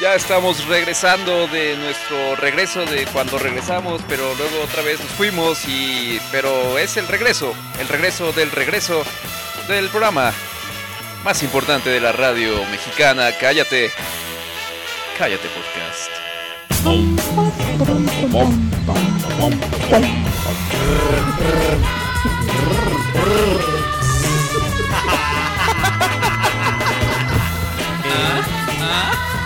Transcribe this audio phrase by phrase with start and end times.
[0.00, 5.66] ya estamos regresando de nuestro regreso de cuando regresamos, pero luego otra vez nos fuimos
[5.68, 9.04] y pero es el regreso, el regreso del regreso
[9.68, 10.32] del programa
[11.24, 13.30] más importante de la radio mexicana.
[13.38, 13.92] Cállate.
[15.16, 16.10] Cállate podcast.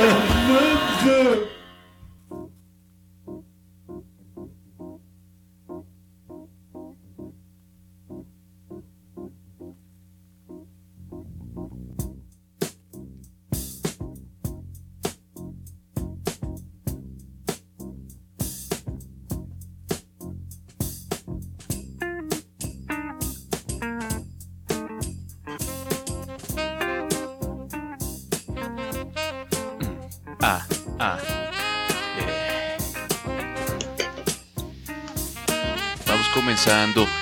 [0.48, 0.79] vương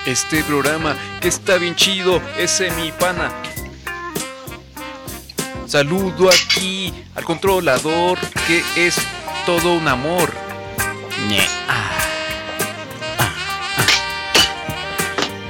[0.08, 2.22] este programa que está bien chido.
[2.38, 3.30] Ese mi pana.
[5.66, 8.96] Saludo aquí al controlador que es
[9.44, 10.32] todo un amor.
[11.68, 11.90] Ah.
[13.18, 13.34] Ah,
[13.76, 13.84] ah.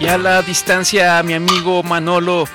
[0.00, 2.48] Y a la distancia a mi amigo Manolo,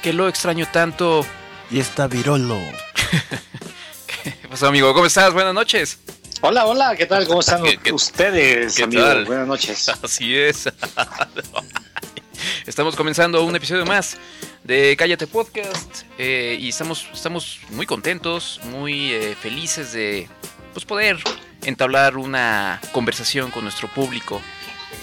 [0.00, 1.26] que lo extraño tanto.
[1.70, 2.58] Y está Virolo.
[4.06, 4.94] ¿Qué pasó, amigo?
[4.94, 5.32] ¿Cómo estás?
[5.32, 5.98] Buenas noches.
[6.40, 7.26] Hola, hola, ¿qué tal?
[7.26, 9.04] ¿Cómo están ¿Qué- qué- ustedes, qué amigos?
[9.04, 9.24] tal?
[9.24, 9.88] Buenas noches.
[10.02, 10.68] Así es.
[12.66, 14.16] Estamos comenzando un episodio más
[14.62, 20.28] de Cállate Podcast eh, y estamos, estamos muy contentos, muy eh, felices de
[20.74, 21.18] pues, poder
[21.64, 24.40] entablar una conversación con nuestro público,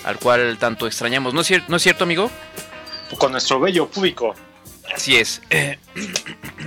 [0.06, 1.34] al cual tanto extrañamos.
[1.34, 2.32] ¿No es, cier- ¿no es cierto, amigo?
[3.18, 4.34] Con nuestro bello público.
[4.96, 5.42] Así es.
[5.50, 5.78] Eh,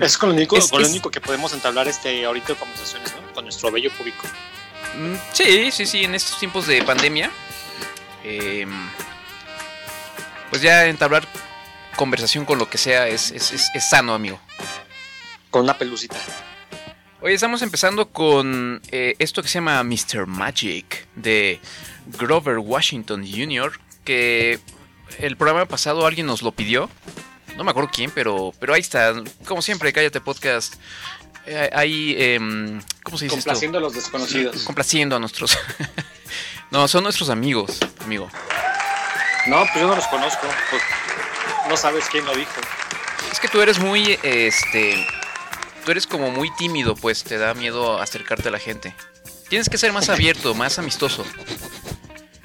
[0.01, 3.15] Es con lo único, Es- con lo es- único que podemos entablar este ahorita conversaciones,
[3.15, 3.33] ¿no?
[3.33, 4.27] Con nuestro bello público.
[4.97, 7.31] Mm, Sí, sí, sí, en estos tiempos de pandemia,
[8.25, 8.67] eh,
[10.51, 11.27] pues ya entablar
[11.97, 14.41] conversación con lo que sea es, es- es- es sano, amigo.
[15.51, 16.17] Con una pelucita.
[17.21, 20.27] Hoy estamos empezando con eh, esto que se llama Mr.
[20.27, 21.61] Magic de
[22.19, 24.61] Grover Washington Jr., que
[25.19, 26.89] el programa pasado alguien nos lo pidió.
[27.57, 29.15] No me acuerdo quién, pero, pero ahí está.
[29.45, 30.75] Como siempre, cállate podcast.
[31.51, 33.49] Eh, ahí, em, ¿cómo se dice esto?
[33.49, 34.63] Complaciendo a los desconocidos.
[34.65, 35.57] complaciendo a nuestros.
[36.71, 38.31] no, son nuestros amigos, amigo.
[39.47, 40.47] No, pues yo no los conozco.
[40.69, 40.83] Pues
[41.71, 42.53] no sabes quién lo dijo.
[43.33, 45.07] Es que tú eres muy, este,
[45.87, 48.95] tú eres como muy tímido, pues te da miedo acercarte a la gente.
[49.49, 51.25] Tienes que ser más abierto, más amistoso.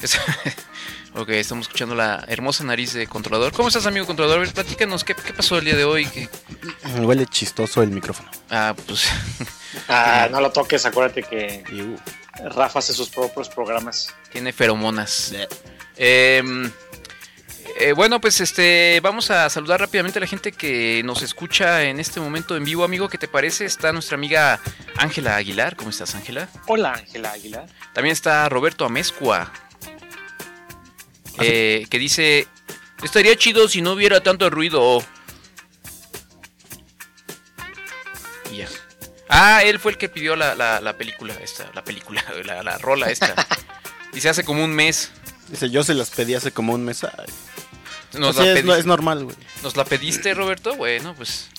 [0.02, 0.18] Es-
[1.16, 3.52] ok, estamos escuchando la hermosa nariz de controlador.
[3.54, 4.40] ¿Cómo estás, amigo controlador?
[4.40, 6.06] A ver, platícanos, ¿qué, qué pasó el día de hoy?
[6.08, 6.30] ¿Qué-
[7.00, 8.30] Huele chistoso el micrófono.
[8.50, 9.08] Ah, pues,
[9.88, 11.98] Ah, no lo toques, acuérdate que Y, uh,
[12.56, 14.14] Rafa hace sus propios programas.
[14.32, 15.34] tiene feromonas.
[15.98, 16.72] Em,
[17.80, 22.00] eh, bueno, pues este, vamos a saludar rápidamente a la gente que nos escucha en
[22.00, 23.10] este momento en vivo, amigo.
[23.10, 23.66] ¿Qué te parece?
[23.66, 24.60] Está nuestra amiga
[24.98, 25.76] Ángela Aguilar.
[25.76, 26.50] ¿Cómo estás, Ángela?
[26.68, 27.68] Hola, Ángela Aguilar.
[27.94, 29.52] También está Roberto Amezcua,
[31.40, 32.48] eh, que dice,
[33.04, 35.04] estaría chido si no hubiera tanto ruido.
[38.52, 38.68] Y ya.
[39.30, 42.78] Ah, él fue el que pidió la, la- la película esta, la película, la, la
[42.78, 43.34] rola esta.
[44.14, 45.12] Dice hace como un mes.
[45.50, 47.04] dice, yo se las pedí hace como un mes.
[47.04, 47.26] Ay,
[48.20, 49.36] Nos, así la, es, normal, güey.
[49.64, 50.76] ¿Nos la pediste, Roberto?
[50.76, 51.50] Bueno, pues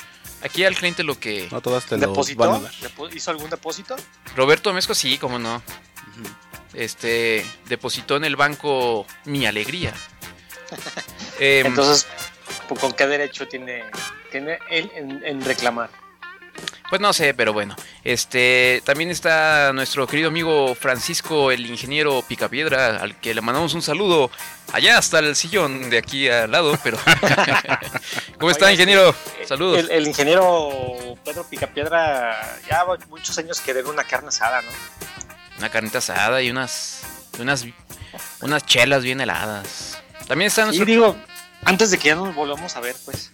[0.41, 1.49] aquí al cliente lo que...
[1.50, 2.38] No todas te lo ¿Depositó?
[2.49, 2.73] van a dar.
[2.75, 3.97] ¿Depo- ¿Hizo algún depósito?
[4.37, 5.61] Roberto Amezcua, sí, cómo no.
[6.75, 9.93] Este, depositó en el banco Mi Alegría.
[11.38, 12.06] Em, Entonces,
[12.81, 13.85] ¿con qué derecho tiene,
[14.31, 15.91] tiene él en, en reclamar?
[16.91, 17.75] Pues no sé, pero bueno.
[18.05, 23.82] Este, también está nuestro querido amigo Francisco, el ingeniero Picapiedra, al que le mandamos un
[23.82, 24.31] saludo
[24.73, 26.99] allá hasta el sillón de aquí al lado, pero
[28.38, 29.11] ¿Cómo está, ingeniero?
[29.11, 29.79] Eh, Saludos.
[29.79, 30.71] El, el ingeniero
[31.25, 34.71] Pedro Picapiedra ya muchos años que debe una carne asada, ¿no?
[35.59, 37.01] Una carnita asada y unas
[37.39, 37.65] unas
[38.41, 39.99] unas chelas bien heladas.
[40.27, 41.17] También está Y nuestro digo,
[41.65, 43.33] antes de que ya nos volvamos a ver, pues.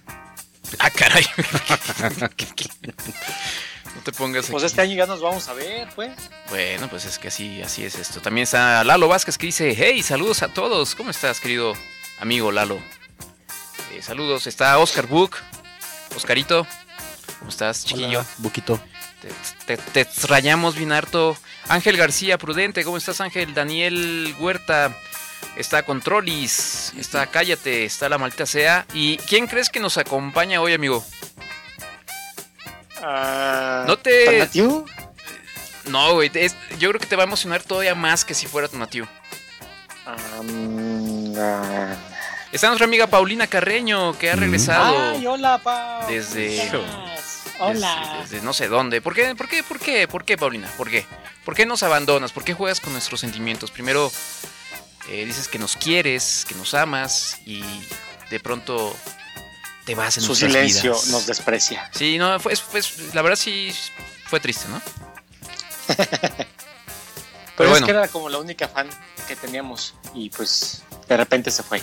[0.78, 1.25] Ah, caray.
[2.20, 4.67] no te pongas Pues aquí.
[4.70, 6.12] este año ya nos vamos a ver, pues.
[6.49, 8.20] Bueno, pues es que así, así es esto.
[8.20, 10.94] También está Lalo Vázquez que dice, hey, saludos a todos.
[10.94, 11.75] ¿Cómo estás, querido
[12.19, 12.78] amigo Lalo?
[13.93, 14.46] Eh, saludos.
[14.46, 15.37] Está Oscar Book.
[16.16, 16.66] Oscarito.
[17.38, 18.20] ¿Cómo estás, chiquillo?
[18.20, 18.81] Hola, Buquito.
[19.20, 21.37] Te, te- te extrañamos bien harto.
[21.68, 23.54] Ángel García Prudente, ¿cómo estás, Ángel?
[23.54, 24.94] Daniel Huerta.
[25.56, 26.92] Está Controlis.
[26.98, 27.84] Está Cállate.
[27.84, 28.86] Está La Maldita Sea.
[28.92, 31.04] ¿Y quién crees que nos acompaña hoy, amigo?
[33.02, 34.84] Ah, No te- ¿Tonatiuh?
[35.86, 36.30] No, güey.
[36.34, 39.06] es- yo creo que te va a emocionar todavía más que si fuera tu Matiu.
[40.42, 41.94] Mm, ah.
[42.52, 44.40] Está nuestra amiga Paulina Carreño, que ha Mm.
[44.40, 46.06] regresado Ay, hola, Pau.
[46.08, 46.68] Desde-.
[47.60, 48.18] Hola.
[48.22, 49.00] desde, desde no sé dónde.
[49.00, 49.34] ¿Por qué?
[49.34, 49.62] ¿Por qué?
[49.62, 50.08] ¿Por qué?
[50.08, 50.68] ¿Por qué, Paulina?
[50.76, 51.06] ¿Por qué?
[51.44, 52.32] ¿Por qué nos abandonas?
[52.32, 53.70] ¿Por qué juegas con nuestros sentimientos?
[53.70, 54.10] Primero
[55.08, 57.62] eh, dices que nos quieres, que nos amas y
[58.30, 58.96] de pronto
[59.84, 61.08] te vas en Su silencio vidas.
[61.08, 61.90] nos desprecia.
[61.94, 62.82] Sí, no, fue, fue-
[63.14, 63.74] la verdad sí
[64.26, 64.80] fue triste, ¿no?
[67.56, 67.86] Pero, es bueno.
[67.86, 68.88] que era como la única fan
[69.28, 71.82] que teníamos y pues de repente se fue.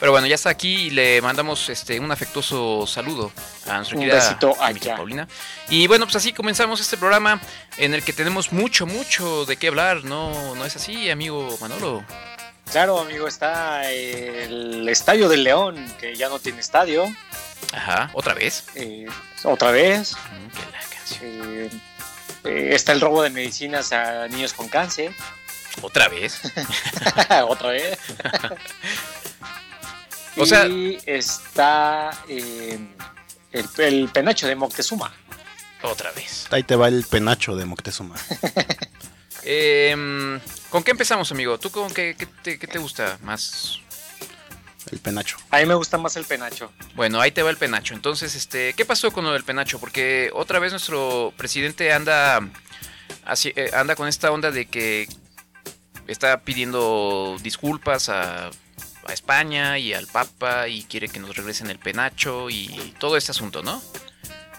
[0.00, 3.32] Pero bueno, ya está aquí y le mandamos este un afectuoso saludo
[3.66, 4.96] a nuestra Un besito allá.
[4.96, 5.28] Paulina.
[5.68, 7.40] Y bueno, pues así comenzamos este programa
[7.78, 10.04] en el que tenemos mucho, mucho de qué hablar.
[10.04, 12.04] No, no es así, amigo Manolo.
[12.72, 17.04] Claro, amigo, está el Estadio del León, que ya no tiene estadio,
[17.72, 18.64] Ajá, otra vez.
[18.74, 19.06] eh,
[19.44, 20.14] otra vez.
[20.14, 21.22] Mm.
[21.22, 21.70] Eh,
[22.44, 25.12] eh, está el robo de medicinas a niños con cáncer,
[25.82, 26.40] Otra vez.
[27.48, 27.98] otra vez.
[30.36, 32.78] O sea- y está eh,
[33.52, 35.12] el, el penacho de Moctezuma.
[35.82, 36.46] Otra vez.
[36.50, 38.16] Ahí te va el penacho de Moctezuma.
[39.46, 40.40] Em,
[40.70, 41.58] ¿Con qué empezamos, amigo?
[41.58, 43.78] ¿Tú con qué, qué te, qué te gusta más?
[44.90, 45.36] El penacho.
[45.50, 46.72] A mí me gusta más el penacho.
[46.94, 47.92] Bueno, ahí te va el penacho.
[47.92, 49.78] Entonces, este, ¿qué pasó con lo del penacho?
[49.78, 52.40] Porque otra vez nuestro presidente anda,
[53.26, 55.08] así, eh, anda con esta onda de que
[56.06, 58.50] está pidiendo disculpas a,
[59.06, 63.32] a España y al Papa y quiere que nos regresen el penacho y todo este
[63.32, 63.82] asunto, ¿no?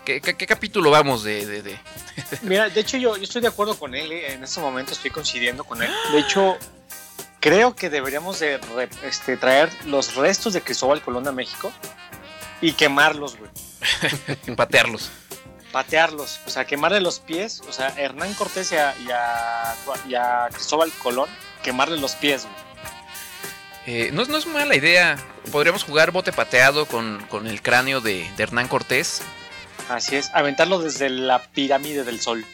[0.06, 1.80] ¿Qué, qué- qué capítulo vamos de, de- de-
[2.44, 5.10] Mira, de hecho yo, yo estoy de acuerdo con él, eh, en este momento estoy
[5.12, 5.92] coincidiendo con él.
[6.12, 6.58] De hecho,
[7.40, 11.72] creo que deberíamos de re- este, traer los restos de Cristóbal Colón a México
[12.62, 13.50] y quemarlos, güey.
[14.56, 15.10] patearlos?
[15.72, 19.76] Patearlos, o sea, quemarle los pies, o sea, Hernán Cortés y a, y a-
[20.08, 21.28] y a Cristóbal Colón,
[21.64, 22.56] quemarle los pies, güey.
[23.88, 25.18] Eh, no, es- no es mala idea.
[25.52, 29.22] Podríamos jugar bote pateado con, con el cráneo de, de Hernán Cortés.
[29.90, 32.46] Así es, aventarlo desde la pirámide del sol.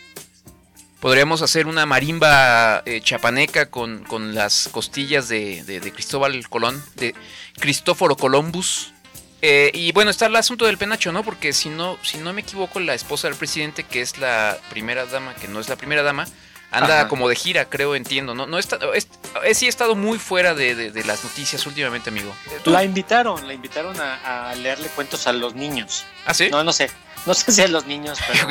[0.99, 6.83] Podríamos hacer una marimba eh, chapaneca con, con las costillas de, de- de Cristóbal Colón,
[6.95, 7.15] de
[7.59, 8.93] Cristóforo Columbus.
[9.41, 11.23] Eh, y bueno, está el asunto del penacho, ¿no?
[11.23, 15.05] Porque si no, si no me equivoco, la esposa del presidente, que es la primera
[15.07, 16.27] dama, que no es la primera dama,
[16.71, 17.07] anda Ajá.
[17.09, 18.33] como de gira, creo, entiendo.
[18.33, 19.07] No, no está, es-
[19.43, 22.33] es- sí he estado muy fuera de, de- de las noticias últimamente, amigo.
[22.49, 22.71] Eh, ¿tú?
[22.71, 26.05] La invitaron, la invitaron a, a leerle cuentos a los niños.
[26.25, 26.49] ¿Ah, sí?
[26.49, 26.89] No, no sé,
[27.25, 28.47] no sé si a los niños, pero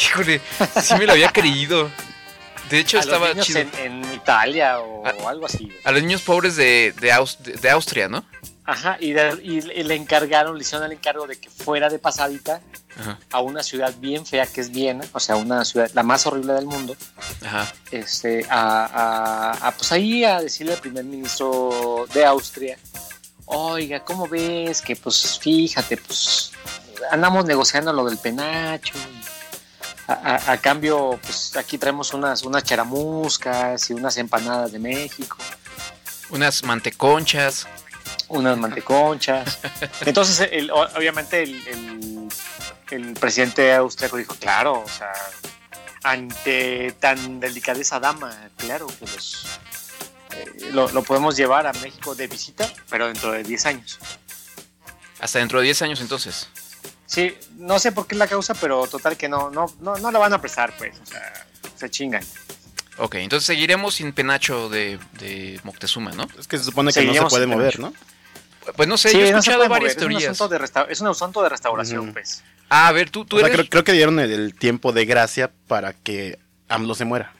[0.00, 0.40] Híjole,
[0.82, 1.90] sí me lo había creído.
[2.70, 3.60] De hecho, a los estaba niños chido.
[3.60, 3.70] en,
[4.04, 5.12] en Italia o Ah.
[5.28, 5.70] algo así.
[5.84, 8.24] A los niños pobres de, de, Aus- de- de Austria, ¿no?
[8.70, 12.60] Ajá, y, de- y le- encargaron, le hicieron el encargo de que fuera de pasadita
[13.00, 16.24] Ajá, a una ciudad bien fea que es Viena, o sea, una ciudad, la más
[16.26, 16.96] horrible del mundo,
[17.44, 17.72] ajá.
[17.90, 22.78] este, a, a- a, pues ahí a decirle al primer ministro de Austria,
[23.46, 24.80] oiga, ¿cómo ves?
[24.82, 26.52] Que pues fíjate, pues
[27.10, 28.94] andamos negociando lo del penacho.
[30.06, 35.36] A, a- a cambio, pues aquí traemos unas, unas charamuscas y unas empanadas de México.
[36.30, 37.66] Unas manteconchas.
[38.30, 39.58] Unas manteconchas.
[40.06, 42.28] Entonces, el- obviamente, el, el-
[42.90, 45.12] el presidente austriaco dijo, claro, o sea,
[46.02, 49.46] ante tan delicadeza dama, claro que los,
[50.36, 53.98] eh, lo, lo podemos llevar a México de visita, pero dentro de 10 años.
[55.20, 56.48] Hasta dentro de 10 años entonces.
[57.06, 60.10] Sí, no sé por qué es la causa, pero total que no, no, no, no
[60.10, 61.46] la van a prestar, pues, o sea,
[61.76, 62.24] se chingan.
[62.96, 66.26] Ok, entonces seguiremos sin penacho de, de Moctezuma, ¿no?
[66.38, 67.94] Es que se supone que no se puede mover, penacho.
[67.96, 68.19] ¿no?
[68.76, 70.22] Pues no sé, Sí, yo he no escuchado puede varias mover, teorías.
[70.22, 72.42] Es un, asunto de resta- es un asunto de restauración, pues.
[72.68, 73.58] Ah, a ver, tú, tú O sea, eres...
[73.58, 77.32] creo, creo que dieron el, el tiempo de gracia para que AMLO se muera.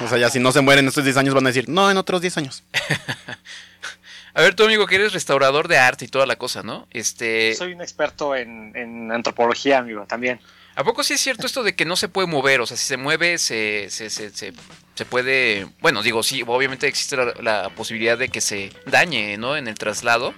[0.00, 1.90] O sea, ya si no se muere en estos 10 años van a decir, no,
[1.90, 2.64] en otros 10 años.
[4.34, 6.88] A ver, tú amigo, que eres restaurador de arte y toda la cosa, ¿no?
[6.90, 7.54] Este...
[7.54, 10.40] Soy un experto en, en antropología, amigo, también.
[10.74, 12.60] ¿A poco sí es cierto esto de que no se puede mover?
[12.60, 15.66] O sea, si se mueve, se, se, se, se, puede...
[15.80, 19.56] Bueno, digo, sí, obviamente existe la, la posibilidad de que se dañe, ¿no?
[19.56, 20.34] En el traslado.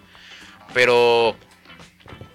[0.72, 1.36] Pero...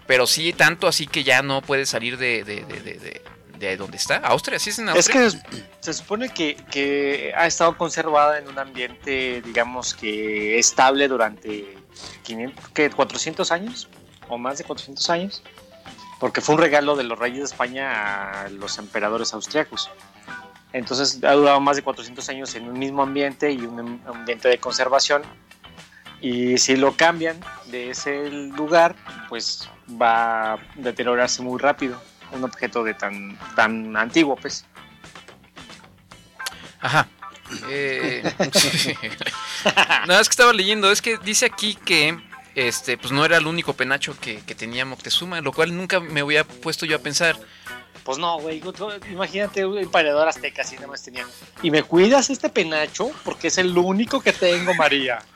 [0.07, 3.21] pero sí tanto así que ya no puede salir de, de, de, de,
[3.59, 4.17] de donde está.
[4.17, 5.25] Austria, sí es en Austria.
[5.25, 5.41] Es que
[5.81, 11.77] se supone que, que ha estado conservada en un ambiente, digamos que estable durante
[12.23, 13.89] 500, ¿qué, 400 años
[14.29, 15.43] o más de 400 años,
[16.19, 19.89] porque fue un regalo de los reyes de España a los emperadores austriacos.
[20.73, 24.57] Entonces ha durado más de 400 años en un mismo ambiente y un ambiente de
[24.59, 25.23] conservación.
[26.21, 28.95] Y si lo cambian de ese lugar,
[29.29, 32.01] pues va a deteriorarse muy rápido.
[32.31, 34.65] Un objeto de tan, tan antiguo, pues.
[36.81, 37.07] Ajá.
[37.69, 38.21] Eh,
[38.53, 38.93] sí.
[40.09, 42.17] Es que estaba leyendo, es que dice aquí que
[42.67, 46.21] este, pues no era el único penacho que, que tenía Moctezuma, lo cual nunca me
[46.21, 47.37] había puesto yo a pensar.
[48.03, 48.61] Pues no, güey,
[49.11, 51.25] imagínate un emperador azteca así nada más tenía.
[51.61, 55.19] Y me cuidas este penacho porque es el único que tengo, María.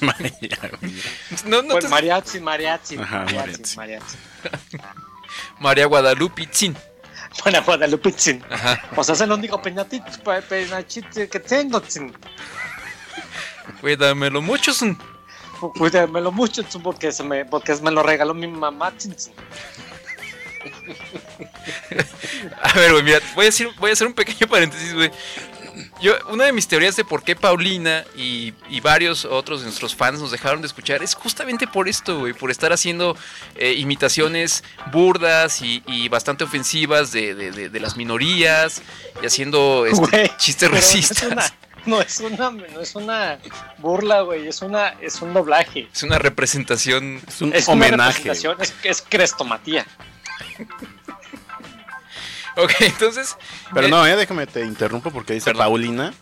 [0.00, 0.58] María.
[1.44, 3.76] No, no Bueno, te- mariachi, mariachi, Ajá, mariachi, mariachi.
[3.76, 4.16] mariachi.
[5.58, 6.76] María Guadalupe Itzin.
[7.44, 8.14] Bueno, Guadalupe.
[8.96, 12.12] O sea, es el único penachito, pe- penachito que tengo, tsin.
[13.80, 14.72] Cuídamelo mucho.
[14.72, 14.98] Sun.
[15.76, 18.92] Cuídamelo mucho, porque, se me, porque me lo regaló mi mamá.
[22.62, 25.10] A ver, güey, mira, voy a, decir, voy a hacer un pequeño paréntesis, güey.
[26.02, 29.94] Yo, una de mis teorías de por qué Paulina y, y varios otros de nuestros
[29.94, 33.16] fans nos dejaron de escuchar es justamente por esto, güey, por estar haciendo
[33.54, 38.82] eh, imitaciones burdas y, y bastante ofensivas de, de- de- de las minorías
[39.22, 41.22] y haciendo este, chistes racistas.
[41.22, 41.54] No es una,
[41.90, 43.38] no es una, no es una
[43.78, 45.88] burla, güey, es, una, es un doblaje.
[45.92, 47.20] Es una representación.
[47.26, 48.22] Es un Es una homenaje.
[48.30, 49.84] representación, es, es crestomatía.
[52.56, 53.36] Ok, entonces.
[53.72, 55.62] Pero eh, no, eh, déjame te interrumpo porque dice Perdón.
[55.66, 56.12] Paulina.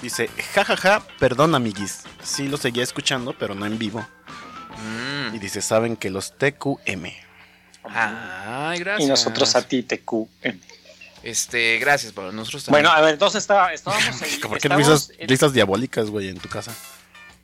[0.00, 2.00] Dice, jajaja, perdón amiguis.
[2.22, 4.00] Sí lo seguía escuchando, pero no en vivo.
[4.78, 7.04] mm, Y dice, saben que los TQM.
[7.84, 9.00] Ay, gracias.
[9.00, 10.26] Y nosotros a ti, TQ.
[11.24, 12.32] Este, gracias, Pablo.
[12.32, 12.84] Nosotros también.
[12.84, 14.38] Bueno, a ver, entonces estaba, estábamos ahí.
[14.38, 16.72] ¿Por qué estábamos risas, en- risas diabólicas, güey, en tu casa?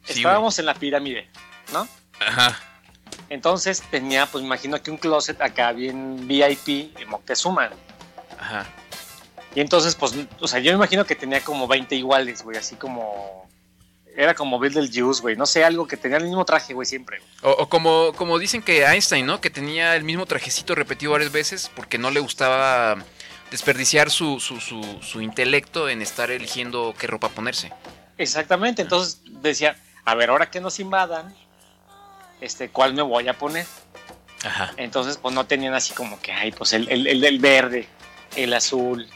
[0.05, 1.29] Sí, estábamos en la pirámide,
[1.73, 1.89] ¿no?
[2.21, 2.59] Ajá.
[3.29, 7.71] Entonces tenía, pues me imagino que un closet acá bien VIP en Moctezuma.
[8.39, 8.67] Ajá.
[9.55, 12.77] Y entonces, pues, o sea, yo me imagino que tenía como 20 iguales, güey, así
[12.77, 13.49] como...
[14.17, 16.85] Era como Bill del Juice, güey, no sé, algo que tenía el mismo traje, güey,
[16.85, 17.21] siempre.
[17.43, 19.41] o como, como dicen que Einstein, ¿no?
[19.41, 22.99] Que tenía el mismo trajecito repetido varias veces porque no le gustaba
[23.51, 27.73] desperdiciar su, su, su, su intelecto en estar eligiendo qué ropa ponerse.
[28.19, 31.35] Exactamente, entonces decía, a ver, ahora que nos invadan,
[32.41, 33.67] este, ¿cuál me voy a poner?
[34.45, 34.73] Ajá.
[34.77, 37.89] Entonces, pues no tenían así como que, ay, pues el, el, el del verde,
[38.37, 39.09] el azul,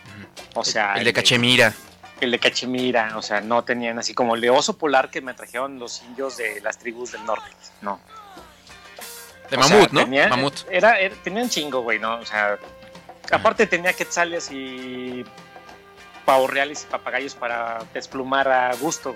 [0.55, 0.95] o sea...
[0.95, 1.73] el de Cachemira.
[2.21, 5.33] el de Cachemira, o sea, no tenían así como el de oso polar que me
[5.35, 7.49] trajeron los indios de las tribus del norte,
[7.83, 8.01] no.
[9.51, 10.05] De O sea, mamut, ¿no?
[10.05, 10.55] tenía- Mamut.
[10.71, 12.17] Era, era- tenían chingo, güey, ¿no?
[12.19, 12.59] O sea,
[13.31, 15.25] aparte tenía quetzales y
[16.25, 19.15] pavos reales y papagayos para desplumar a gusto.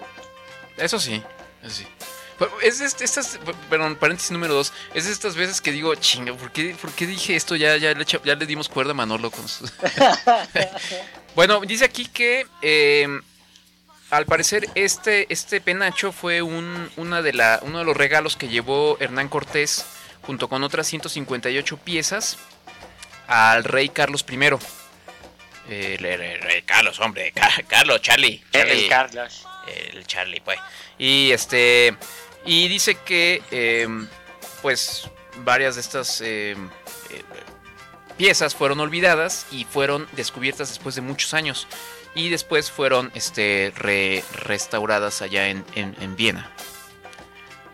[0.77, 1.23] Eso sí.
[1.62, 1.87] Eso sí.
[2.62, 4.73] Es de est- estas, perdón, paréntesis número dos.
[4.95, 7.57] Es de estas veces que digo, chinga, ¿por qué, por qué dije esto?
[7.57, 9.73] Ya, ya, le, ya le dimos cuerda a Manolo con sus-
[11.35, 13.09] Bueno, dice aquí que eh,
[14.11, 18.49] al parecer este, este penacho fue un, una de la, uno de los regalos que
[18.49, 19.85] llevó Hernán Cortés
[20.23, 22.38] junto con otras 158 piezas
[23.29, 24.35] al rey Carlos I.
[25.71, 28.43] El, el- el rey Carlos, hombre, Ca- Carlos, Charlie.
[28.51, 29.47] Charlie El Carlos.
[29.93, 30.59] el Charlie, pues.
[30.99, 31.97] Y este.
[32.45, 33.43] Y dice que.
[33.51, 33.87] eh,
[34.63, 35.09] pues.
[35.45, 36.21] Varias de estas.
[36.21, 36.57] eh,
[37.11, 37.23] eh,
[38.17, 41.69] piezas fueron olvidadas y fueron descubiertas después de muchos años.
[42.15, 46.51] Y después fueron este, re- restauradas allá en, en- en Viena.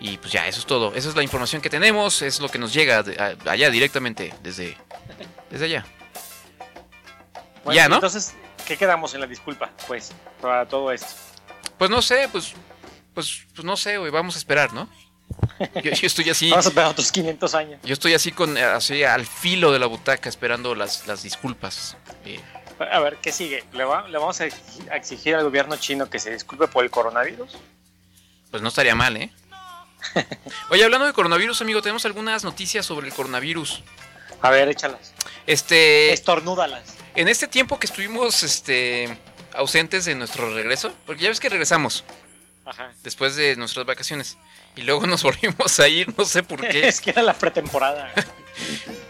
[0.01, 0.93] Y pues ya, eso es todo.
[0.95, 2.21] Esa es la información que tenemos.
[2.21, 4.77] Es lo que nos llega de- a- allá directamente, desde,
[5.55, 5.87] desde allá.
[7.65, 7.95] Bueno, Ya, ¿no?
[7.97, 8.35] Entonces,
[8.67, 9.71] ¿qué quedamos en la disculpa?
[9.87, 11.07] Pues, para todo esto.
[11.79, 12.53] Pues no sé, pues.
[13.15, 14.11] Pues, pues no sé, güey.
[14.11, 14.89] Vamos a esperar, ¿no?
[15.83, 16.51] Yo, yo estoy así.
[16.51, 17.81] Vamos a esperar otros 500 años.
[17.85, 21.97] Yo estoy así con así al filo de la butaca esperando las, las disculpas.
[22.25, 22.41] Eh,
[22.91, 23.65] A ver, ¿qué sigue?
[23.73, 27.57] ¿Le, va- le vamos a exigir al gobierno chino que se disculpe por el coronavirus?
[28.51, 29.33] pues no estaría mal, ¿eh?
[30.71, 33.83] Oye, hablando de coronavirus, amigo, tenemos algunas noticias sobre el coronavirus.
[34.43, 35.13] A ver, échalas.
[35.47, 36.83] Este, Estornúdalas.
[37.15, 39.17] en este tiempo que estuvimos este
[39.53, 42.03] ausentes de nuestro regreso, porque ya ves que regresamos
[42.65, 42.93] Ajá.
[43.03, 44.37] después de nuestras vacaciones
[44.75, 46.89] y luego nos volvimos a ir, no sé por qué.
[46.89, 48.13] Es que era la pretemporada.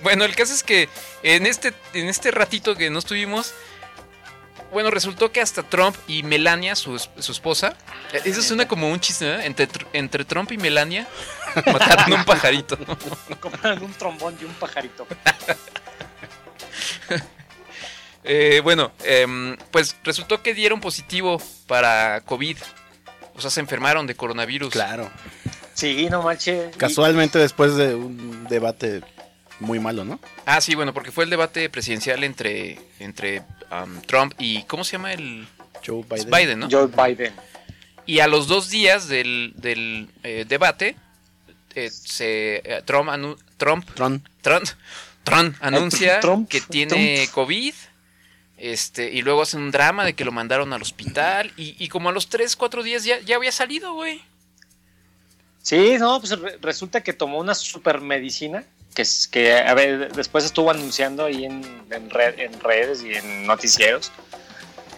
[0.02, 0.88] Bueno, el caso es que
[1.22, 3.52] en este, en este ratito que no estuvimos,
[4.72, 7.76] bueno, resultó que hasta Trump y Melania, su, su esposa,
[8.14, 9.44] eh, eso suena como un chiste, ¿eh?
[9.46, 11.06] entre, Tr- entre Trump y Melania,
[11.66, 12.78] Mataron un pajarito.
[13.38, 15.06] Compraron un trombón y un pajarito.
[18.26, 22.56] Eh, bueno, em, pues resultó que dieron positivo para COVID.
[23.34, 24.72] O sea, se enfermaron de coronavirus.
[24.72, 25.10] Claro.
[25.74, 26.74] Sí, no manches.
[26.78, 29.02] Casualmente después de un debate
[29.60, 30.20] muy malo, ¿no?
[30.46, 33.40] Ah, sí, bueno, porque fue el debate presidencial entre, entre
[33.70, 34.62] um, Trump y.
[34.62, 35.46] ¿Cómo se llama el.
[35.86, 36.30] Joe Biden.
[36.30, 36.68] Biden, ¿no?
[36.70, 37.34] Joe Biden.
[38.06, 40.96] Y a los dos días del, del eh, debate,
[41.74, 43.86] eh, se, eh, Trump, anu- Trump.
[43.94, 44.24] Trump,
[45.24, 47.30] Trump anuncia Trump, que tiene Trump.
[47.32, 47.74] COVID.
[48.56, 51.52] Este, y luego hacen un drama de que lo mandaron al hospital.
[51.56, 54.22] Y, y como a los 3, 4 días ya, ya había salido, güey.
[55.62, 58.64] Sí, no, pues re- resulta que tomó una super medicina
[58.94, 63.46] que, que a ver, después estuvo anunciando ahí en, en, red- en redes y en
[63.46, 64.12] noticieros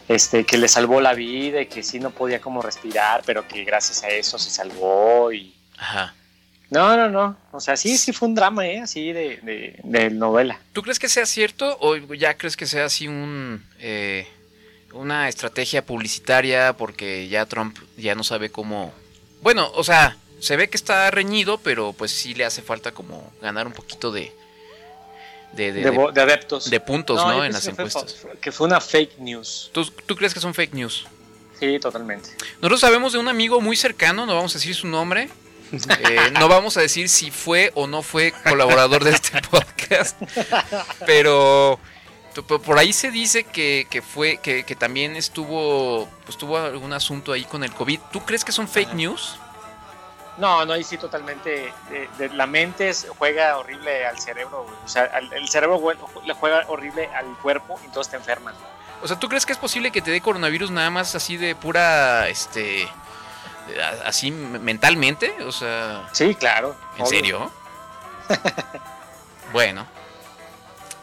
[0.08, 3.64] este, que le salvó la vida y que sí no podía como respirar, pero que
[3.64, 5.54] gracias a eso se salvó y...
[5.78, 6.14] Ajá.
[6.70, 8.80] No, no, no, o sea, sí, sí fue un drama, ¿eh?
[8.80, 10.58] Así de, de, de novela.
[10.72, 14.26] ¿Tú crees que sea cierto o ya crees que sea así un eh,
[14.92, 18.92] una estrategia publicitaria porque ya Trump ya no sabe cómo...
[19.42, 23.32] Bueno, o sea, se ve que está reñido, pero pues sí le hace falta como
[23.42, 24.32] ganar un poquito de...
[25.52, 25.88] De, de-
[26.20, 26.68] adeptos.
[26.68, 28.26] de puntos, No, En las que encuestas.
[28.40, 29.70] que fue una fake news.
[29.72, 31.06] ¿Tú, tú crees que son fake news?
[31.60, 32.30] Sí, totalmente.
[32.56, 35.28] Nosotros sabemos de un amigo muy cercano, no vamos a decir su nombre.
[35.72, 40.16] Eh, no vamos a decir si fue o no fue colaborador de este podcast.
[41.06, 41.78] Pero
[42.64, 47.32] por ahí se dice que, que fue, que, que también estuvo, pues tuvo algún asunto
[47.32, 47.98] ahí con el COVID.
[48.12, 49.38] ¿Tú crees que son fake news?
[50.36, 51.72] No, no, ahí sí totalmente.
[51.90, 54.66] de- de- la mente juega horrible al cerebro.
[54.84, 55.80] O sea, al- el cerebro
[56.24, 58.54] le juega horrible al cuerpo y todos te enferman.
[59.02, 61.54] O sea, ¿tú crees que es posible que te dé coronavirus nada más así de
[61.54, 62.86] pura, este,
[64.04, 65.34] así mentalmente?
[65.44, 66.76] O sea, Sí, claro.
[66.96, 67.06] ¿En obvio.
[67.10, 67.52] serio?
[69.52, 69.86] bueno.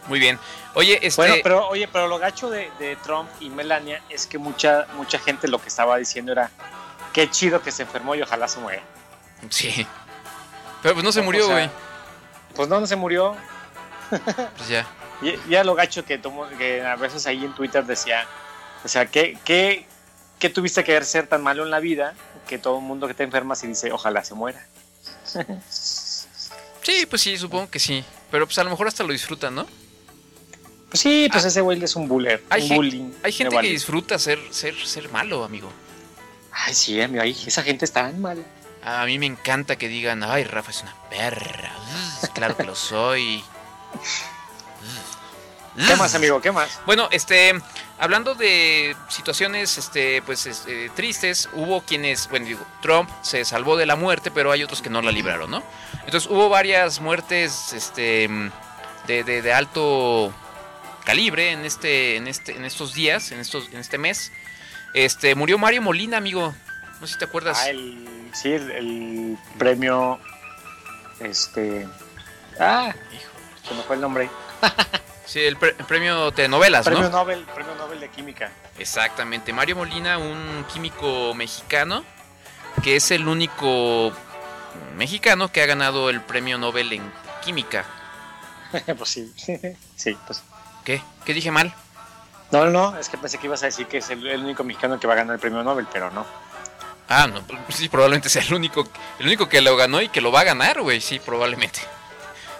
[0.07, 0.37] Muy bien.
[0.73, 1.21] Oye, este.
[1.21, 5.17] Bueno, pero oye, pero lo gacho de, de Trump y Melania es que mucha mucha
[5.19, 6.49] gente lo que estaba diciendo era
[7.13, 8.81] qué chido que se enfermó y ojalá se muera.
[9.49, 9.87] Sí.
[10.81, 11.69] Pero pues no se murió, sea, güey.
[12.55, 13.35] Pues no, no se murió.
[14.09, 14.85] Pues ya.
[15.21, 18.25] Y- Ya lo gacho que, tomo, que a veces ahí en Twitter decía,
[18.83, 19.85] o sea, ¿qué, qué,
[20.37, 22.13] qué tuviste que ser tan malo en la vida
[22.47, 24.65] que todo el mundo que te enfermas y dice, ojalá se muera?
[26.83, 28.03] Sí, pues sí, supongo que sí.
[28.29, 29.65] Pero pues a lo mejor hasta lo disfrutan, ¿no?
[30.89, 33.11] Pues sí, pues ese güey es un buller, Hay un bullying.
[33.23, 35.71] Hay gente que disfruta ser, ser, ser malo, amigo.
[36.51, 38.45] Ay, sí, amigo, ay, esa gente está tan mal.
[38.83, 41.71] A mí me encanta que digan, ay, Rafa es una perra.
[42.33, 43.43] Claro que lo soy.
[45.75, 46.39] ¿Qué más, amigo?
[46.39, 46.79] ¿Qué más?
[46.85, 47.53] Bueno, este,
[47.97, 53.85] hablando de situaciones, este, pues, este, tristes, hubo quienes, bueno, digo, Trump se salvó de
[53.87, 55.63] la muerte, pero hay otros que no la libraron, ¿no?
[56.05, 58.29] Entonces hubo varias muertes, este,
[59.07, 60.31] de, de- de alto
[61.05, 64.31] calibre en este, en este, en estos días, en estos, en este mes.
[64.93, 66.53] Este, murió Mario Molina, amigo.
[67.01, 67.59] No sé si te acuerdas.
[67.63, 70.19] Ah, el, sí, el, el premio,
[71.19, 71.87] este,
[72.59, 73.31] ah, Hijo.
[73.67, 74.29] se me fue el nombre.
[75.25, 77.09] Sí, el, pre- el premio de novelas, Premio ¿no?
[77.09, 78.51] Nobel, premio Nobel de Química.
[78.77, 79.53] Exactamente.
[79.53, 82.03] Mario Molina, un químico mexicano,
[82.83, 84.11] que es el único
[84.97, 87.11] mexicano que ha ganado el premio Nobel en
[87.43, 87.85] química.
[88.97, 89.33] pues sí,
[89.95, 90.43] sí, pues.
[90.83, 91.01] ¿Qué?
[91.25, 91.73] ¿Qué dije mal?
[92.51, 94.63] No, no, no, es que pensé que ibas a decir que es el, el único
[94.63, 96.25] mexicano que va a ganar el premio Nobel, pero no.
[97.09, 98.87] Ah, no, pues sí, probablemente sea el único,
[99.19, 101.79] el único que lo ganó y que lo va a ganar, güey, sí, probablemente.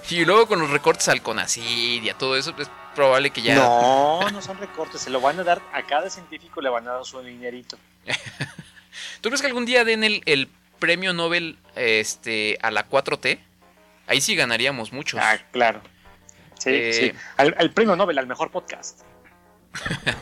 [0.10, 3.56] Y luego con los recortes al CONACYT y a todo eso, es probable que ya...
[3.56, 6.94] No, no son recortes, se lo van a dar, a cada científico le van a
[6.94, 7.78] dar su dinerito.
[9.22, 10.48] ¿Tú crees que algún día den el, el
[10.80, 13.39] premio Nobel este, a la 4T?
[14.08, 15.20] Ahí sí ganaríamos muchos.
[15.24, 15.82] Ah, claro.
[16.60, 17.20] Sí, Eh, sí.
[17.38, 19.02] Al, al premio Nobel, al mejor podcast.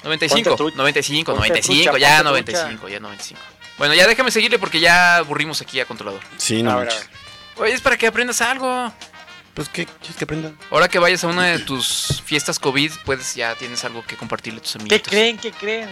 [0.06, 0.78] 95, Ponte trucha.
[0.78, 3.41] 95, Ponte 95, trucha, ya ponte 95, ya 95.
[3.78, 6.22] Bueno, ya déjame seguirle porque ya aburrimos aquí a controlador.
[6.38, 7.10] Sí, no A ver, a manches.
[7.10, 7.18] ver.
[7.63, 8.94] Oye, es para que aprendas algo.
[9.54, 10.52] Pues, ¿qué quieres que aprenda?
[10.70, 14.60] Ahora que vayas a una de tus fiestas COVID, pues ya tienes algo que compartirle
[14.60, 15.08] a tus ¿Qué amiguitos.
[15.10, 15.38] creen?
[15.38, 15.89] ¿Qué creen?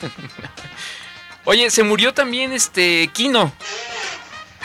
[1.44, 3.52] Oye, se murió también este Kino.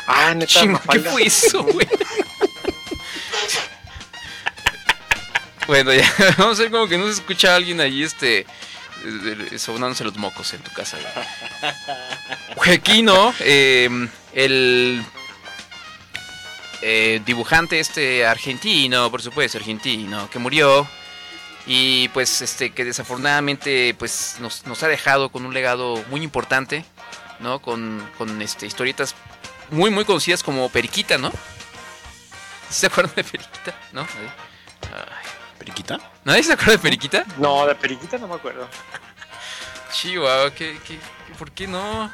[0.08, 1.88] Ah, neta, Ching, ¿Qué fue eso, güey?
[5.67, 8.45] bueno, ya, vamos a ver como que no se escucha a alguien ahí, este,
[9.57, 10.97] sonándose los mocos en tu casa.
[12.83, 15.03] Kino, eh, el
[16.81, 20.88] eh, dibujante este argentino, por supuesto, argentino, que murió
[21.65, 26.86] y pues este que desafortunadamente pues nos, nos ha dejado con un legado muy importante,
[27.39, 27.62] ¿no?
[27.62, 29.15] Con, con este historietas
[29.71, 31.31] muy muy conocidas como Periquita, ¿no?
[32.69, 33.75] ¿Se acuerdan de Periquita?
[33.91, 34.01] ¿No?
[34.01, 35.27] Ay,
[35.67, 35.99] ¿Periquita?
[36.23, 37.25] ¿Nadie se acuerda de Periquita?
[37.38, 38.69] No, de periquita no me acuerdo.
[39.91, 40.97] Chihuahua, ¿qué, qué,
[41.38, 42.10] por qué no?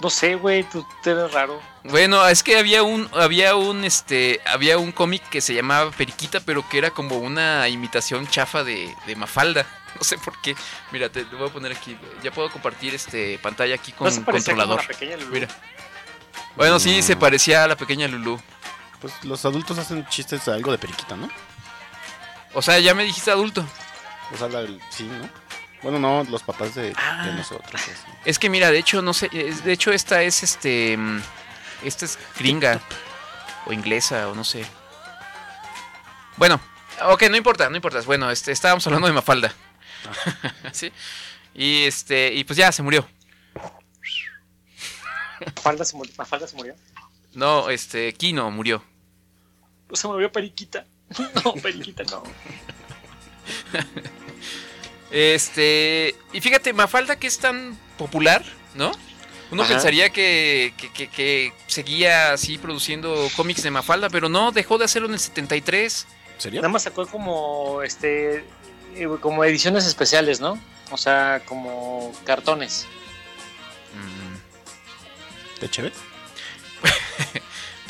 [0.00, 1.62] No sé, güey, tú te ves raro.
[1.84, 6.40] Bueno, es que había un, había un, este, había un cómic que se llamaba Periquita,
[6.40, 9.64] pero que era como una imitación chafa de, de Mafalda.
[9.96, 10.54] No sé por qué.
[10.92, 11.98] Mira, te voy a poner aquí.
[12.22, 14.82] Ya puedo compartir este pantalla aquí con ¿No se parecía como controlador.
[14.82, 15.32] la pequeña Lulú?
[15.32, 15.48] Mira.
[16.54, 18.40] Bueno, sí, se parecía a la pequeña Lulu.
[19.00, 21.28] Pues los adultos hacen chistes de algo de periquita, ¿no?
[22.52, 23.64] O sea, ya me dijiste adulto.
[24.32, 25.28] O sea, la- sí, ¿no?
[25.82, 27.24] Bueno, no, los papás de, Ah.
[27.26, 27.80] de nosotros.
[27.82, 27.90] así.
[28.24, 31.22] Es que mira, de hecho, no sé, de hecho esta es este, mm,
[31.84, 32.80] esta es gringa
[33.66, 34.66] o inglesa o no sé.
[36.36, 36.60] Bueno,
[37.04, 38.00] ok, no importa, no importa.
[38.02, 39.54] Bueno, este, estábamos hablando de Mafalda.
[40.72, 40.92] sí.
[41.54, 43.08] Y este, y pues ya se murió.
[45.56, 46.12] Mafalda se murió.
[46.18, 46.74] Mafalda se murió.
[47.32, 48.84] No, este, Kino murió.
[49.92, 50.84] Se murió periquita.
[51.44, 52.22] No, periquita no.
[55.10, 58.92] Este, y fíjate, Mafalda que es tan popular, ¿no?
[59.50, 59.72] Uno Ajá.
[59.72, 64.84] pensaría que, que, que- que seguía así produciendo cómics de Mafalda, pero no, dejó de
[64.84, 66.06] hacerlo en el 73.
[66.36, 66.60] ¿En serio?
[66.60, 68.44] Nada más sacó como este
[68.94, 70.56] eh, como ediciones especiales, ¿no?
[70.92, 72.86] O sea, como cartones.
[75.60, 75.94] ¿De chévere?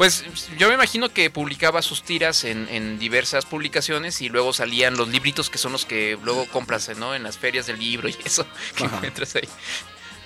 [0.01, 0.25] Pues
[0.57, 5.09] yo me imagino que publicaba sus tiras en, en diversas publicaciones y luego salían los
[5.09, 7.15] libritos que son los que luego compras ¿no?
[7.15, 8.97] en las ferias del libro y eso que Ajá.
[8.97, 9.47] encuentras ahí.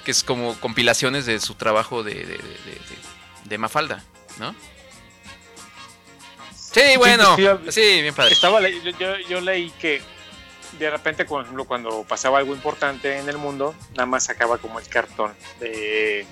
[0.05, 3.05] Que es como compilaciones de su trabajo de, de, de- de-
[3.47, 4.05] de Mafalda,
[4.39, 4.55] ¿no?
[6.55, 7.35] Sí, bueno.
[7.37, 8.33] sí, Sí, bien padre.
[8.33, 10.01] Estaba le- yo, yo, yo leí que
[10.79, 14.79] de repente, por ejemplo, cuando pasaba algo importante en el mundo, nada más sacaba como
[14.79, 16.27] el cartón de,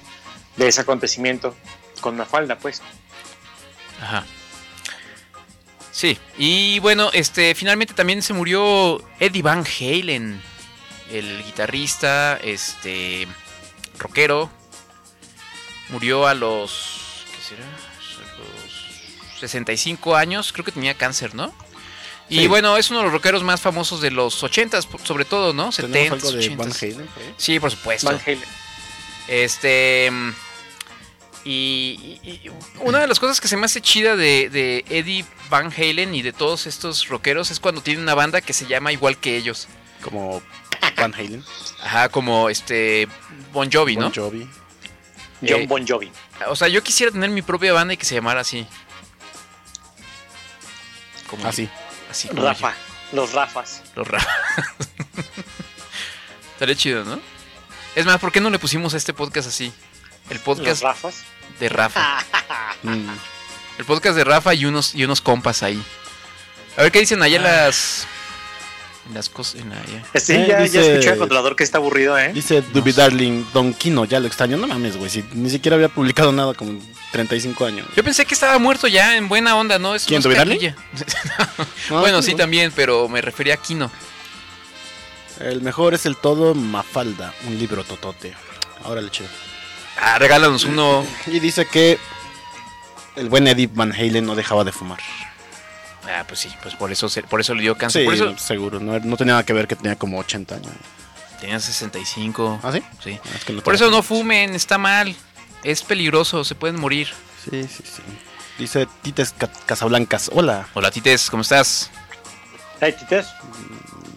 [0.57, 1.57] de ese acontecimiento
[2.01, 2.81] con Mafalda, pues.
[4.03, 4.25] Ajá.
[5.93, 10.41] Sí, y bueno, este finalmente también se murió Eddie Van Halen,
[11.11, 13.29] el guitarrista, este
[13.99, 14.51] rockero.
[15.91, 17.65] Murió a los ¿qué será?
[17.65, 21.55] A los 65 años, creo que tenía cáncer, ¿no?
[22.31, 22.47] Y Sí.
[22.47, 25.71] bueno, es uno de los rockeros más famosos de los 80s, sobre todo, ¿no?
[25.71, 26.57] 70s, ¿Tenemos algo de 80s.
[26.57, 27.09] Van Halen?
[27.37, 28.07] Sí, por supuesto.
[28.07, 28.43] Van Halen.
[29.29, 30.11] Este.
[31.45, 32.51] Y, y-
[32.81, 36.23] una de las cosas que se me hace chida de, de Eddie Van Halen y
[36.23, 39.67] de todos estos rockeros es cuando tienen una banda que se llama igual que ellos.
[40.03, 40.43] Como
[40.97, 41.45] Van Halen,
[41.83, 43.09] Ajá, como este
[43.53, 44.03] Bon Jovi, ¿no?
[44.11, 44.49] Bon Jovi.
[45.41, 46.13] John Eh, Bon Jovi.
[46.49, 48.67] O sea, yo quisiera tener mi propia banda y que se llamara así.
[51.27, 51.69] Como Así.
[52.11, 52.75] así como Rafa.
[53.13, 53.83] Los Rafas.
[53.97, 54.29] Los Rafa.
[56.55, 57.21] Estaría chido, ¿no?
[57.95, 59.73] Es más, ¿por qué no le pusimos a este podcast así?
[60.31, 61.23] El Los podcast Rafas.
[61.61, 62.19] De Rafa.
[62.85, 63.09] Mm,
[63.79, 65.81] El podcast de Rafa y unos, y unos compas ahí.
[66.77, 67.43] A ver qué dicen allá Ah.
[67.67, 68.07] las.
[69.09, 69.61] En las cosas.
[69.61, 70.21] En la, ya.
[70.21, 72.33] Sí, Eh, ya, dice- ya escuché al controlador que está aburrido, ¿eh?
[72.33, 74.57] Dice Duby Darling, Don Kino, ya lo extraño.
[74.57, 75.11] No mames, güey.
[75.11, 76.81] Si ni siquiera había publicado nada como
[77.12, 77.87] 35 años.
[77.97, 79.95] Yo pensé que estaba muerto ya, en buena onda, ¿no?
[79.95, 80.59] Es ¿Quién, Toby Darling?
[81.91, 82.38] No, bueno, sí, sí, no.
[82.38, 83.91] también, pero me refería a Kino.
[85.41, 88.35] El mejor es el todo Mafalda, un libro totote.
[88.85, 89.29] Ahora le chido.
[90.01, 91.07] Ah, regálanos uno.
[91.27, 91.99] Y dice que
[93.17, 94.99] el buen Eddie Van Halen no dejaba de fumar.
[96.05, 98.03] Ah, pues sí, pues por eso, se- por eso le dio cáncer.
[98.03, 98.81] Sí, por eso seguro.
[98.81, 100.73] No, no tenía nada que ver que tenía como 80 años.
[101.41, 102.61] tenía 65.
[102.63, 102.83] ¿Ah, sí?
[103.03, 103.19] Sí.
[103.35, 105.15] Es que no Por eso no fumen, está mal.
[105.65, 107.09] Es peligroso, se pueden morir.
[107.45, 108.03] Sí, sí, sí.
[108.59, 110.69] Dice Tites Ca- Casablancas, hola.
[110.75, 111.91] Hola, Tites, ¿cómo estás?
[112.81, 113.27] ¿Hay tites?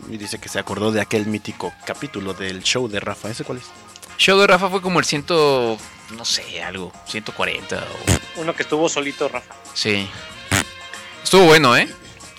[0.09, 3.29] Y dice que se acordó de aquel mítico capítulo del show de Rafa.
[3.29, 3.63] ¿Ese cuál es?
[4.17, 5.77] Show de Rafa fue como el ciento,
[6.11, 8.41] no sé, algo, 140 o...
[8.41, 9.53] Uno que estuvo solito, Rafa.
[9.73, 10.07] Sí.
[11.23, 11.87] Estuvo bueno, ¿eh?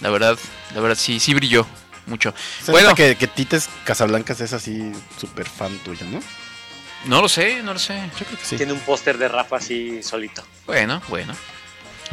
[0.00, 0.38] La verdad,
[0.74, 1.66] la verdad sí, sí brilló
[2.06, 2.34] mucho.
[2.64, 2.88] Se Bueno.
[2.90, 6.20] nota que, que Tites Casablancas es así súper fan tuyo, ¿no?
[7.04, 8.00] No lo sé, no lo sé.
[8.18, 8.56] Yo creo que sí.
[8.56, 10.44] Tiene un póster de Rafa así solito.
[10.66, 11.34] Bueno, bueno.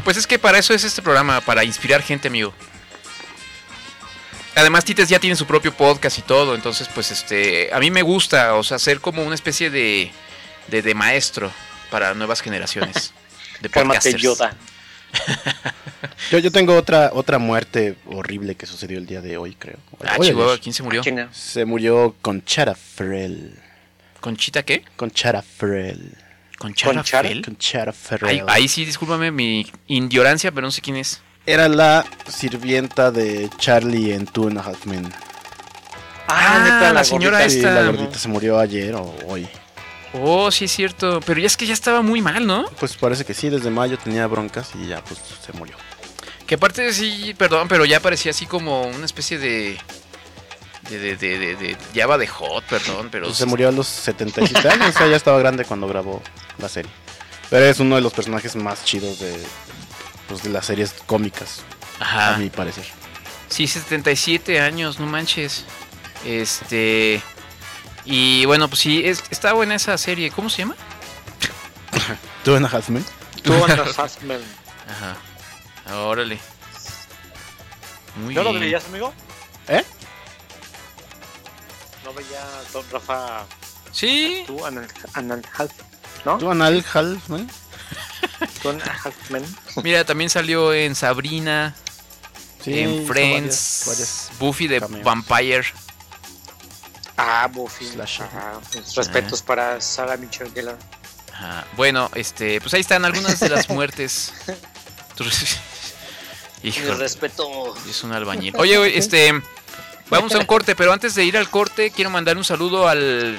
[0.04, 2.54] Pues es que para eso es este programa, para inspirar gente, amigo.
[4.56, 8.02] Además, Tites ya tiene su propio podcast y todo, entonces, pues, este, a mí me
[8.04, 10.12] gusta, o sea, ser como una especie de,
[10.68, 11.52] de, de maestro
[11.90, 13.14] para nuevas generaciones
[13.62, 14.22] de Cálmate, podcasters.
[14.24, 14.56] Yoda.
[16.32, 19.78] Yo, yo tengo otra, otra muerte horrible que sucedió el día de hoy, creo.
[20.04, 20.62] Ah, Chihuahua, ayer.
[20.64, 21.04] ¿quién se murió?
[21.32, 23.60] Se murió Conchara Ferrell.
[24.20, 24.84] ¿Conchita qué?
[24.96, 26.18] Conchara Ferrell.
[26.58, 27.28] ¿Conchara ¿Conchara?
[27.30, 27.42] Fell?
[27.44, 28.44] Conchara Ahí, Ferrell.
[28.48, 31.22] ahí sí, discúlpame mi ignorancia, pero no sé quién es.
[31.46, 35.12] Era la sirvienta de Charlie en Two and a Half Men.
[36.28, 37.50] Ah, la señora gordita.
[37.50, 37.72] Sí, esta.
[37.82, 39.48] la gordita se murió ayer o hoy.
[40.14, 42.66] Oh, sí es cierto, pero ya es que ya estaba muy mal, ¿no?
[42.80, 45.76] Pues parece que sí, desde mayo tenía broncas y ya pues se murió.
[46.48, 49.78] Que aparte sí, perdón, pero ya parecía así como una especie de...
[50.90, 53.26] De, de, de, de, de- ya va de hot, perdón, pero...
[53.28, 56.22] Pues se murió a los 77 años, o sea, ya estaba grande cuando grabó
[56.60, 56.92] la serie.
[57.50, 59.34] Pero es uno de los personajes más chidos de,
[60.34, 61.62] pues, de las series cómicas,
[62.00, 62.36] Ajá.
[62.36, 62.86] a mi parecer.
[63.50, 65.66] Sí, 77 años, no manches.
[66.26, 67.22] Este...
[68.06, 70.30] Y bueno, pues sí, es- está buena esa serie.
[70.32, 70.76] ¿Cómo se llama?
[72.44, 73.06] Two and a Half Men.
[73.44, 74.42] Tú Husman.
[74.90, 75.96] Ajá.
[75.96, 76.40] Órale.
[78.18, 79.14] Muy ¿No lo veías, amigo?
[79.68, 79.84] ¿Eh?
[82.04, 82.42] ¿No veía
[82.74, 83.46] Don Rafa
[83.92, 84.44] Sí.
[84.48, 85.72] tú, Anal, Anal Half?
[86.26, 86.38] ¿No?
[86.38, 87.50] Two and a Half Men.
[88.66, 89.44] Anal Halfman.
[89.84, 91.76] Mira, también salió en Sabrina,
[92.64, 93.86] Sí, en Friends, varias-
[94.28, 94.40] varias.
[94.40, 95.04] Buffy de cameos.
[95.04, 95.64] Vampire.
[97.18, 97.88] Ah, Buffy.
[98.96, 100.78] Respetos para Sarah Michelle Gellar.
[101.76, 104.34] Bueno, este, pues ahí están algunas de las muertes.
[105.16, 105.24] Tu-
[106.64, 107.76] Mi Hijo, respeto.
[107.90, 108.56] es un albañil.
[108.58, 109.34] Oye, este,
[110.10, 113.38] vamos a un corte, pero antes de ir al corte quiero mandar un saludo al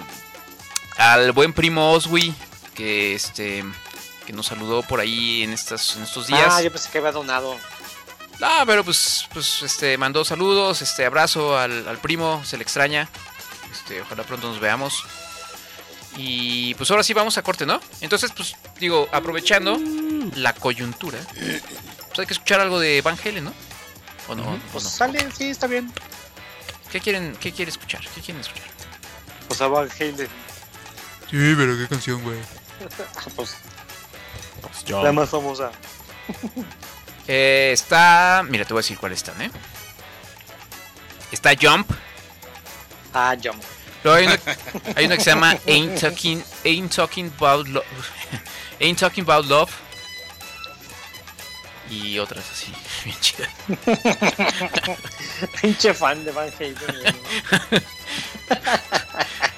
[0.98, 2.34] al buen primo Oswi
[2.74, 3.64] que este
[4.26, 6.48] que nos saludó por ahí en estas en estos días.
[6.50, 7.56] Ah, yo pensé que había donado.
[8.40, 13.08] Ah, pero pues, pues este, mandó saludos, este, abrazo al, al primo, se le extraña.
[13.72, 15.04] Este, ojalá pronto nos veamos.
[16.16, 17.80] Y pues ahora sí vamos a corte, ¿no?
[18.00, 19.78] Entonces, pues, digo, aprovechando
[20.36, 23.52] la coyuntura, pues hay que escuchar algo de Van Halen, ¿no?
[24.28, 24.42] ¿O no?
[24.54, 24.90] ¿O Pues no?
[24.90, 25.92] sale, sí, está bien.
[26.92, 28.00] ¿Qué quieren, qué quieren escuchar?
[28.14, 28.68] ¿Qué quieren escuchar?
[29.48, 30.16] Pues a Van Halen.
[31.30, 32.38] Sí, pero qué canción, güey.
[33.16, 33.56] Ah, Pues
[34.86, 35.02] Yo.
[35.02, 35.70] la más famosa.
[37.26, 39.50] Eh, está, mira, te voy a decir cuáles están, ¿eh?
[41.32, 41.90] Está Jump,
[43.14, 43.62] Ah, Jump.
[44.02, 44.38] Luego hay una,
[44.94, 47.84] hay una que se llama Ain't Talking, Ain't Talking About Love.
[48.80, 49.70] Ain't Talking About Love.
[51.90, 52.72] Y otras así,
[53.04, 53.50] bien chidas.
[55.60, 56.76] Pinche fan de Van Halen.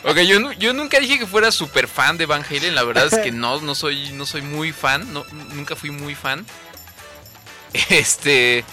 [0.09, 2.77] Ok, yo, yo nunca dije que fuera súper fan de Van Halen.
[2.77, 5.13] La verdad es que no, no soy, no soy muy fan.
[5.13, 6.47] No, nunca fui muy fan.
[7.91, 8.65] Este.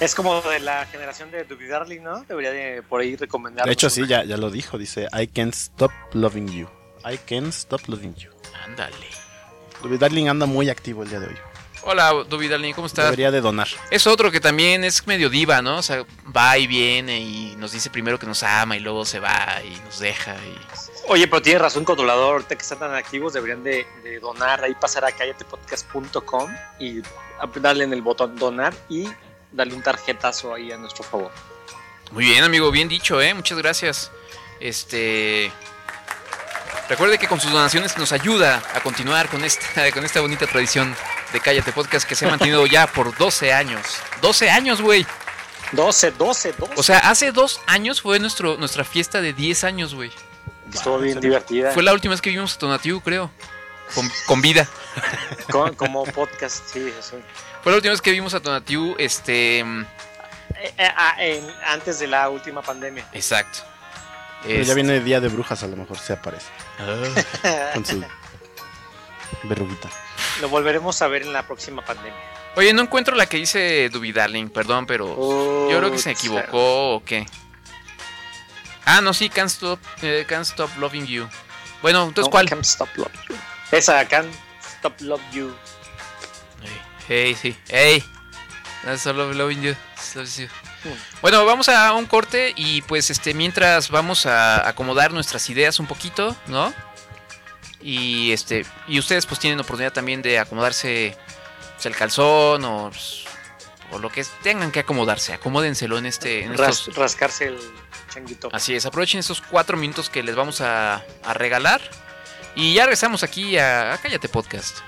[0.00, 2.24] Es como de la generación de Duby Darling, ¿no?
[2.24, 3.64] Debería de por ahí recomendar.
[3.64, 4.76] De hecho, sí, ya, ya lo dijo.
[4.76, 6.68] Dice, I can't stop loving you.
[7.10, 8.30] I can't stop loving you.
[8.64, 9.23] Ándale.
[9.84, 11.36] Duby Darling anda muy activo el día de hoy.
[11.82, 13.04] Hola, Duby Darling, ¿cómo estás?
[13.04, 13.68] Debería de donar.
[13.90, 15.76] Es otro que también es medio diva, ¿no?
[15.76, 19.20] O sea, va y viene y nos dice primero que nos ama y luego se
[19.20, 20.58] va y nos deja y...
[21.08, 22.32] Oye, pero tienes razón, controlador.
[22.32, 24.64] Ahorita que están tan activos, deberían de, de donar.
[24.64, 27.02] Ahí pasar a callatepodcast.com y
[27.60, 29.06] darle en el botón donar y
[29.52, 31.30] darle un tarjetazo ahí a nuestro favor.
[32.10, 33.34] Muy bien, amigo, bien dicho, ¿eh?
[33.34, 34.10] Muchas gracias.
[34.60, 35.52] Este...
[36.88, 40.94] Recuerde que con sus donaciones nos ayuda a continuar con esta, con esta bonita tradición
[41.32, 43.80] de Cállate Podcast que se ha mantenido ya por 12 años.
[44.20, 45.06] 12 años, güey.
[45.72, 46.74] 12, 12, 12.
[46.76, 50.12] O sea, hace dos años fue nuestro, nuestra fiesta de 10 años, güey.
[50.72, 51.72] Estuvo bien divertida.
[51.72, 53.30] Fue la última vez que vimos a Tonatiu, creo.
[53.94, 54.68] Con, con vida.
[55.50, 57.16] Con- como podcast, sí, sí.
[57.62, 59.62] Fue la última vez que vimos a Tonatiu, este...
[59.64, 59.82] mm,
[60.56, 61.16] Eh, eh, ah,
[61.72, 63.06] antes de la última pandemia.
[63.12, 63.60] Exacto.
[64.44, 66.46] Pero Este- ya viene Día de Brujas, a lo mejor se aparece.
[67.74, 68.04] Con su
[69.44, 69.88] verruguita.
[70.40, 72.14] Lo volveremos a ver en la próxima pandemia.
[72.56, 75.68] Oye, no encuentro la que dice Duby Darling, perdón, pero...
[75.70, 77.26] Yo creo que se equivocó o qué.
[78.84, 81.26] Ah, no, sí, Can't Stop, eh, can't stop Loving You.
[81.82, 82.48] Bueno, entonces, No, ¿cuál?
[82.48, 83.36] Can't Stop Love You.
[83.72, 84.32] Esa, Can't
[84.78, 85.54] Stop Love You.
[87.08, 87.56] Hey, sí.
[87.68, 88.02] Hey.
[88.84, 89.74] That's all of loving you.
[90.14, 90.48] Loves you.
[91.22, 95.86] Bueno, vamos a un corte y pues este mientras vamos a acomodar nuestras ideas un
[95.86, 96.72] poquito, ¿no?
[97.80, 101.16] Y este y ustedes pues tienen oportunidad también de acomodarse
[101.74, 103.24] pues, el calzón o, pues,
[103.92, 105.32] o lo que tengan que acomodarse.
[105.34, 107.58] Acomódenselo en este en Ras- estos- rascarse el
[108.12, 108.48] changuito.
[108.52, 111.80] Así es, aprovechen estos cuatro minutos que les vamos a, a regalar.
[112.56, 114.78] Y ya regresamos aquí a, a Cállate Podcast.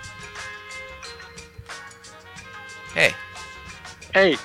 [2.94, 3.14] Hey.
[4.14, 4.38] Hey,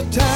[0.00, 0.29] the time.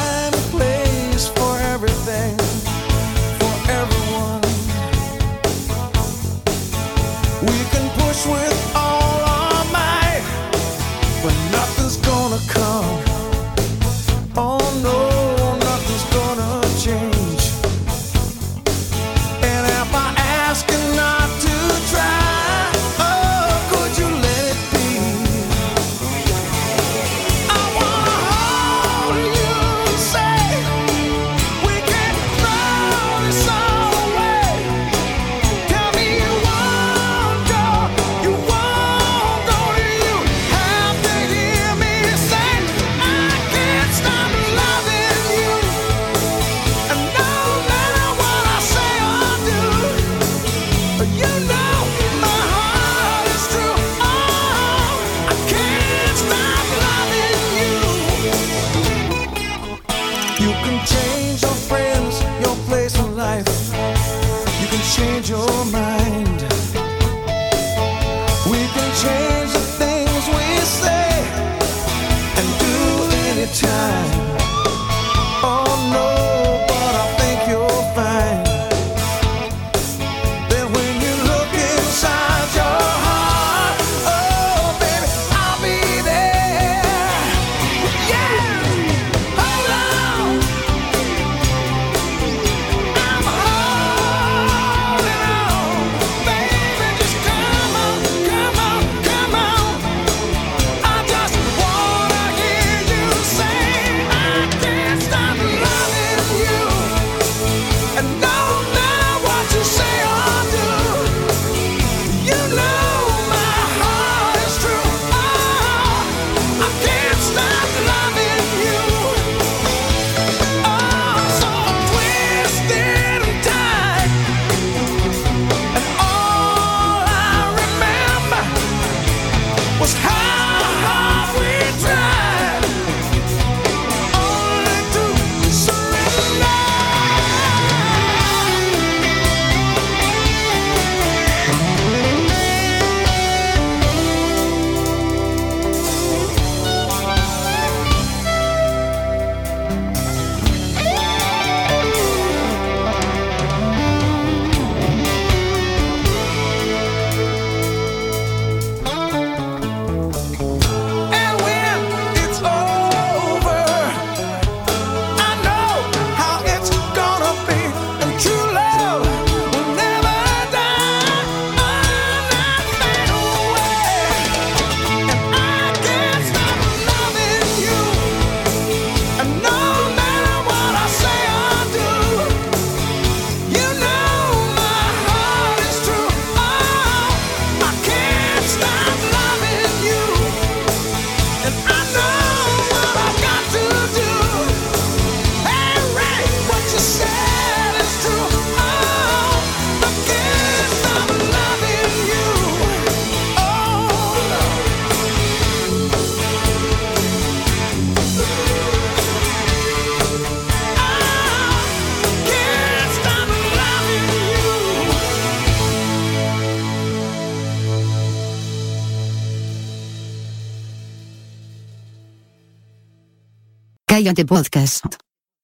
[224.12, 224.84] Podcast.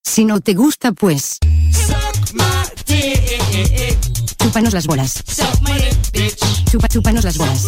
[0.03, 1.39] Si no te gusta, pues.
[4.37, 5.23] Chúpanos las bolas.
[6.71, 7.63] Chupa, chúpanos las bolas.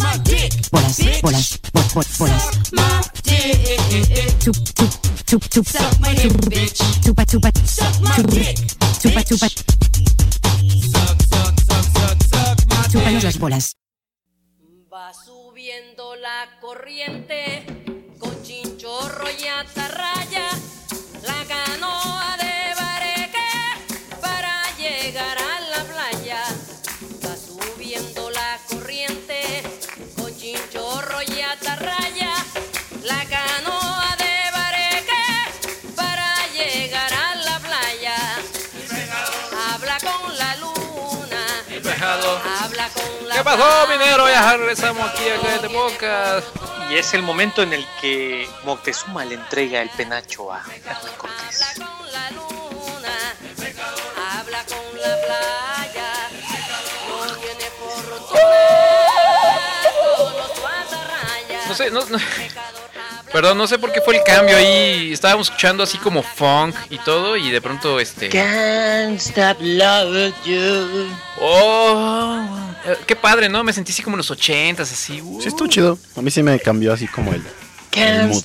[0.70, 2.44] Bolas, bolas, bo- bo- bolas.
[4.38, 4.88] Chup, chup,
[5.26, 5.66] chup, chup, chup,
[7.02, 7.64] chupa, chupa, chup,
[9.00, 9.48] chupa, chupa.
[12.92, 13.76] Chúpanos las bolas.
[14.92, 17.66] Va subiendo la corriente
[18.20, 20.50] con chinchorro y atarraya,
[43.56, 44.28] con la ¿Qué pasó, minero?
[44.28, 46.46] Ya regresamos aquí a Cállate Podcast.
[46.90, 51.62] Y es el momento en el que Moctezuma le entrega el penacho a Hernán Cortés.
[51.62, 53.34] Habla con la luna,
[54.38, 56.12] habla con la playa,
[61.68, 62.18] no sé, no, no-
[63.32, 65.12] perdón, no sé por qué fue el cambio ahí.
[65.12, 68.28] Estábamos escuchando así como funk y todo y de pronto este...
[68.28, 71.08] Can't stop loving you.
[71.40, 72.46] Oh,
[73.06, 73.62] qué padre, ¿no?
[73.64, 75.20] Me sentí así como en los ochentas, así.
[75.20, 75.40] uh.
[75.40, 75.98] Sí, estuvo chido.
[76.16, 77.42] A mí sí me cambió así como el.
[78.28, 78.44] Mood.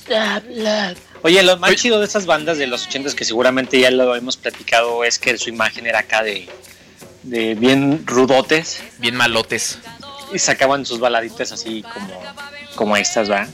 [1.22, 1.76] Oye, lo más Oye.
[1.76, 5.36] chido de esas bandas de los ochentas que seguramente ya lo hemos platicado es que
[5.38, 6.48] su imagen era acá de,
[7.24, 9.78] de bien rudotes Bien malotes.
[10.32, 12.22] y sacaban sus baladitas así como,
[12.76, 13.46] como estas, ¿va?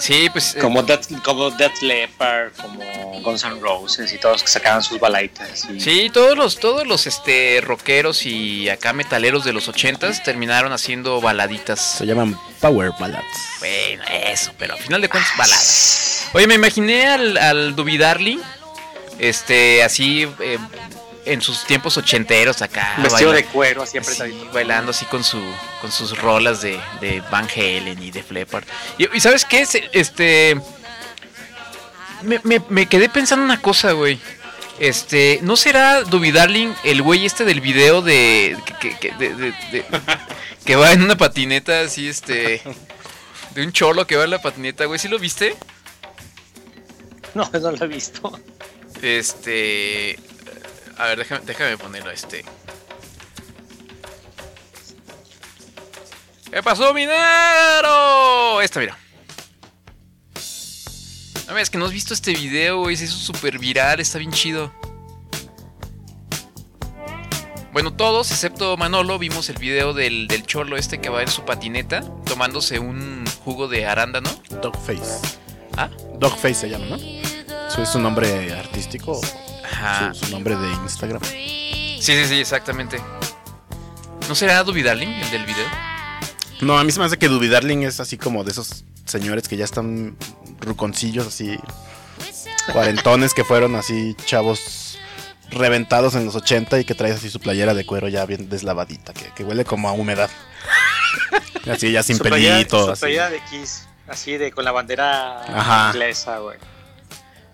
[0.00, 0.54] Sí, pues...
[0.56, 4.98] eh, Como Death, como Death Leppard, como Guns N' Roses y todos que sacaban sus
[4.98, 5.50] baladitas.
[5.50, 5.78] así.
[5.80, 11.20] Sí, todos los, todos los este rockeros y acá metaleros de los ochentas terminaron haciendo
[11.20, 11.96] baladitas.
[11.98, 13.24] Se llaman Power Ballads.
[13.60, 16.28] Bueno, eso, pero al final de cuentas baladas.
[16.32, 18.38] Oye, me imaginé al, al Duby Darling,
[19.18, 20.58] este, así eh,
[21.24, 22.94] en sus tiempos ochenteros acá.
[22.98, 24.52] Vestido baila- de cuero, así Sí, apretadito.
[24.52, 25.40] bailando así con su
[25.80, 28.64] con sus rolas de, de Van Halen y de Fleppard.
[28.98, 29.66] Y, y ¿sabes qué?
[29.92, 30.56] Este
[32.22, 34.18] me, me- me quedé pensando una cosa, güey.
[34.78, 39.52] Este, ¿no será Duby Darling el güey este del video de que, que- de- de-
[39.72, 39.84] de-
[40.64, 42.62] que va en una patineta así este
[43.54, 44.98] de un cholo que va en la patineta, güey?
[44.98, 45.54] ¿Sí lo viste?
[47.34, 48.38] No, no lo he visto.
[49.02, 50.18] Este,
[51.00, 52.44] a ver, déjame, déjame ponerlo este.
[56.52, 58.60] ¿Qué pasó, minero?
[58.60, 58.98] Esta, mira.
[61.48, 62.96] No, es que no has visto este video, güey.
[62.96, 64.72] Se hizo súper viral, está bien chido.
[67.72, 71.44] Bueno, todos, excepto Manolo, vimos el video del, del cholo este que va en su
[71.44, 74.28] patineta tomándose un jugo de arándano.
[74.60, 75.38] Dogface.
[75.78, 75.88] ¿Ah?
[76.18, 76.98] Dogface se llama, ¿no?
[77.70, 79.20] Eso es su nombre artístico,
[79.64, 80.12] Ajá.
[80.14, 81.22] su, su nombre de Instagram.
[81.22, 83.00] Sí, sí, sí, exactamente.
[84.28, 85.66] ¿No será Duby Darling el del video?
[86.60, 89.48] No, a mí se me hace que Duby Darling es así como de esos señores
[89.48, 90.16] que ya están
[90.60, 91.58] ruconcillos, así
[92.72, 94.98] cuarentones que fueron así chavos
[95.50, 99.12] reventados en los 80 y que traes así su playera de cuero ya bien deslavadita,
[99.12, 100.30] que, que huele como a humedad.
[101.70, 102.84] Así ya sin Su playera- pelito.
[102.86, 103.00] Su así.
[103.00, 105.90] playera de Kiss, así de con la bandera Ajá.
[105.92, 106.58] inglesa, güey.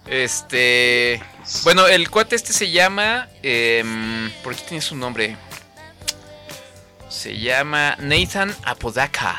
[0.09, 1.23] Este.
[1.65, 3.29] Bueno, el cuate este se llama.
[3.43, 5.37] em, ¿Por qué tiene su nombre?
[7.09, 9.37] Se llama Nathan Apodaca.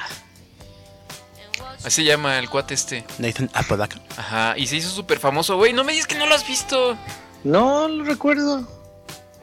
[1.79, 3.05] Así se llama el cuate este.
[3.17, 3.97] Nathan Apodaca.
[4.17, 4.55] Ajá.
[4.57, 5.73] Y se hizo súper famoso, güey.
[5.73, 6.97] No me digas que no lo has visto.
[7.43, 8.67] No lo recuerdo.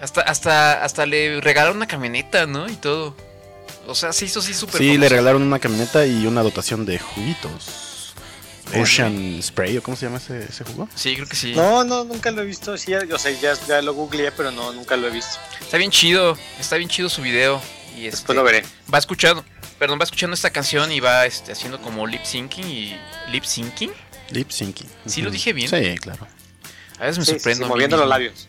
[0.01, 2.69] Hasta, hasta, hasta le regalaron una camioneta, ¿no?
[2.69, 3.17] Y todo.
[3.87, 6.99] O sea, se hizo así súper Sí, le regalaron una camioneta y una dotación de
[6.99, 7.94] juguitos.
[8.77, 10.89] Ocean Spray, ¿o cómo se llama ese, ese jugo?
[10.95, 11.53] Sí, creo que sí.
[11.55, 12.77] No, no, nunca lo he visto.
[12.79, 15.39] Sí, o sea, ya, ya lo googleé, pero no, nunca lo he visto.
[15.61, 16.37] Está bien chido.
[16.59, 17.61] Está bien chido su video.
[17.97, 18.65] Y este, Después lo veré.
[18.93, 19.45] va escuchando,
[19.79, 22.97] perdón, va escuchando esta canción y va este, haciendo como lip syncing y
[23.31, 23.93] lip syncing.
[24.31, 24.89] Lip syncing.
[25.07, 25.69] ¿Sí lo dije bien?
[25.69, 26.27] Sí, claro.
[26.99, 27.67] A veces me Sí, sorprendo.
[27.67, 28.49] sí, moviendo los labios.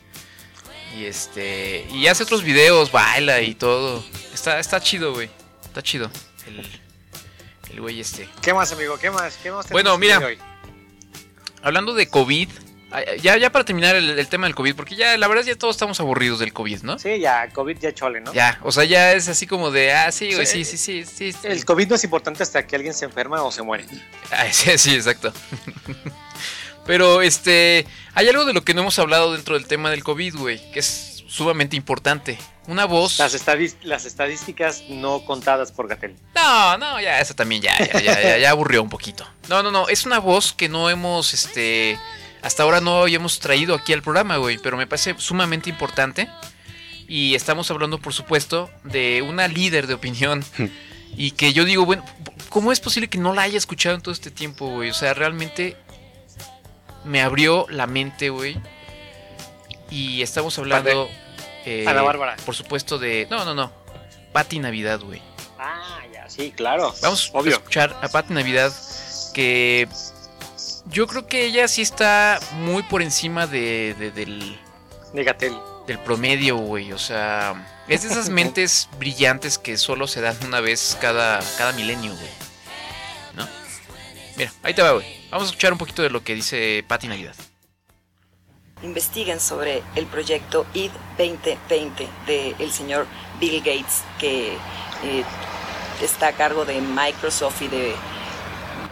[0.98, 4.04] Y este y hace otros videos, baila y todo.
[4.34, 5.30] Está está chido, güey.
[5.66, 6.10] Está chido.
[6.48, 6.66] El
[7.72, 8.28] el güey este.
[8.42, 8.98] ¿Qué más, amigo?
[8.98, 9.38] ¿Qué más?
[9.42, 10.20] ¿Qué más Bueno, mira.
[10.20, 10.38] hoy?
[11.62, 12.50] Hablando de COVID,
[12.92, 15.56] ah, ya ya para terminar el, el tema del COVID, porque ya la verdad ya
[15.56, 17.00] todos estamos aburridos del COVID, ¿no?
[17.00, 18.32] Sí, ya, COVID ya chole, ¿no?
[18.34, 20.78] Ya, o sea, ya es así como de, ah, sí, güey, sí, Sí.
[20.78, 21.32] sí, sí, sí.
[21.34, 21.48] sí.
[21.48, 23.86] El COVID no es importante hasta que alguien se enferma o se muere.
[24.32, 25.34] Ah, sí, sí, exacto.
[26.86, 30.36] Pero este, hay algo de lo que no hemos hablado dentro del tema del COVID,
[30.36, 32.38] güey, que es sumamente importante.
[32.68, 33.20] Una voz.
[33.20, 36.16] Las, estadísticas no contadas por Gatel.
[36.34, 39.28] No, no, ya, eso también ya, ya, ya, ya, ya aburrió un poquito.
[39.50, 42.00] No, no, no, es una voz que no hemos, este,
[42.42, 46.28] hasta ahora no habíamos traído aquí al programa, güey, pero me parece sumamente importante.
[47.08, 50.44] Y estamos hablando, por supuesto, de una líder de opinión.
[51.18, 52.04] y que yo digo, bueno,
[52.50, 54.90] ¿cómo es posible que no la haya escuchado en todo este tiempo, güey?
[54.90, 55.78] O sea, realmente
[57.04, 58.58] me abrió la mente, güey.
[59.92, 61.10] Y estamos hablando...
[61.66, 62.36] eh, Ana Bárbara.
[62.46, 63.28] Por supuesto de...
[63.30, 63.72] No, no, no.
[64.32, 65.22] Patti Navidad, güey.
[65.58, 66.94] Ah, ya, sí, claro.
[67.02, 68.72] Vamos a escuchar a Patti Navidad
[69.34, 69.88] que
[70.88, 74.60] yo creo que ella sí está muy por encima de, de- del,
[75.14, 75.56] Negatel.
[75.88, 76.92] del promedio, güey.
[76.92, 81.72] O sea, es de esas mentes brillantes que solo se dan una vez cada, cada
[81.74, 82.30] milenio, güey.
[83.36, 83.48] ¿No?
[84.38, 85.06] Mira, ahí te va, güey.
[85.32, 87.36] Vamos a escuchar un poquito de lo que dice Patti Navidad.
[88.82, 93.08] Investiguen sobre el proyecto ID 2020 del señor
[93.40, 95.24] Bill Gates, que eh,
[96.02, 97.96] está a cargo de Microsoft y de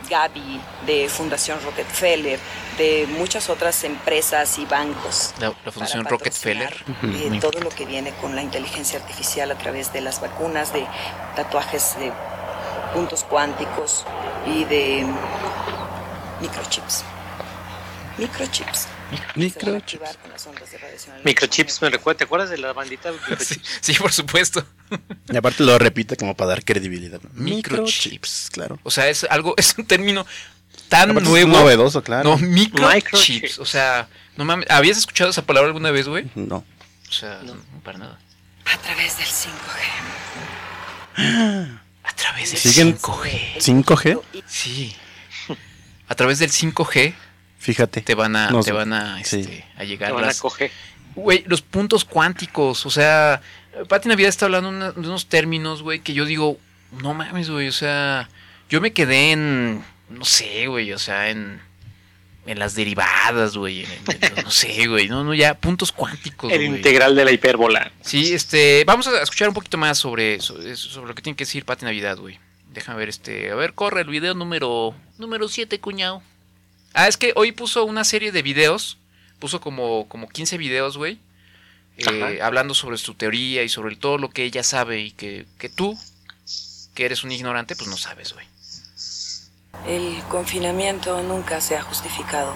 [0.10, 2.40] Gavi, de Fundación Rockefeller,
[2.78, 5.34] de muchas otras empresas y bancos.
[5.40, 6.74] La, la Fundación Rockefeller.
[7.04, 10.86] eh, todo lo que viene con la inteligencia artificial a través de las vacunas, de
[11.36, 12.12] tatuajes de
[12.94, 14.06] puntos cuánticos
[14.48, 15.06] y de
[16.42, 17.04] microchips.
[18.18, 18.88] Microchips.
[19.36, 20.18] Microchips.
[21.24, 23.12] Microchips, me recuerda, ¿te acuerdas de la bandita?
[23.40, 24.66] Sí, sí, por supuesto.
[25.32, 27.22] Y aparte lo repite como para dar credibilidad.
[27.34, 28.50] Microchips.
[28.52, 28.80] claro.
[28.84, 30.26] O sea, es algo, es un término
[30.90, 31.52] tan Aparte es nuevo.
[31.52, 32.30] novedoso, claro.
[32.32, 32.94] No, microchips.
[32.96, 33.60] Microchips.
[33.60, 34.08] O sea,
[34.38, 34.70] no mames.
[34.70, 36.26] ¿Habías escuchado esa palabra alguna vez, güey?
[36.36, 36.64] No.
[37.10, 38.20] O sea, no, para nada.
[38.66, 41.80] A través del 5G.
[42.04, 43.56] A través del ¿Siguen 5G.
[43.58, 44.22] 5G?
[44.48, 44.96] Sí.
[46.08, 47.14] A través del 5G
[47.64, 48.02] Fíjate.
[48.02, 48.72] te van a, No te sé.
[48.74, 49.40] van a, Sí.
[49.40, 50.70] este, a llegar Te van a coger.
[51.16, 53.42] Güey, los puntos cuánticos, o sea,
[53.88, 56.58] Pati Navidad está hablando una- de unos términos, güey, que yo digo,
[57.02, 58.30] no mames, güey, o sea,
[58.70, 61.62] yo me quedé en, no sé, güey, o sea, en,
[62.46, 63.92] en las derivadas, güey, en-
[64.38, 66.78] en- no sé, güey, no, no, ya, puntos cuánticos, El güey.
[66.78, 67.92] integral de la hipérbola.
[68.02, 71.46] Sí, este, vamos a escuchar un poquito más sobre, sobre, sobre lo que tiene que
[71.46, 72.40] decir Pati Navidad, güey.
[72.74, 76.24] Déjame ver, este, a ver, corre el video número, número 7, cuñado.
[76.94, 78.98] Ah, es que hoy puso una serie de videos,
[79.40, 81.20] puso como, como 15 videos, güey,
[81.98, 85.70] eh, hablando sobre su teoría y sobre todo lo que ella sabe y que, que
[85.70, 85.98] tú,
[86.94, 88.48] que eres un ignorante, pues no sabes, güey.
[89.88, 92.54] El confinamiento nunca se ha justificado.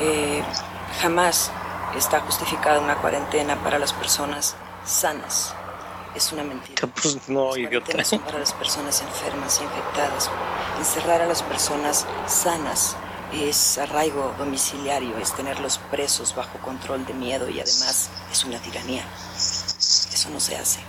[0.00, 0.42] Eh,
[1.02, 1.50] jamás
[1.96, 5.54] está justificada una cuarentena para las personas sanas.
[6.14, 6.88] Es una mentira.
[6.88, 8.04] Pues no, Las idiota.
[8.04, 10.30] son para las personas enfermas, infectadas.
[10.78, 12.96] Encerrar a las personas sanas
[13.32, 19.04] es arraigo domiciliario, es tenerlos presos bajo control de miedo y además es una tiranía.
[19.36, 20.80] Eso no se hace.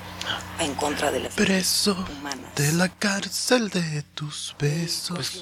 [0.60, 2.48] Va en contra de la vida Preso humana.
[2.56, 5.42] de la cárcel de tus besos.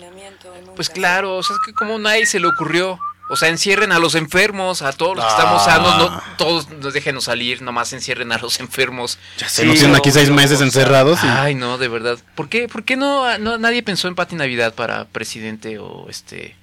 [0.76, 3.00] Pues se- claro, o sea, es que como nadie se le ocurrió.
[3.30, 5.66] O sea, encierren a los enfermos, a todos los que estamos Ah.
[5.66, 9.20] sanos, no todos nos déjenos salir, nomás encierren a los enfermos.
[9.38, 11.90] ya se Sí, nos tienen no, aquí seis no, meses encerrados y Ay, no, de
[11.90, 12.18] verdad.
[12.36, 16.56] ¿Por qué, por qué no, no- nadie pensó en Pati Navidad para presidente o este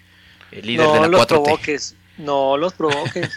[0.54, 1.26] el líder de No la los 4T?
[1.26, 1.94] provoques.
[2.18, 3.30] No los provoques.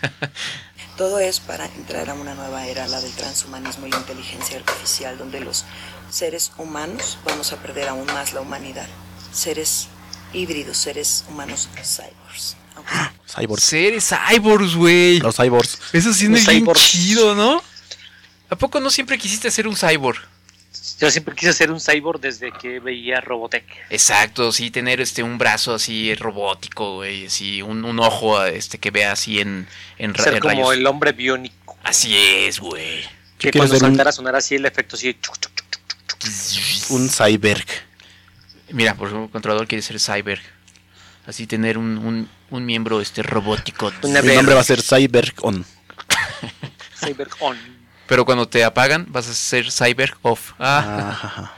[0.98, 5.18] Todo es para entrar a una nueva era, la del transhumanismo y la inteligencia artificial,
[5.18, 5.66] donde los
[6.10, 8.88] seres humanos vamos a perder aún más la humanidad.
[9.32, 9.88] Seres
[10.34, 12.56] híbridos, seres humanos cyborgs.
[13.28, 13.64] Cyborgs.
[13.64, 15.20] Seres cyborgs, güey.
[15.20, 15.78] Los cyborgs.
[15.94, 17.62] Eso sí es bien chido, ¿no?
[18.50, 20.18] ¿A poco no siempre quisiste ser un cyborg?
[21.00, 23.66] Yo siempre quise ser un cyborg desde que veía Robotech.
[23.92, 28.90] Exacto, sí, tener este un brazo así robótico, güey, así un, un ojo este que
[28.90, 29.68] vea así en,
[30.00, 30.74] en, Ser en como rayos.
[30.74, 31.78] el hombre biónico.
[31.84, 33.04] Así es, güey.
[33.38, 35.14] Que cuando ser un- saltara sonara así el efecto así.
[35.14, 36.92] chuc, chuc, chuc, chuc, chuc.
[36.92, 37.66] Un cyberg.
[38.72, 40.42] Mira, por ejemplo, el controlador quiere ser cyber.
[41.28, 43.92] Así tener un, un, un miembro este robótico.
[44.02, 44.34] Verga.
[44.34, 45.64] nombre va a ser Cyberg On.
[47.00, 47.58] Cyber on.
[48.08, 50.54] Pero cuando te apagan, vas a ser cyber off.
[50.60, 51.54] Ah.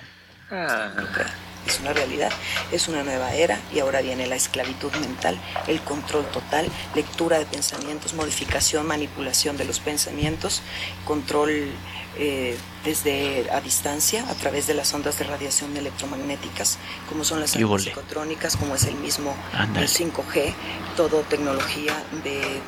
[0.52, 1.32] Ah, nunca
[1.70, 2.32] es una realidad,
[2.72, 7.45] es una nueva era y ahora viene la esclavitud mental, el control total, lectura de
[7.45, 10.62] pensamientos, modificación, manipulación de los pensamientos,
[11.06, 11.70] control
[12.18, 17.56] eh, desde a distancia a través de las ondas de radiación electromagnéticas, como son las
[17.56, 19.36] ondas psicotrónicas, como es el mismo
[19.76, 20.54] el 5G,
[20.97, 21.93] todo tecnología
[22.24, 22.62] de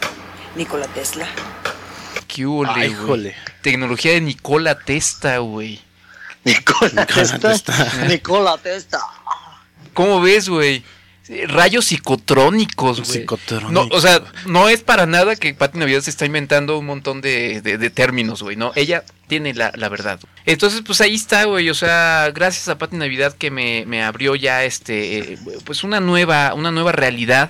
[0.55, 1.27] Nikola Tesla.
[2.33, 2.45] Qué
[2.81, 3.35] Ay, híjole.
[3.61, 5.79] Tecnología de Nikola Testa, güey.
[6.43, 7.39] Nicola Testa.
[7.39, 8.05] Testa.
[8.07, 8.99] Nicola Testa.
[9.93, 10.83] ¿Cómo ves, güey?
[11.47, 13.19] Rayos psicotrónicos, güey.
[13.19, 13.71] Psicotrónicos.
[13.71, 17.21] No, o sea, no es para nada que Pati Navidad se está inventando un montón
[17.21, 18.71] de, de- de términos, güey, ¿no?
[18.75, 20.19] Ella tiene la, la verdad.
[20.45, 21.69] Entonces, pues ahí está, güey.
[21.69, 25.99] O sea, gracias a Pati Navidad que me, me abrió ya este, eh, pues una
[26.01, 27.49] nueva, una nueva realidad.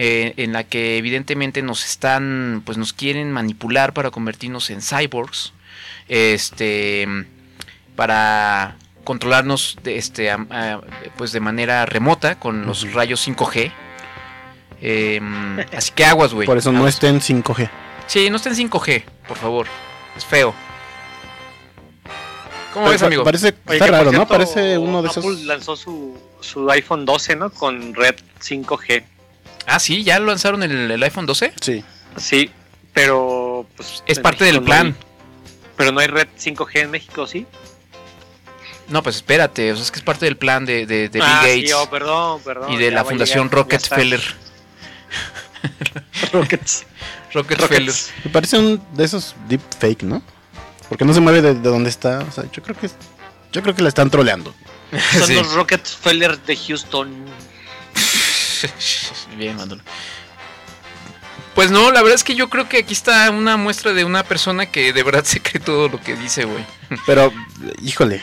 [0.00, 5.52] Eh, en la que evidentemente nos están, pues nos quieren manipular para convertirnos en cyborgs,
[6.08, 7.06] este,
[7.96, 10.80] para controlarnos de, este, a-
[11.16, 13.72] pues de manera remota con los rayos 5G.
[14.80, 16.46] Em, así que aguas, güey.
[16.46, 17.68] Por eso no estén 5G.
[18.06, 19.66] Sí, no estén 5G, por favor.
[20.16, 20.54] Es feo.
[22.72, 23.24] ¿Cómo ves, amigo?
[23.24, 24.28] Parece, Oye, está raro, ¿no?
[24.28, 25.24] Parece uno de esos.
[25.24, 27.50] Apple lanzó su, su iPhone 12, ¿no?
[27.50, 29.02] Con red 5G.
[29.68, 31.52] Ah, sí, ya lanzaron el, el iPhone 12.
[31.60, 31.84] Sí.
[32.16, 32.50] Sí,
[32.92, 34.86] pero pues Es parte México del no plan.
[34.88, 34.94] hay-
[35.76, 37.46] pero no hay red 5G en México, ¿sí?
[38.88, 41.22] No, pues espérate, o sea, es que es parte del plan de, de- de Bill
[41.22, 42.72] ah, Gates sí, oh, perdón, perdón.
[42.72, 44.22] y de la Fundación Rockefeller.
[46.32, 46.86] Rockets.
[47.34, 47.94] Rockefeller.
[48.24, 50.22] Me parece un de esos deep fake, ¿no?
[50.88, 52.20] Porque no se mueve de, de donde está.
[52.20, 52.96] O sea, yo creo que es-
[53.52, 54.54] yo creo que la están troleando.
[55.12, 55.34] Son Sí.
[55.34, 57.26] los Rockefeller de Houston.
[59.38, 59.82] Bien, Manolo.
[61.54, 64.22] Pues no, la verdad es que yo creo que aquí está una muestra de una
[64.22, 66.64] persona que de verdad se cree todo lo que dice, güey.
[67.06, 67.32] Pero,
[67.82, 68.22] híjole.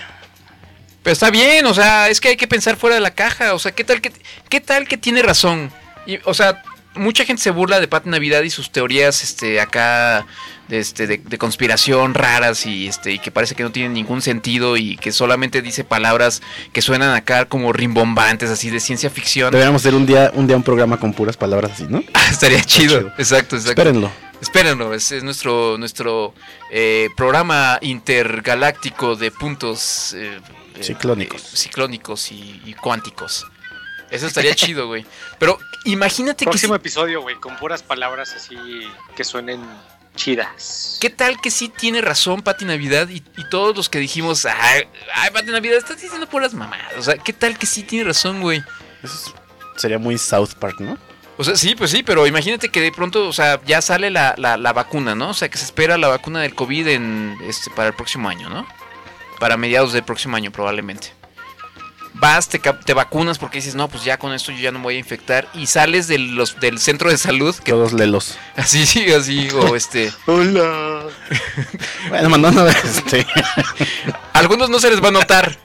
[1.03, 3.53] Pero está bien, o sea, es que hay que pensar fuera de la caja.
[3.53, 4.11] O sea, ¿qué tal que,
[4.49, 5.71] qué tal que tiene razón?
[6.05, 6.63] Y, o sea,
[6.95, 10.25] mucha gente se burla de Pati Navidad y sus teorías este, acá
[10.67, 14.21] de, este, de, de conspiración raras y, este, y que parece que no tienen ningún
[14.21, 16.41] sentido y que solamente dice palabras
[16.73, 19.51] que suenan acá como rimbombantes, así de ciencia ficción.
[19.51, 22.03] Deberíamos hacer un día un día un programa con puras palabras así, ¿no?
[22.31, 22.99] Estaría chido.
[22.99, 23.13] chido.
[23.17, 23.81] Exacto, exacto.
[23.81, 24.11] Espérenlo.
[24.41, 26.33] Espérenlo, es, es nuestro, nuestro
[26.69, 30.39] eh, programa intergaláctico de puntos eh,
[30.75, 31.41] eh, Ciclónicos.
[31.53, 33.45] eh, ciclónicos y, y cuánticos.
[34.11, 35.05] Eso estaría chido, güey.
[35.39, 38.55] Pero imagínate que Próximo sí- episodio, güey, con puras palabras así
[39.15, 39.61] que suenen
[40.15, 40.97] chidas.
[41.01, 44.83] ¿Qué tal que sí tiene razón Pati Navidad y, y todos los que dijimos, ay,
[45.13, 46.93] ay Pati Navidad, estás diciendo puras mamadas?
[46.97, 48.63] O sea, ¿qué tal que sí tiene razón, güey?
[49.03, 49.33] Eso es-
[49.81, 50.97] sería muy South Park, ¿no?
[51.37, 54.35] O sea, sí, pues sí, pero imagínate que de pronto, o sea, ya sale la,
[54.37, 55.31] la, la vacuna, ¿no?
[55.31, 58.47] O sea, que se espera la vacuna del COVID en, este, para el próximo año,
[58.47, 58.65] ¿no?
[59.37, 61.11] Para mediados del próximo año, probablemente.
[62.17, 64.83] Vas, te, te vacunas porque dices, no, pues ya con esto yo ya no me
[64.83, 65.47] voy a infectar.
[65.53, 68.37] Y sales del, los, del centro de salud, que Todos lelos.
[68.55, 70.11] así, sí, así, o este.
[70.25, 71.07] Hola.
[72.09, 73.25] Bueno, mandando este.
[74.33, 75.57] algunos no se les va a notar.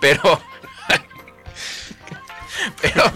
[0.00, 0.40] Pero.
[2.80, 3.12] Pero,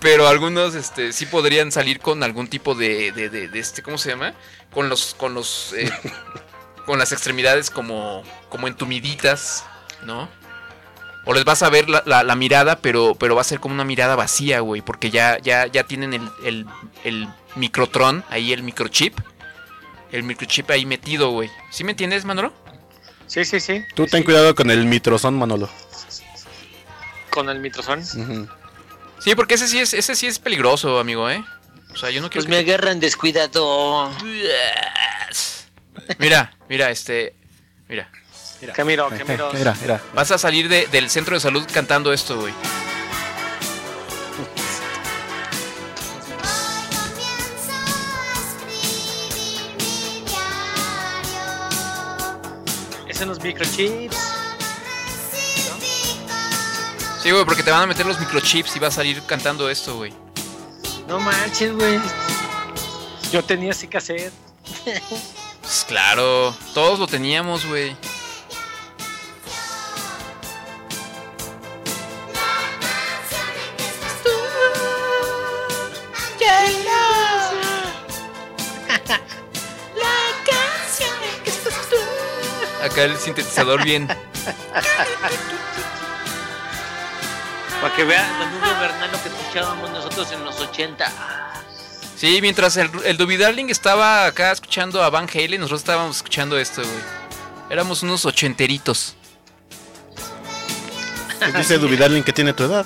[0.00, 3.98] pero algunos este, sí podrían salir con algún tipo de, de, de- de este, ¿cómo
[3.98, 4.32] se llama?
[4.72, 5.90] Con los, con los, eh,
[6.86, 9.64] con las extremidades como, como entumiditas,
[10.04, 10.28] ¿no?
[11.26, 13.74] O les vas a ver la, la- la mirada, pero, pero va a ser como
[13.74, 16.66] una mirada vacía, güey, porque ya, ya, ya tienen el, el,
[17.04, 19.18] el microtron, ahí el microchip,
[20.12, 21.50] el microchip ahí metido, güey.
[21.70, 22.52] ¿Sí me entiendes, Manolo?
[23.26, 23.84] Sí, sí, sí.
[23.94, 25.68] Tú ten Sí, cuidado con el mitrozón, Manolo.
[27.30, 28.04] Con el mitrozón.
[28.04, 31.44] Sí, porque ese sí es, ese sí es peligroso, amigo, ¿eh?
[31.92, 34.10] O sea, yo no quiero Pues me agarran descuidado.
[36.18, 37.34] Mira, mira, este...
[37.88, 38.10] Mira,
[38.60, 38.72] mira.
[38.72, 39.52] Camilo, Camilo.
[39.52, 40.00] Mira, mira.
[40.14, 42.52] Vas a salir de- del centro de salud cantando esto, güey.
[53.08, 54.16] Es en los microchips.
[57.22, 59.96] Sí, güey, porque te van a meter los microchips y vas a salir cantando esto,
[59.96, 60.12] güey.
[61.06, 62.00] No manches, güey.
[63.32, 64.32] Yo tenía ese cassette.
[65.60, 67.94] Pues claro, todos lo teníamos, güey.
[82.82, 84.08] Acá el sintetizador bien.
[87.80, 91.12] Para que vean la nube Bernal lo que escuchábamos nosotros en los 80.
[92.16, 96.58] Sí, mientras el, el Duby Darling estaba acá escuchando a Van Halen, nosotros estábamos escuchando
[96.58, 97.02] esto, güey.
[97.70, 99.14] Éramos unos ochenteritos.
[101.56, 102.84] Dice Duby Darling que tiene tu edad.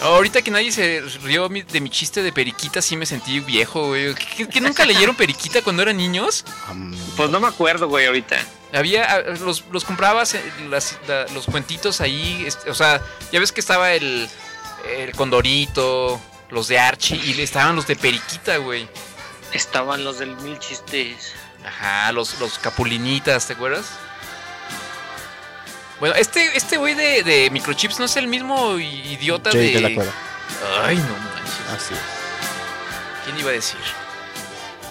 [0.00, 4.14] Ahorita que nadie se rió de mi chiste de periquita, sí me sentí viejo, güey.
[4.14, 6.44] ¿Que, que nunca leyeron periquita cuando eran niños?
[7.16, 8.38] Pues no me acuerdo, güey, ahorita.
[8.72, 13.40] Había, ah, los, los comprabas, eh, las- la- los cuentitos ahí, este, o sea, ya
[13.40, 14.26] ves que estaba el,
[14.96, 18.88] el Condorito, los de Archie, y estaban los de periquita, güey.
[19.52, 21.34] Estaban los del mil chistes.
[21.66, 23.84] Ajá, los, los capulinitas, ¿te acuerdas?
[26.00, 29.74] Bueno, este este güey de, de microchips no es el mismo idiota Jay de...
[29.74, 30.12] de la cueva.
[30.82, 31.60] Ay, no manches.
[31.74, 32.00] Así es.
[33.24, 33.78] ¿Quién iba a decir?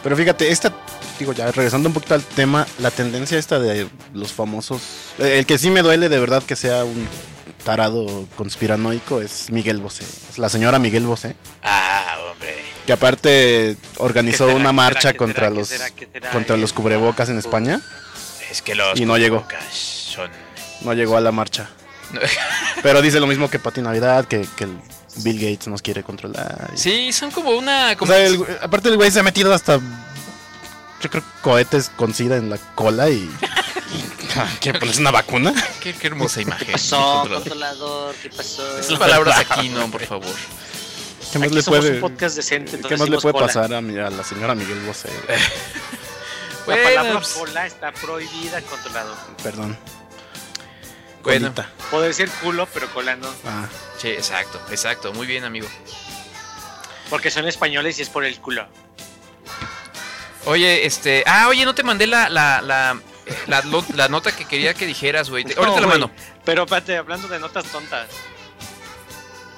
[0.03, 0.72] Pero fíjate, esta
[1.18, 4.82] digo, ya regresando un poquito al tema, la tendencia esta de los famosos.
[5.18, 7.07] eh, El que sí me duele de verdad que sea un
[7.66, 10.05] tarado conspiranoico es Miguel Bosé.
[10.30, 11.36] Es la señora Miguel Bosé.
[11.64, 12.55] Ah, hombre.
[12.86, 17.30] Que aparte organizó ¿Qué será, una marcha será, contra será, los contra los Eh, cubrebocas
[17.30, 17.82] en España.
[18.49, 19.45] Es que los Y no llegó.
[19.72, 20.30] son.
[20.82, 21.70] No llegó a la marcha.
[22.84, 24.78] Pero dice lo mismo que Pati Navidad, que, que el
[25.18, 26.72] Bill Gates nos quiere controlar.
[26.74, 27.96] y- Sí, son como una.
[28.00, 29.80] O sea, el- aparte el güey se ha metido hasta.
[31.02, 33.30] Yo creo cohetes con sida en la cola y.
[34.62, 35.54] ¿Qué pones una vacuna?
[35.82, 36.66] qué, qué hermosa imagen.
[36.68, 37.34] ¿Qué pasó, Controlador.
[37.44, 38.16] controlador?
[38.16, 38.80] ¿Qué pasó?
[38.80, 40.26] Esas palabras aquí no, por favor.
[41.32, 43.46] ¿Qué más Aquí le somos puede, un podcast decente, ¿qué más le puede cola.
[43.48, 45.10] pasar a, mi- a la señora Miguel Bosé?
[45.28, 45.36] La
[46.66, 49.16] Bueno, palabra pues, cola está prohibida, controlador.
[49.44, 49.78] Perdón.
[51.24, 51.54] Bueno.
[51.54, 51.70] Colita.
[51.92, 53.28] Puede decir culo, pero cola no.
[53.46, 53.68] Ah,
[53.98, 55.14] sí, exacto, exacto.
[55.14, 55.68] Muy bien, amigo.
[57.10, 58.68] Porque son españoles y es por el culo.
[60.46, 61.24] Oye, este.
[61.28, 63.00] Ah, oye, no te mandé la, la, la,
[63.48, 63.64] la,
[63.96, 65.44] la nota que quería que dijeras, güey.
[65.44, 66.12] Te- Ahorita No, la mano.
[66.46, 68.08] Pero espérate, hablando de notas tontas.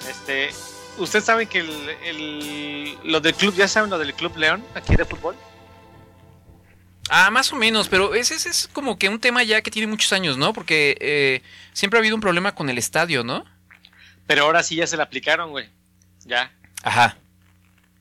[0.09, 0.51] Este,
[0.97, 4.95] ¿usted sabe que el, el- lo del club, ya saben lo del Club León, aquí
[4.95, 5.35] de fútbol?
[7.13, 9.85] Ah, más o menos, pero ese, ese es como que un tema ya que tiene
[9.87, 10.53] muchos años, ¿no?
[10.53, 11.41] Porque eh,
[11.73, 13.43] siempre ha habido un problema con el estadio, ¿no?
[14.27, 15.69] Pero ahora sí ya se le aplicaron, güey.
[16.23, 16.53] Ya.
[16.83, 17.17] Ajá.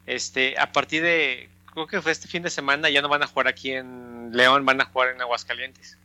[0.07, 3.27] Este, a partir de, creo que fue este fin de semana, ya no van a
[3.27, 5.99] jugar aquí en León, van a jugar en Aguascalientes.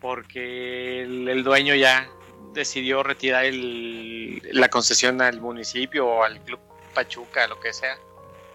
[0.00, 2.08] Porque el, el dueño ya
[2.54, 6.58] decidió retirar el- la concesión al municipio o al club
[6.94, 7.96] Pachuca, lo que sea.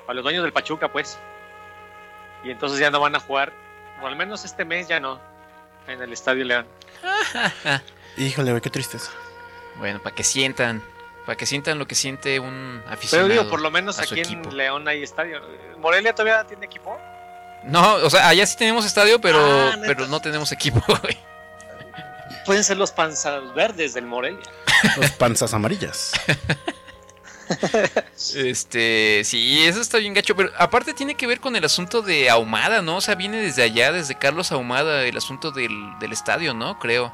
[0.08, 1.18] A los dueños del Pachuca, pues.
[2.44, 3.54] Y entonces ya no van a jugar,
[4.02, 5.20] o al menos este mes ya no,
[5.88, 6.66] en el Estadio León.
[8.18, 9.12] híjole, güey, qué tristeza.
[9.78, 10.84] Bueno, para que sientan,
[11.26, 13.30] para que sientan lo que siente un Pero aficionado.
[13.30, 14.50] digo, por lo menos aquí equipo.
[14.50, 15.41] en León hay estadio.
[15.80, 17.00] ¿Morelia todavía tiene equipo?
[17.64, 19.88] No, o sea, allá sí tenemos estadio, pero, Ah, neta.
[19.88, 21.18] pero no tenemos equipo, güey.
[22.46, 24.41] Pueden ser los panzas verdes del Morelia.
[24.98, 26.12] Los panzas amarillas.
[28.36, 32.30] Este, sí, eso está bien gacho, pero aparte tiene que ver con el asunto de
[32.30, 32.98] Ahumada, ¿no?
[32.98, 36.80] O sea, viene desde allá, desde Carlos Ahumada, el asunto del, del estadio, ¿no?
[36.80, 37.12] Creo.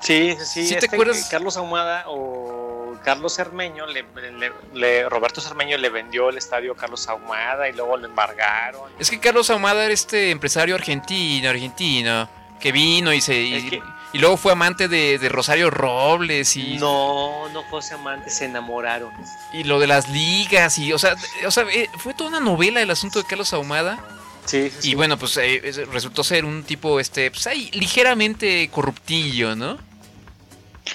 [0.00, 0.66] Sí, sí, sí.
[0.66, 1.28] ¿Sí te este, acuerdas?
[1.30, 6.76] Carlos Ahumada o Carlos Cermeño, le, le- le- Roberto Cermeño le vendió el estadio a
[6.76, 8.90] Carlos Ahumada y luego lo embargaron.
[8.98, 12.28] Es que Carlos Ahumada era este empresario argentino, argentino,
[12.60, 13.56] que vino y se...
[13.56, 13.82] Es que-
[14.12, 19.10] y luego fue amante de, de Rosario Robles y, No, no fue amante, se enamoraron.
[19.52, 21.14] y lo de las ligas y, o sea,
[21.46, 23.98] o sea, eh, fue toda una novela el asunto de Carlos Ahumada.
[24.44, 28.68] Sí, sí, Y bueno, pues eh, es- resultó ser un tipo, este, pues ahí, ligeramente
[28.70, 29.76] corruptillo, ¿no?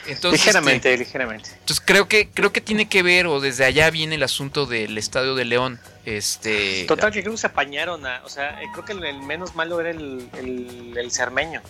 [0.07, 1.49] Entonces, ligeramente, este, ligeramente.
[1.59, 4.97] entonces creo que creo que tiene que ver o desde allá viene el asunto del
[4.97, 5.81] Estadio de León.
[6.05, 8.21] Este, Total, que creo que se apañaron a.
[8.23, 11.61] O sea, eh, creo que el, el menos malo era el, el, el Cermeño.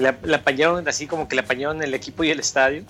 [0.00, 2.84] Le, le apañaron así como que le apañaron el equipo y el estadio.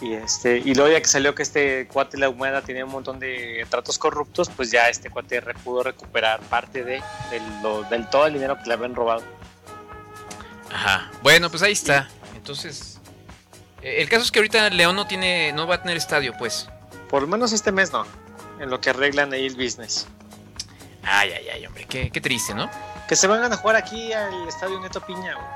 [0.00, 3.18] Y este y luego ya que salió que este cuate la humedad tenía un montón
[3.20, 7.00] de tratos corruptos, pues ya este cuate pudo recuperar parte de
[7.30, 9.22] del, lo- del todo el dinero que le habían robado.
[10.72, 11.10] Ajá.
[11.22, 12.08] Bueno, pues ahí está.
[12.34, 12.98] Entonces,
[13.82, 16.68] eh, el caso es que ahorita León no tiene, no va a tener estadio, pues.
[17.08, 18.04] Por lo menos este mes no.
[18.60, 20.06] En lo que arreglan ahí el business.
[21.04, 22.68] Ay, ay, ay, hombre, qué, qué triste, ¿no?
[23.08, 25.34] Que se van a jugar aquí al estadio Neto Piña.
[25.34, 25.46] güey.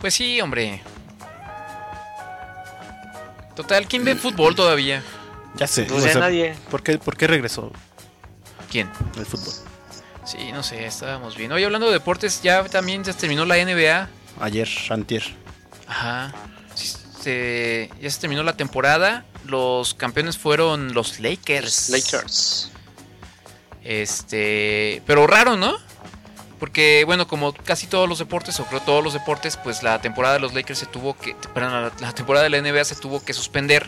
[0.00, 0.82] Pues sí, hombre.
[3.54, 5.02] Total, ¿quién ve fútbol todavía?
[5.54, 5.84] Ya sé.
[5.84, 6.54] Pues o ya sea, nadie.
[6.70, 7.72] ¿por, qué, ¿Por qué regresó
[8.70, 8.90] ¿Quién?
[9.16, 9.54] el fútbol?
[10.26, 11.52] Sí, no sé, estábamos bien.
[11.52, 14.08] Oye, hablando de deportes, ya también ya terminó la NBA.
[14.40, 15.22] Ayer, antier.
[15.86, 16.32] Ajá.
[16.74, 19.24] Sí, se- ya se terminó la temporada.
[19.46, 21.88] Los campeones fueron los Lakers.
[21.90, 22.70] Lakers.
[23.86, 25.74] Este, pero raro, ¿no?
[26.58, 30.34] Porque, bueno, como casi todos los deportes, o creo todos los deportes, pues la temporada
[30.34, 31.34] de los Lakers se tuvo que.
[31.54, 33.86] Perdón, la, la temporada de la NBA se tuvo que suspender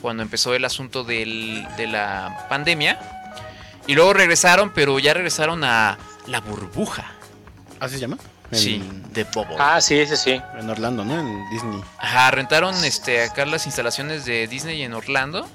[0.00, 2.98] cuando empezó el asunto del- de la pandemia.
[3.86, 7.12] Y luego regresaron, pero ya regresaron a la burbuja.
[7.80, 8.16] ¿Así se llama?
[8.52, 9.56] En, Sí, de Bubble.
[9.58, 10.40] Ah, sí, sí, sí.
[10.58, 11.18] En Orlando, ¿no?
[11.18, 11.82] En Disney.
[11.98, 15.48] Ajá, rentaron este, acá las instalaciones de Disney en Orlando.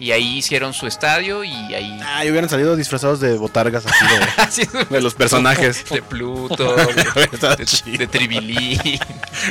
[0.00, 2.00] Y ahí hicieron su estadio y ahí.
[2.04, 5.84] Ah, y hubieran salido disfrazados de botargas así de, de los personajes.
[5.90, 6.84] de Pluto, de,
[7.86, 9.00] de, de Tribilín.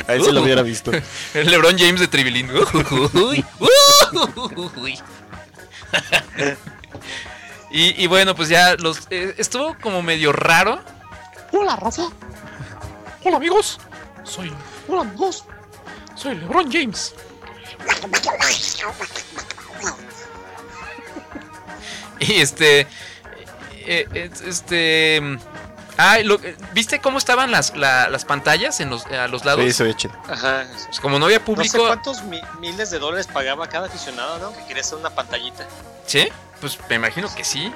[0.06, 0.90] Ahí se lo hubiera visto.
[1.34, 2.50] El LeBron James de Tribilín.
[2.50, 3.44] Uy,
[4.76, 4.98] uy.
[7.70, 10.80] y, y bueno, pues ya los eh, estuvo como medio raro.
[11.52, 12.08] Hola, Rafa.
[13.22, 13.78] Hola, amigos.
[14.24, 14.50] Soy.
[14.86, 15.44] Hola, amigos.
[16.14, 17.14] Soy LeBron James.
[22.20, 22.80] Y este.
[23.86, 25.38] eh, eh, este.
[26.00, 26.38] Ah, lo-
[26.74, 29.64] ¿viste cómo estaban las, la- las pantallas en los, a los lados?
[29.64, 30.14] Sí, se ve chido.
[30.28, 30.64] Ajá.
[30.86, 31.78] Pues como no había No sé público.
[31.86, 34.56] cuántos mi- miles de dólares pagaba cada aficionado, ¿no?
[34.56, 35.66] Que quería hacer una pantallita.
[36.06, 36.28] ¿Sí?
[36.60, 37.72] Pues me imagino que sí.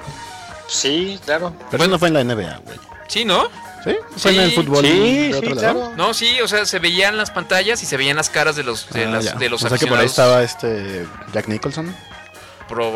[0.69, 1.53] Sí, claro.
[1.69, 2.79] Pero eso no fue en la NBA, güey.
[3.07, 3.49] Sí, ¿no?
[3.83, 3.95] ¿Sí?
[4.15, 5.79] ¿Fue en el Sí, fútbol sí, de otro sí, lado?
[5.81, 5.95] claro.
[5.97, 8.89] No, sí, o sea, se veían las pantallas y se veían las caras de los,
[8.91, 10.43] de Ah, las- de los o sea que por ahí aficionados.
[10.49, 11.93] estaba este Jack Nicholson,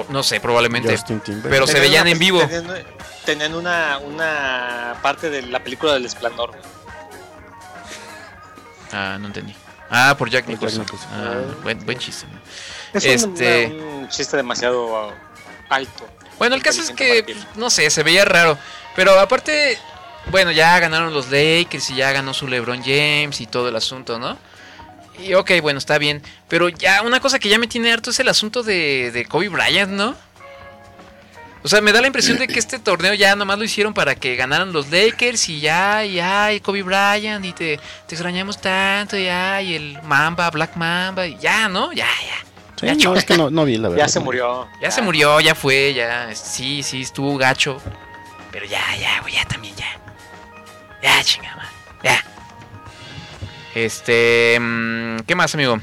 [0.09, 0.97] No sé, probablemente.
[1.43, 2.39] Pero se veían una- en vivo.
[2.47, 2.85] Tenían,
[3.25, 6.51] tenían una, una parte de la película del esplendor.
[8.91, 9.53] Ah, no entendí.
[9.89, 10.85] Ah, por Jack Nicholson.
[10.85, 11.09] Jack Nicholson.
[11.13, 12.25] Ah, buen, buen chiste.
[12.93, 15.13] Es un- Este- un chiste demasiado
[15.69, 16.07] alto.
[16.37, 18.57] Bueno, el caso es que, no sé, se veía raro.
[18.95, 19.77] Pero aparte,
[20.31, 24.19] bueno, ya ganaron los Lakers y ya ganó su LeBron James y todo el asunto,
[24.19, 24.37] ¿no?
[25.19, 26.21] Y ok, bueno, está bien.
[26.47, 29.49] Pero ya una cosa que ya me tiene harto es el asunto de, de Kobe
[29.49, 30.15] Bryant, ¿no?
[31.63, 34.15] O sea, me da la impresión de que este torneo ya nomás lo hicieron para
[34.15, 38.61] que ganaran los Lakers y ya, y ya, y Kobe Bryant, y te, te extrañamos
[38.61, 41.91] tanto, ya, y el Mamba, Black Mamba, y ya, ¿no?
[41.91, 42.45] Ya, ya.
[42.79, 44.05] Sí, Ya, no, es que no, no vi la verdad.
[44.05, 44.69] Ya se murió.
[44.79, 46.33] Ya se murió, ya fue, ya.
[46.35, 47.81] Sí, sí, estuvo gacho.
[48.51, 49.87] Pero ya, ya, güey, ya también, ya.
[51.01, 51.69] Ya, chingada,
[52.03, 52.23] Ya.
[53.85, 54.57] Este.
[54.59, 55.79] mm, ¿Qué más, amigo?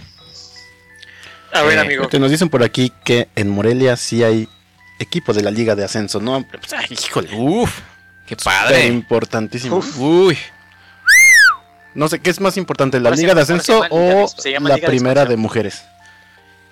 [1.53, 2.09] A ver, Eh, amigo.
[2.09, 4.49] Te nos dicen por aquí que en Morelia sí hay
[4.99, 6.45] equipo de la Liga de Ascenso, ¿no?
[6.51, 7.29] Pues, ay, híjole.
[7.37, 7.79] Uf,
[8.27, 8.87] qué padre.
[8.87, 9.77] importantísimo.
[9.77, 9.99] Uf.
[9.99, 10.37] Uy.
[11.95, 14.27] No sé, ¿qué es más importante, la Ahora Liga de llama- Ascenso Liga o
[14.69, 15.85] la Liga primera de mujeres?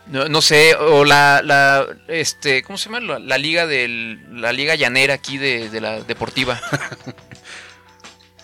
[0.09, 2.99] No, no sé, o la, la, este, ¿cómo se llama?
[2.99, 6.61] La, la liga del, la liga llanera aquí de, de la deportiva.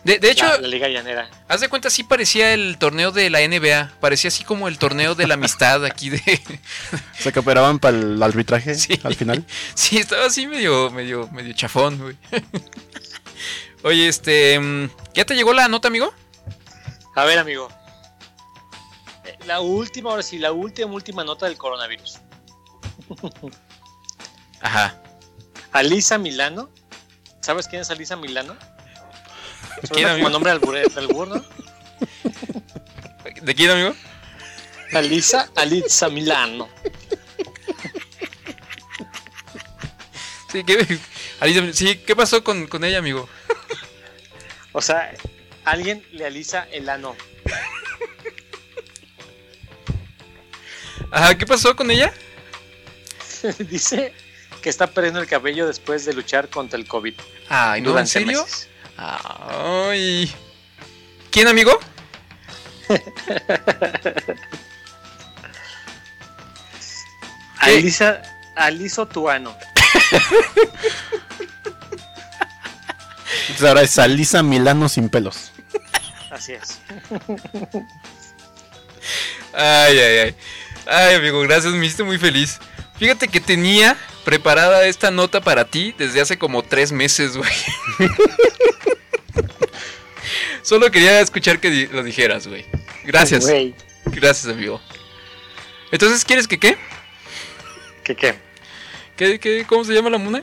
[0.08, 1.28] De, de hecho, la, la Liga Llanera.
[1.48, 3.92] haz de cuenta, sí parecía el torneo de la NBA.
[4.00, 6.20] Parecía así como el torneo de la amistad aquí de,
[7.18, 8.98] ¿Se cooperaban para el arbitraje Sí.
[9.04, 9.44] al final?
[9.74, 12.16] Sí, estaba así medio, medio, medio chafón, güey.
[13.82, 16.12] Oye, este, mm, ¿ya te llegó la nota, amigo?
[17.14, 17.68] A ver, amigo.
[19.24, 22.18] Eh, La última, ahora sí, la última, última nota del coronavirus.
[24.60, 25.00] Ajá.
[25.72, 26.70] Alisa Milano.
[27.40, 28.56] ¿Sabes quién es Alisa Milano?
[29.92, 30.30] ¿Quién, amigo?
[30.30, 31.44] nombre ¿no?
[33.42, 33.94] ¿De quién, amigo?
[34.92, 36.68] Alisa, Alisa Milano.
[40.50, 40.98] Sí, ¿qué,
[41.40, 43.28] Alicia, sí, ¿qué pasó con, con ella, amigo?
[44.72, 45.12] O sea,
[45.64, 47.14] alguien le alisa el ano.
[51.10, 52.12] Ajá, ¿qué pasó con ella?
[53.58, 54.14] Dice
[54.62, 57.14] que está perdiendo el cabello después de luchar contra el COVID.
[57.48, 57.98] Ay, ¿no?
[57.98, 58.42] ¿En serio?
[58.42, 58.68] meses.
[58.98, 60.34] Ay.
[61.30, 61.78] ¿Quién, amigo?
[67.60, 68.22] Alisa,
[68.56, 69.54] aliso tu ano.
[73.42, 75.52] Entonces ahora es Alisa Milano sin pelos.
[76.30, 76.80] Así es.
[79.52, 80.34] Ay, ay, ay.
[80.86, 82.58] Ay, amigo, gracias, me hiciste muy feliz.
[82.98, 83.96] Fíjate que tenía
[84.28, 87.50] preparada esta nota para ti desde hace como tres meses, güey.
[90.62, 92.66] Solo quería escuchar que lo dijeras, güey.
[93.04, 93.46] Gracias.
[94.04, 94.82] Gracias, amigo.
[95.90, 96.76] Entonces, ¿quieres que qué?
[98.04, 98.34] ¿Qué qué?
[99.16, 99.64] ¿Qué, qué?
[99.66, 100.42] ¿Cómo se llama la mona?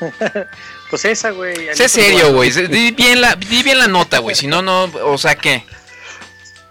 [0.90, 1.74] Pues esa, güey.
[1.74, 2.52] Sé serio, güey.
[2.52, 4.36] Di bien la, di bien la nota, güey.
[4.36, 4.84] Si no, no.
[4.84, 5.64] O sea, ¿qué?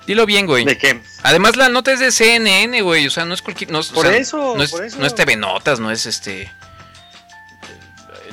[0.06, 0.66] Dilo bien, güey.
[0.66, 1.01] ¿De qué?
[1.22, 3.08] Además, la nota es de CNN, güey.
[3.08, 3.72] O sea, no es cualquier.
[3.72, 4.97] No o Por sea, eso, no es, por eso.
[4.99, 6.51] No es TV Notas, no es este.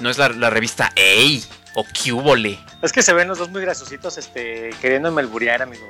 [0.00, 1.44] No es la, la revista Ey
[1.74, 2.58] o Cubole.
[2.82, 5.88] Es que se ven los dos muy graciositos este, queriéndome alburear, amigos.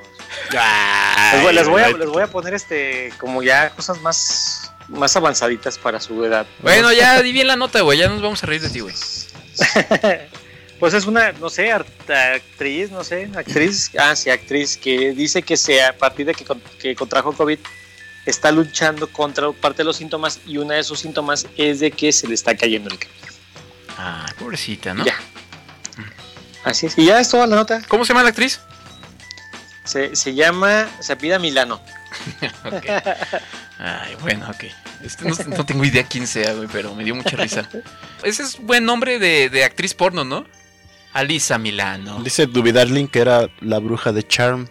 [0.57, 4.73] Ay, Les voy, les voy a, les voy a poner este como ya cosas más,
[4.89, 6.45] más avanzaditas para su edad.
[6.59, 7.97] Bueno, ya di bien la nota, güey.
[7.97, 8.93] Ya nos vamos a reír de ti, güey.
[10.81, 15.55] Pues es una, no sé, actriz, no sé, actriz, ah, sí, actriz, que dice que
[15.55, 17.59] se, a partir de que, con- que contrajo COVID,
[18.25, 22.11] está luchando contra parte de los síntomas y uno de esos síntomas es de que
[22.11, 23.17] se le está cayendo el cabello.
[23.97, 25.05] Ah, pobrecita, ¿no?
[25.05, 25.13] Ya.
[26.63, 26.97] Así es.
[26.97, 27.81] Y ya es toda la nota.
[27.87, 28.59] ¿Cómo se llama la actriz?
[29.83, 31.79] Se, se llama, se pida Milano.
[32.65, 32.85] Ok.
[33.79, 34.65] Ay, bueno, ok.
[35.03, 37.67] Este no, no tengo idea quién sea, güey, pero me dio mucha risa.
[38.23, 40.45] Ese es buen nombre de, de actriz porno, ¿no?
[41.13, 42.21] Alisa Milano.
[42.23, 44.67] Dice Duby Darling que era la bruja de Charm.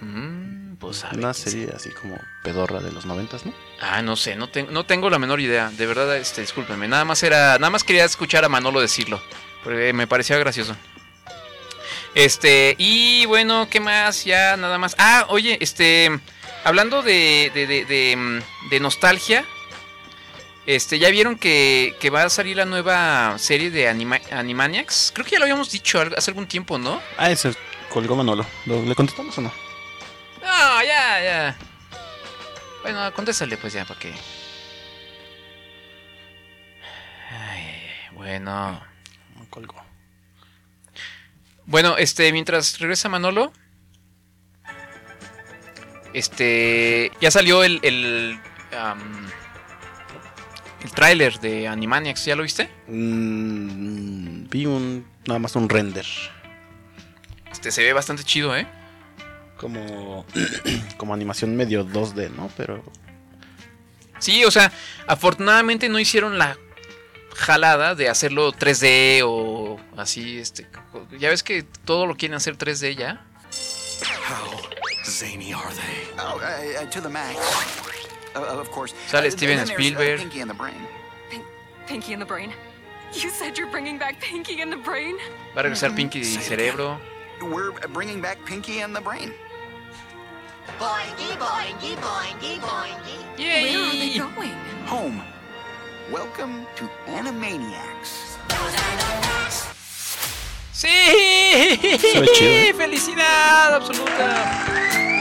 [0.00, 3.54] Mm, pues Una serie así como pedorra de los noventas, ¿no?
[3.80, 5.70] Ah, no sé, no, no tengo la menor idea.
[5.70, 6.88] De verdad, este, discúlpenme.
[6.88, 9.20] Nada más era, nada más quería escuchar a Manolo decirlo.
[9.62, 10.76] Porque me parecía gracioso.
[12.14, 14.24] Este, y bueno, ¿qué más?
[14.24, 14.94] Ya nada más.
[14.98, 16.10] Ah, oye, este,
[16.64, 19.44] hablando de, de, de, mm, de nostalgia.
[20.66, 25.10] Este, ¿ya vieron que, que va a salir la nueva serie de Anima- Animaniacs?
[25.14, 27.00] Creo que ya lo habíamos dicho hace algún tiempo, ¿no?
[27.18, 27.54] Ah, ese
[27.90, 28.46] colgó Manolo.
[28.64, 29.52] ¿Lo- ¿Le contestamos o no?
[30.42, 31.56] No, ya, ya.
[32.82, 34.12] Bueno, contéstale pues ya, para que...
[37.30, 38.82] Ay, bueno.
[39.36, 39.76] No colgó.
[41.66, 43.52] Bueno, este, mientras regresa Manolo,
[46.12, 48.38] este, ya salió el, el,
[50.84, 52.68] el tráiler de Animaniacs, ¿ya lo viste?
[52.86, 55.06] Mm, vi un.
[55.26, 56.06] Nada más un render.
[57.50, 58.66] Este, se ve bastante chido, ¿eh?
[59.56, 60.26] Como.
[60.98, 62.50] como animación medio 2D, ¿no?
[62.56, 62.84] Pero.
[64.18, 64.70] Sí, o sea,
[65.06, 66.56] afortunadamente no hicieron la
[67.34, 70.68] jalada de hacerlo 3D o así, este,
[71.18, 73.26] ya ves que todo lo quieren hacer 3D ya.
[74.28, 74.60] How
[75.04, 76.14] zany are they?
[76.18, 77.36] Oh, uh, uh, to the max.
[78.34, 78.94] Of course.
[79.06, 80.18] Sale Steven uh, Spielberg.
[80.18, 80.80] Pinky and the Brain.
[81.86, 82.52] Pinky in the Brain.
[83.12, 85.16] You said you're bringing back Pinky in the Brain?
[85.54, 86.98] Va a regresar Pinky y Cerebro.
[87.42, 89.32] We're uh, bringing back Pinky and the Brain.
[90.78, 93.18] Boingy, boingy, boingy, boingy.
[93.38, 94.56] Where are they going?
[94.86, 95.22] Home.
[96.10, 98.34] Welcome to Animaniacs.
[102.76, 105.13] ¡Felicidad absoluta!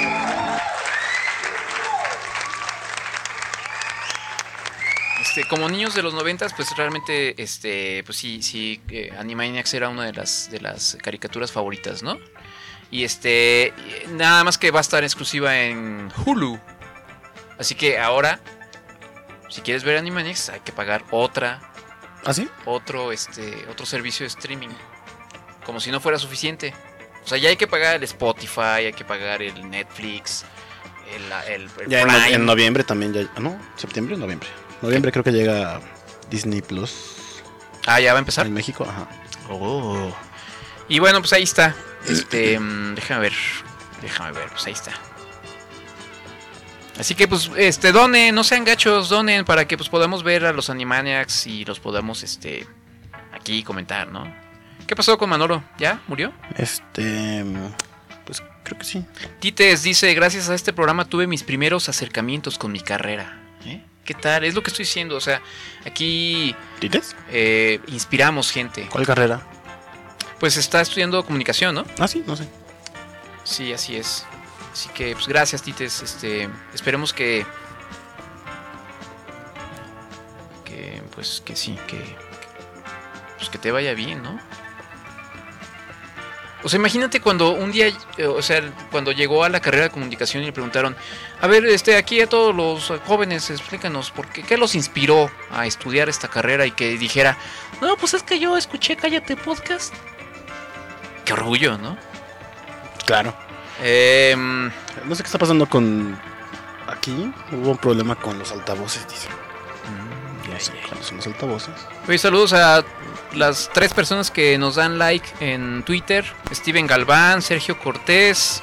[5.36, 9.90] Este, como niños de los noventas, pues realmente, este, pues sí, sí, eh, Animaniacs era
[9.90, 12.20] una de las, de las caricaturas favoritas, ¿no?
[12.92, 13.74] Y este,
[14.12, 16.60] nada más que va a estar exclusiva en Hulu.
[17.58, 18.40] Así que ahora,
[19.50, 21.62] si quieres ver Animaniacs, hay que pagar otra,
[22.26, 22.48] ¿Ah, sí?
[22.66, 24.70] otro, este, otro servicio de streaming.
[25.66, 26.76] Como si no fuera suficiente.
[27.26, 30.46] O sea, ya hay que pagar el Spotify, hay que pagar el Netflix,
[31.16, 32.34] el, el, el Ya en, no- Prime.
[32.36, 33.24] en noviembre también ya.
[33.40, 33.58] ¿No?
[33.78, 34.50] ¿Septiembre o noviembre?
[34.84, 35.80] Noviembre creo que llega
[36.30, 37.42] Disney Plus.
[37.88, 38.46] Ah, ya va a empezar.
[38.46, 39.08] En México, ajá.
[39.50, 40.14] Oh.
[40.90, 41.74] Y bueno, pues ahí está.
[42.06, 43.34] Este, mm, déjame ver.
[44.02, 44.92] Déjame ver, pues ahí está.
[47.00, 50.52] Así que pues, este, donen, no sean gachos, donen para que pues podamos ver a
[50.52, 52.68] los Animaniacs y los podamos, este,
[53.32, 54.32] aquí comentar, ¿no?
[54.86, 55.64] ¿Qué pasó con Manolo?
[55.78, 56.02] ¿Ya?
[56.08, 56.34] ¿Murió?
[56.58, 57.46] Este.
[58.26, 59.06] Pues creo que sí.
[59.40, 63.43] Tites dice, gracias a este programa tuve mis primeros acercamientos con mi carrera.
[64.06, 64.44] ¿Qué tal?
[64.44, 65.16] Es lo que estoy diciendo.
[65.16, 65.42] O sea,
[65.86, 67.16] aquí ¿Tites?
[67.30, 68.88] eh, inspiramos gente.
[68.92, 69.42] ¿Cuál carrera?
[70.40, 71.86] Pues está estudiando comunicación, ¿no?
[72.00, 72.48] Ah, sí, no sé.
[73.46, 74.26] Sí, así es.
[74.74, 76.02] Así que, pues gracias, Tites.
[76.02, 77.46] Este, esperemos que.
[80.66, 82.16] Que, pues, que sí, que-
[83.38, 84.40] Pues que te vaya bien, ¿no?
[86.64, 87.88] O sea, imagínate cuando un día,
[88.18, 90.96] eh, o sea, cuando llegó a la carrera de comunicación y le preguntaron,
[91.42, 95.30] a ver, este, aquí a todos los eh, jóvenes, explícanos, ¿por qué, qué los inspiró
[95.52, 96.66] a estudiar esta carrera?
[96.66, 97.38] Y que dijera,
[97.82, 99.94] no, pues es que yo escuché Cállate Podcast.
[101.26, 101.98] Qué orgullo, ¿no?
[103.06, 103.34] Claro.
[103.82, 104.72] Em,
[105.06, 106.18] No sé qué está pasando con.
[106.88, 109.28] Aquí hubo un problema con los altavoces, dice.
[110.50, 111.74] No sé cuáles son los altavoces.
[112.08, 112.84] Oye, saludos a
[113.36, 116.26] las tres personas que nos dan like en Twitter.
[116.52, 118.62] Steven Galván, Sergio Cortés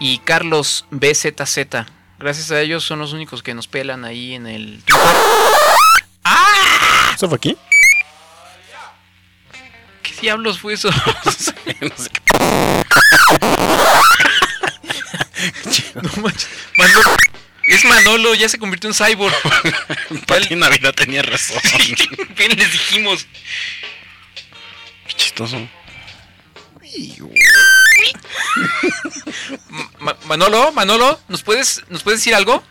[0.00, 1.58] y Carlos BZZ.
[2.18, 5.06] Gracias a ellos son los únicos que nos pelan ahí en el Twitter.
[7.14, 7.56] ¿Eso fue aquí?
[10.02, 10.90] ¿Qué diablos fue eso?
[15.94, 16.48] no manches.
[16.76, 17.31] Manolo-
[17.74, 19.34] es Manolo, ya se convirtió en cyborg.
[20.26, 21.58] Pati Navidad tenía razón.
[22.36, 23.26] Bien les dijimos.
[25.06, 25.68] Qué chistoso.
[29.98, 32.62] Ma- Manolo, Manolo, ¿nos puedes, ¿nos puedes decir algo?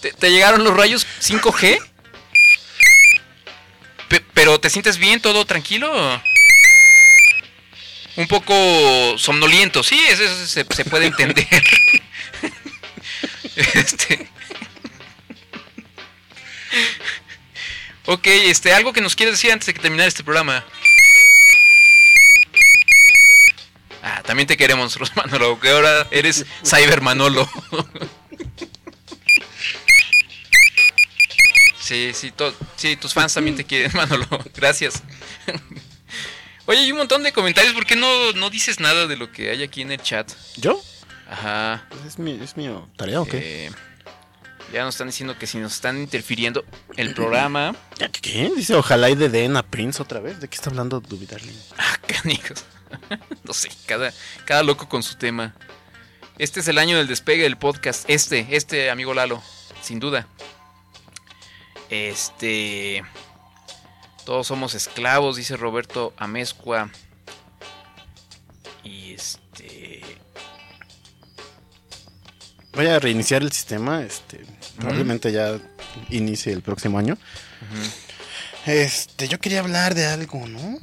[0.00, 1.78] ¿Te, te llegaron los rayos 5G?
[4.08, 5.20] Pe- ¿Pero te sientes bien?
[5.20, 5.92] ¿Todo tranquilo?
[8.16, 11.46] Un poco somnoliento, sí, eso, eso se, se puede entender.
[13.56, 14.28] este...
[18.06, 20.64] Ok, este, algo que nos quieres decir antes de que terminar este programa.
[24.02, 27.48] Ah, también te queremos nosotros, Manolo, que ahora eres Cyber Manolo.
[31.80, 32.32] Sí, sí,
[32.76, 34.26] sí, tus fans también te quieren, Manolo.
[34.54, 35.02] Gracias.
[36.66, 37.74] Oye, hay un montón de comentarios.
[37.74, 40.30] ¿Por qué no, no dices nada de lo que hay aquí en el chat?
[40.56, 40.80] ¿Yo?
[41.28, 41.86] Ajá.
[41.90, 43.66] Pues es mi, es mi tarea o qué?
[43.66, 43.70] Eh,
[44.72, 46.64] ya nos están diciendo que si nos están interfiriendo
[46.96, 47.76] el programa.
[48.22, 48.50] ¿Qué?
[48.56, 50.40] Dice, ojalá y de den a Prince otra vez.
[50.40, 51.54] ¿De qué está hablando Duby Darling?
[51.78, 52.64] Ah, canijos.
[53.44, 54.12] no sé, cada,
[54.44, 55.54] cada loco con su tema.
[56.38, 58.08] Este es el año del despegue del podcast.
[58.08, 59.42] Este, este, amigo Lalo,
[59.82, 60.26] sin duda.
[61.90, 63.04] Este.
[64.24, 66.90] Todos somos esclavos, dice Roberto Amezcua.
[68.82, 70.00] Y este.
[72.72, 74.02] Voy a reiniciar el sistema.
[74.02, 74.44] Este,
[74.78, 75.58] probablemente ya
[76.10, 77.16] inicie el próximo año.
[78.66, 80.78] Este, yo quería hablar de algo, ¿no?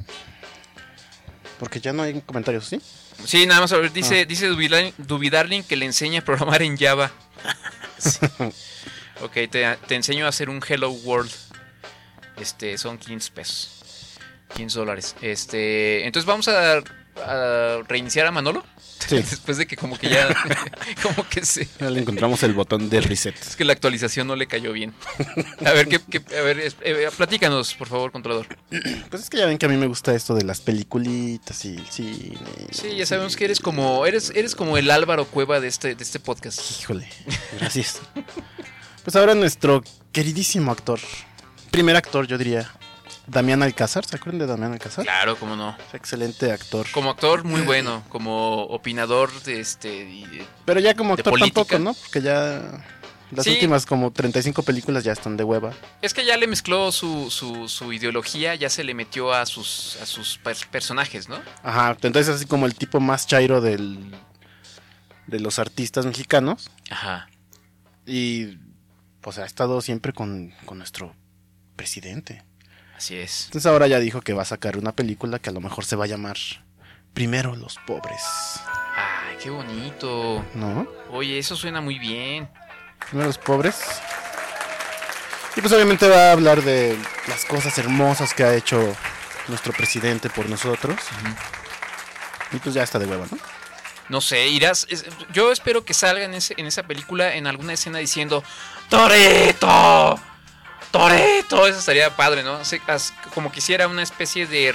[1.58, 2.80] Porque ya no hay comentarios, ¿sí?
[3.24, 4.24] Sí, nada más a ver, dice, Ah.
[4.24, 7.10] dice Dubidarling, Dubidarling que le enseña a programar en Java.
[7.98, 8.18] Sí.
[9.20, 11.30] Ok, te, te enseño a hacer un Hello World.
[12.36, 13.78] Este, son 15 pesos.
[14.56, 15.16] 15 dólares.
[15.22, 16.82] Este, entonces vamos a,
[17.26, 18.64] a reiniciar a Manolo.
[19.08, 19.16] Sí.
[19.30, 20.28] Después de que como que ya,
[21.02, 23.34] como que se, Ya le encontramos el botón de reset.
[23.40, 24.94] es que la actualización no le cayó bien.
[25.64, 28.46] A ver, ¿qué, qué- a ver, es- eh, platícanos, por favor, controlador.
[29.10, 31.76] Pues es que ya ven que a mí me gusta esto de las peliculitas y
[31.76, 32.38] el cine.
[32.70, 36.02] Sí, ya sabemos que eres como, eres, eres como el Álvaro Cueva de este, de
[36.04, 36.60] este podcast.
[36.80, 37.08] Híjole,
[37.58, 38.00] gracias.
[39.02, 41.00] Pues ahora nuestro queridísimo actor,
[41.72, 42.70] primer actor yo diría,
[43.26, 45.04] Damián Alcázar, ¿se acuerdan de Damián Alcázar?
[45.04, 45.76] Claro, cómo no.
[45.92, 46.86] Excelente actor.
[46.92, 48.04] Como actor, muy bueno.
[48.08, 49.92] Como opinador de este.
[50.08, 51.64] y- Pero ya como de actor política.
[51.64, 51.94] tampoco, ¿no?
[51.94, 52.84] Porque ya
[53.30, 53.52] las Sí.
[53.52, 55.72] últimas como 35 películas ya están de hueva.
[56.02, 59.96] Es que ya le mezcló su, su, su ideología, ya se le metió a sus,
[60.02, 61.40] a sus per- personajes, ¿no?
[61.62, 64.14] Ajá, entonces así como el tipo más chairo del
[65.28, 67.28] de los artistas mexicanos Ajá.
[68.04, 68.58] y
[69.22, 71.14] pues ha estado siempre con, con nuestro
[71.76, 72.42] presidente.
[72.96, 73.46] Así es.
[73.46, 75.96] Entonces ahora ya dijo que va a sacar una película que a lo mejor se
[75.96, 76.36] va a llamar
[77.14, 78.22] Primero los pobres,
[78.96, 80.44] Ay, qué bonito.
[80.54, 80.86] ¿no?
[81.10, 82.48] Oye, eso suena muy bien.
[83.10, 83.80] Primero los pobres.
[85.56, 86.96] Y pues obviamente va a hablar de
[87.28, 88.96] las cosas hermosas que ha hecho
[89.48, 90.96] nuestro presidente por nosotros.
[92.52, 93.36] Y pues ya está de hueva, ¿no?
[94.08, 94.86] No sé, irás.
[94.88, 98.42] es- yo espero que salga en, ese, en esa película en alguna escena diciendo
[98.88, 100.18] ¡Toreto!
[100.92, 101.66] ¡Toreto!
[101.66, 102.54] Eso estaría padre, ¿no?
[102.56, 104.70] Así- as- como quisiera una especie de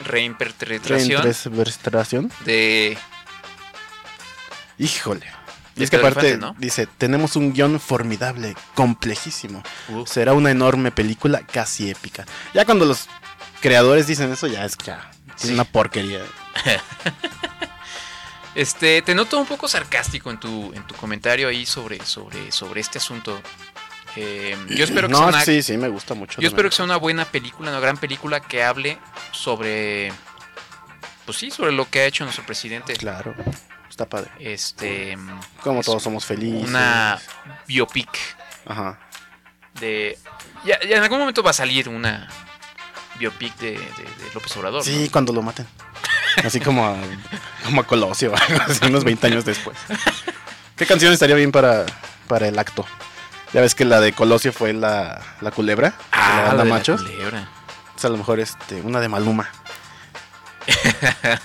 [0.00, 2.98] reinterpretación de.
[4.78, 5.26] Híjole.
[5.74, 6.54] Y De es que aparte Infante, ¿no?
[6.58, 9.62] dice, tenemos un guion formidable, complejísimo.
[9.88, 10.04] Uh.
[10.06, 12.26] Será una enorme película casi épica.
[12.52, 13.06] Ya cuando los
[13.60, 16.20] creadores dicen eso, ya es que ya es una porquería.
[18.54, 22.82] Este, te noto un poco sarcástico en tu, en tu comentario ahí sobre, sobre, sobre
[22.82, 23.40] este asunto.
[24.16, 26.40] Eh, yo espero que no, sea una, sí, sí, me gusta mucho.
[26.40, 28.98] yo espero que sea una buena película, una gran película que hable
[29.32, 30.12] sobre,
[31.24, 32.94] pues sí, sobre lo que ha hecho nuestro presidente.
[32.96, 33.34] Claro,
[33.88, 34.30] está padre.
[34.38, 35.16] Este,
[35.62, 36.68] Como es todos somos felices.
[36.68, 37.18] una
[37.66, 38.10] biopic
[38.66, 38.98] Ajá.
[39.80, 40.18] de,
[40.64, 42.28] ya, ya en algún momento va a salir una
[43.18, 44.84] biopic de, de- de López Obrador.
[44.84, 45.66] Sí, cuando lo maten.
[46.44, 46.96] Así como a,
[47.64, 48.32] como a Colosio,
[48.68, 49.76] así unos 20 años después.
[50.76, 51.86] ¿Qué canción estaría bien para,
[52.26, 52.86] para el acto?
[53.52, 55.94] Ya ves que la de Colosio fue la, la culebra.
[56.10, 57.48] Ah, la banda de la culebra.
[57.92, 59.50] Pues a lo mejor este, una de Maluma.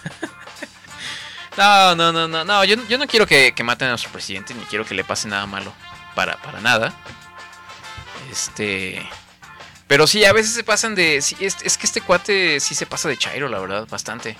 [1.57, 2.63] No, no, no, no, no.
[2.65, 5.27] Yo, yo no quiero que, que maten a nuestro presidente, ni quiero que le pase
[5.27, 5.73] nada malo.
[6.13, 6.93] Para, para nada.
[8.31, 9.03] Este.
[9.87, 11.21] Pero sí, a veces se pasan de.
[11.21, 14.37] sí, es, es que este cuate sí se pasa de Chairo, la verdad, bastante.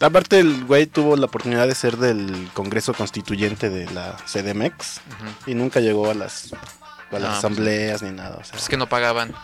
[0.00, 5.00] Aparte, el güey tuvo la oportunidad de ser del Congreso Constituyente de la CDMX
[5.46, 6.52] y nunca llegó a las,
[7.18, 8.36] a las No, pues, asambleas ni nada.
[8.40, 8.58] o sea.
[8.58, 9.34] Es que no pagaban.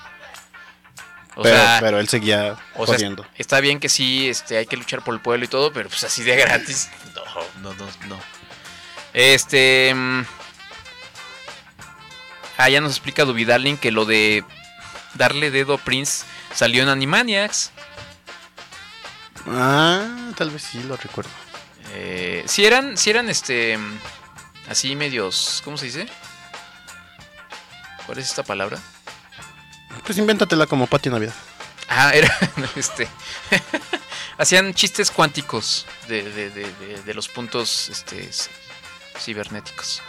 [1.37, 2.99] O pero, sea, pero él seguía o sea,
[3.37, 6.03] está bien que sí, este, hay que luchar por el pueblo y todo, pero pues
[6.03, 6.91] así de gratis.
[7.15, 8.21] No, no, no, no.
[9.13, 9.95] Este.
[9.95, 10.23] mm,
[12.57, 14.43] Ah, ya nos explica Duvidarling que lo de
[15.15, 17.71] darle dedo a Prince salió en Animaniacs.
[19.47, 21.31] Ah, tal vez sí lo recuerdo.
[21.93, 23.79] Eh, si eran, si eran este.
[23.79, 23.99] mm,
[24.69, 25.63] Así medios.
[25.65, 26.07] ¿Cómo se dice?
[28.09, 28.79] ¿Cuál es esta palabra?
[30.07, 31.35] Pues invéntatela como Patio Navidad.
[31.91, 32.35] Ah, era.
[32.75, 33.07] Este.
[34.39, 38.31] hacían chistes cuánticos de, de- de- de- los puntos este,
[39.19, 40.01] cibernéticos.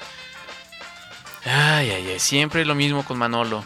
[1.44, 2.20] Ay, ay, ay.
[2.22, 3.66] Siempre lo mismo con Manolo.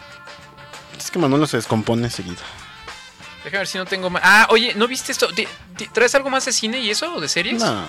[0.98, 2.42] Es que Manolo se descompone seguido.
[3.44, 4.22] Déjame ver si no tengo más.
[4.24, 5.28] Ah, oye, ¿no viste esto?
[5.92, 7.14] ¿Traes algo más de cine y eso?
[7.14, 7.62] ¿O de series?
[7.62, 7.86] No.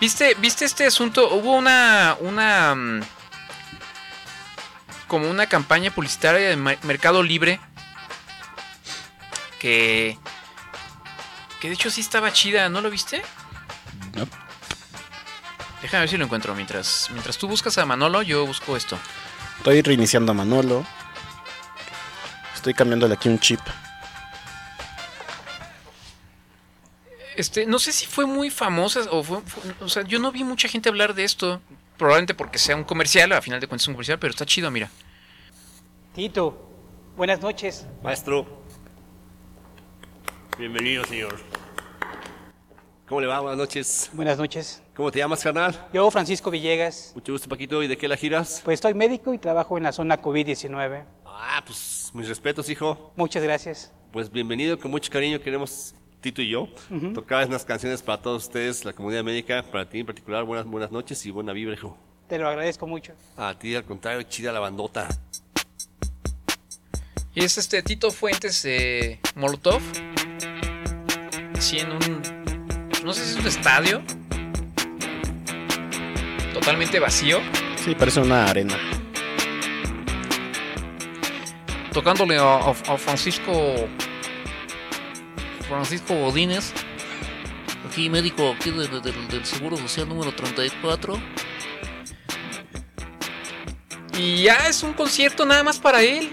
[0.00, 1.28] ¿Viste, ¿Viste este asunto?
[1.32, 2.16] Hubo una.
[2.18, 2.74] una.
[5.06, 7.60] Como una campaña publicitaria de Mercado Libre.
[9.60, 10.18] Que.
[11.60, 13.22] Que de hecho sí estaba chida, ¿no lo viste?
[14.14, 14.26] No.
[15.82, 16.54] Déjame ver si lo encuentro.
[16.54, 18.98] Mientras, mientras tú buscas a Manolo, yo busco esto.
[19.58, 20.84] Estoy reiniciando a Manolo.
[22.54, 23.60] Estoy cambiándole aquí un chip.
[27.36, 30.42] Este, no sé si fue muy famosa o fue, fue- o sea, yo no vi
[30.42, 31.60] mucha gente hablar de esto.
[31.96, 34.70] Probablemente porque sea un comercial, a final de cuentas es un comercial, pero está chido,
[34.70, 34.90] mira.
[36.14, 36.68] Tito,
[37.16, 37.86] buenas noches.
[38.02, 38.46] Maestro.
[40.58, 41.36] Bienvenido, señor.
[43.08, 43.40] ¿Cómo le va?
[43.40, 44.10] Buenas noches.
[44.14, 44.82] Buenas noches.
[44.96, 45.88] ¿Cómo te llamas, carnal?
[45.92, 47.12] Yo, Francisco Villegas.
[47.14, 47.82] Mucho gusto, Paquito.
[47.82, 48.62] ¿Y de qué la giras?
[48.64, 51.04] Pues estoy médico y trabajo en la zona COVID-19.
[51.24, 53.12] Ah, pues mis respetos, hijo.
[53.14, 53.92] Muchas gracias.
[54.10, 55.94] Pues bienvenido, con mucho cariño queremos,
[56.26, 56.68] Tito y yo,
[57.14, 60.42] tocar unas canciones para todos ustedes, la comunidad médica, para ti en particular.
[60.42, 61.96] Buenas, buenas noches y buena vibra, hijo.
[62.28, 63.12] Te lo agradezco mucho.
[63.36, 65.06] A ti, al contrario, chida la bandota.
[67.32, 69.80] Y es este Tito Fuentes de Molotov.
[71.56, 72.22] Así en un.
[73.04, 74.02] No sé si es un estadio.
[76.54, 77.38] Totalmente vacío.
[77.76, 78.76] Sí, parece una arena.
[81.92, 83.52] Tocándole a, a- a Francisco.
[85.68, 86.72] Francisco Godínez.
[87.88, 91.18] Aquí, médico aquí de- de- del- Seguro Social número 34.
[94.18, 96.30] Y ya es un concierto nada más para él.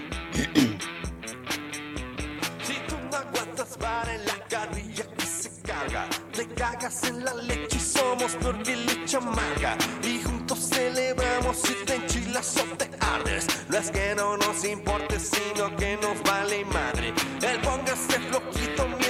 [2.66, 7.34] Si tú no aguantas vara en la carrilla que se carga, te cagas en la
[7.34, 9.76] leche y somos que leche amarga.
[10.02, 13.46] Y juntos celebramos si te enchilas o te ardes.
[13.68, 17.12] No es que no nos importe, sino que nos vale madre.
[17.40, 19.03] Mientras yo lo pendequeo.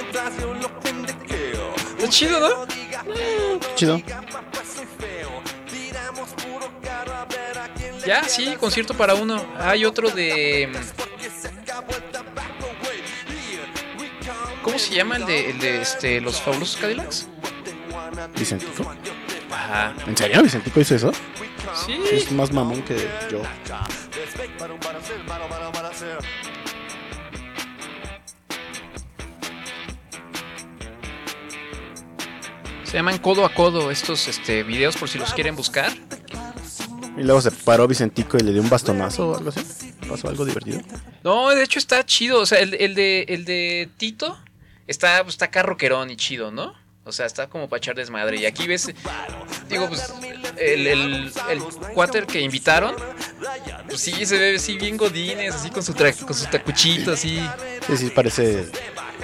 [1.97, 2.65] Está chido, ¿no?
[3.75, 4.01] Chido.
[8.05, 9.45] Ya, sí, concierto para uno.
[9.57, 10.71] Hay otro de.
[14.61, 17.27] ¿Cómo se llama el de, el de este, los fabulosos Cadillacs?
[18.37, 18.91] Vicentico.
[19.51, 19.93] Ajá.
[20.07, 20.41] ¿En serio?
[20.41, 21.11] ¿Vicentico hizo eso?
[21.85, 21.99] Sí.
[22.11, 22.95] Es más mamón que
[23.29, 23.41] yo.
[32.95, 35.91] Se llaman codo a codo estos este, videos por si los quieren buscar.
[37.17, 39.91] Y luego se paró Vicentico y le dio un bastonazo o algo así.
[40.07, 40.79] Pasó algo divertido.
[41.21, 42.39] No, de hecho está chido.
[42.39, 44.39] O sea, el, el de, el de Tito
[44.87, 46.73] está, pues, está acá rockerón y chido, ¿no?
[47.03, 48.37] O sea, está como para echar desmadre.
[48.37, 48.89] Y aquí ves,
[49.67, 50.13] digo, pues,
[50.57, 51.63] el, el, el
[51.93, 52.95] cuáter que invitaron,
[53.89, 57.45] pues sí, se ve así bien godines, así con su, tra- con su tacuchito, así.
[57.87, 58.71] Sí, sí, parece.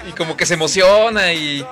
[0.06, 1.64] Y como que se emociona y,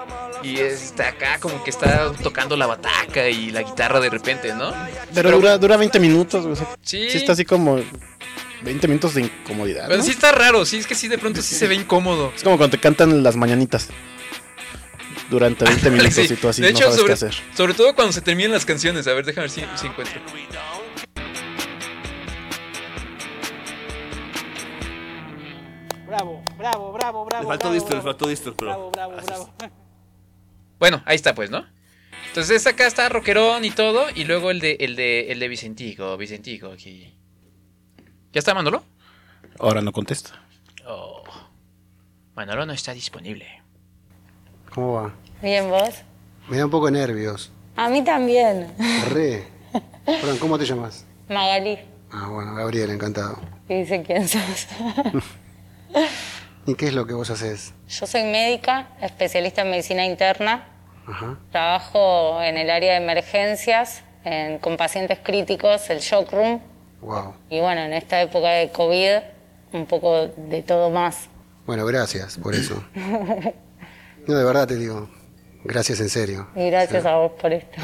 [0.43, 4.73] y está acá como que está tocando la bataca y la guitarra de repente, ¿no?
[5.15, 6.45] Pero, dura, dura 20 minutos.
[6.47, 7.09] o sea, Sí.
[7.11, 7.81] sí está así como
[8.62, 9.85] 20 minutos de incomodidad.
[9.87, 10.05] Pero ¿no?
[10.05, 12.33] sí está raro, sí, es que sí, de pronto sí se ve incómodo.
[12.35, 13.89] Es como cuando te cantan las mañanitas.
[15.31, 16.27] Durante 20 minutos Sí.
[16.35, 17.35] y tú así de no hecho, sabes sobre, qué hacer.
[17.57, 19.07] sobre todo cuando se terminan las canciones.
[19.07, 20.21] A ver, déjame ver si, si encuentro.
[26.07, 27.43] Bravo, bravo, bravo, bravo.
[27.43, 28.71] Le faltó bravo, distro, le faltó distro, pero.
[28.71, 29.51] Bravo, bravo, bravo.
[30.81, 31.65] Bueno, ahí está, pues, ¿no?
[32.28, 34.07] Entonces, acá está rockerón y todo.
[34.15, 37.15] Y luego el de, el de, el de Vicentico, Vicentico aquí.
[38.32, 38.82] ¿Ya está Manolo?
[39.59, 40.43] Ahora no contesta.
[40.86, 41.23] Oh.
[42.35, 43.47] Manolo no está disponible.
[44.74, 45.15] ¿Cómo va?
[45.43, 45.97] Bien, vos.
[46.48, 47.52] Me da un poco de nervios.
[47.77, 48.73] A mí también.
[49.11, 49.44] Re.
[50.07, 51.05] Perdón, ¿cómo te llamas?
[51.28, 51.78] Magali.
[52.11, 53.39] Ah, bueno, Gabriel, encantado.
[53.69, 54.66] ¿Qué dice quién sos?
[56.66, 57.73] ¿Y qué es lo que vos haces?
[57.89, 60.69] Yo soy médica, especialista en medicina interna.
[61.07, 61.39] Ajá.
[61.51, 66.61] Trabajo en el área de emergencias en- con pacientes críticos, el shock room.
[67.01, 67.35] Wow.
[67.49, 69.16] Y bueno, en esta época de COVID,
[69.73, 71.28] un poco de todo más.
[71.66, 72.85] Bueno, gracias por eso.
[74.27, 75.09] No, de verdad te digo.
[75.65, 76.49] Gracias en serio.
[76.55, 77.81] Y gracias a vos por esto.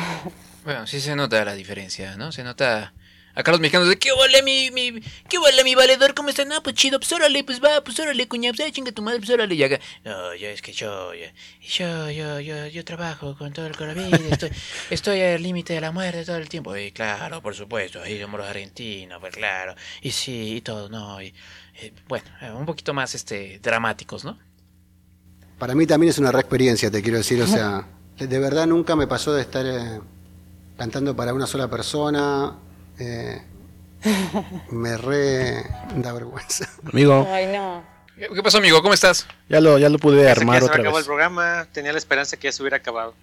[0.64, 2.30] Bueno, sí se nota la diferencia, ¿no?
[2.30, 2.92] Se nota
[3.36, 6.14] acá los mexicanos de ¿qué vale mi, mi, qué vale mi valedor?
[6.14, 6.44] ¿Cómo está?
[6.44, 9.18] No, pues chido, pues órale, pues va, pues órale, cuña, pues ah, chinga tu madre,
[9.18, 11.28] pues órale, y acá, no, yo es que yo, yo,
[11.60, 14.50] yo, yo, yo, yo trabajo con todo el coronavirus, estoy,
[14.90, 18.40] estoy al límite de la muerte todo el tiempo, y claro, por supuesto, ahí somos
[18.40, 21.32] los argentinos, pues claro, y sí, y todo, no, y,
[21.80, 24.38] eh, bueno, eh, un poquito más, este, dramáticos, ¿no?
[25.58, 27.40] Para mí también es una re experiencia, te quiero decir.
[27.42, 27.86] O sea,
[28.18, 30.00] de verdad nunca me pasó de estar eh,
[30.76, 32.54] cantando para una sola persona.
[32.98, 33.42] Eh,
[34.70, 35.64] me re
[35.96, 36.68] da vergüenza.
[36.90, 37.84] Amigo, Ay, no.
[38.16, 38.80] ¿Qué, pasó, amigo?
[38.80, 39.26] ¿Cómo estás?
[39.48, 41.98] ya lo, ya lo pude Pensé que armar ya se acabó el programa, tenía la
[41.98, 43.14] esperanza que ya se hubiera acabado.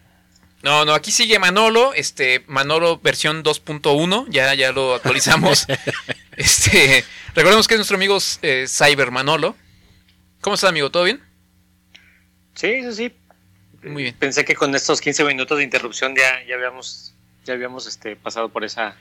[0.62, 5.66] No, no, aquí sigue Manolo, este, Manolo versión 2.1, ya, ya lo actualizamos.
[6.38, 7.04] este,
[7.36, 9.56] recordemos que es nuestro amigo eh, Cyber Manolo.
[10.42, 10.90] ¿Cómo estás, amigo?
[10.90, 11.22] ¿Todo bien?
[12.54, 13.16] Sí, sí, sí.
[13.84, 14.16] Muy bien.
[14.18, 17.14] Pensé que con estos 15 minutos de interrupción ya, ya habíamos,
[17.44, 18.96] ya habíamos este, pasado por esa,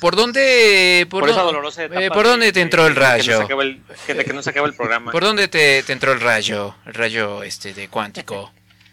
[0.00, 2.94] ¿Por dónde, por, por esa dó- dolorosa etapa eh, ¿por de- dónde te entró el
[2.94, 3.48] que rayo?
[3.60, 5.12] el- que- de que no se acaba el programa.
[5.12, 6.74] ¿Por dónde te, te entró el rayo?
[6.86, 8.52] El rayo este de cuántico.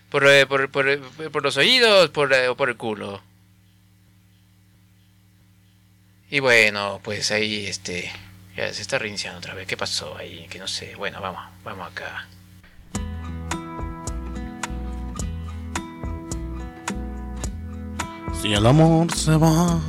[0.10, 1.00] ¿Por, eh, por, por, eh,
[1.32, 3.22] por los oídos por, o por el culo?
[6.30, 8.12] Y bueno, pues ahí este
[8.56, 9.68] ya se está reiniciando otra vez.
[9.68, 10.48] ¿Qué pasó ahí?
[10.50, 10.96] Que no sé.
[10.96, 12.28] Bueno, vamos, vamos acá.
[18.42, 19.80] Si el amor se va.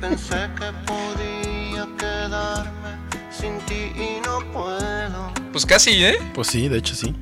[0.00, 2.96] Pensé que podía quedarme
[3.30, 5.30] sin ti y no puedo.
[5.52, 6.16] Pues casi, ¿eh?
[6.34, 7.14] Pues sí, de hecho sí.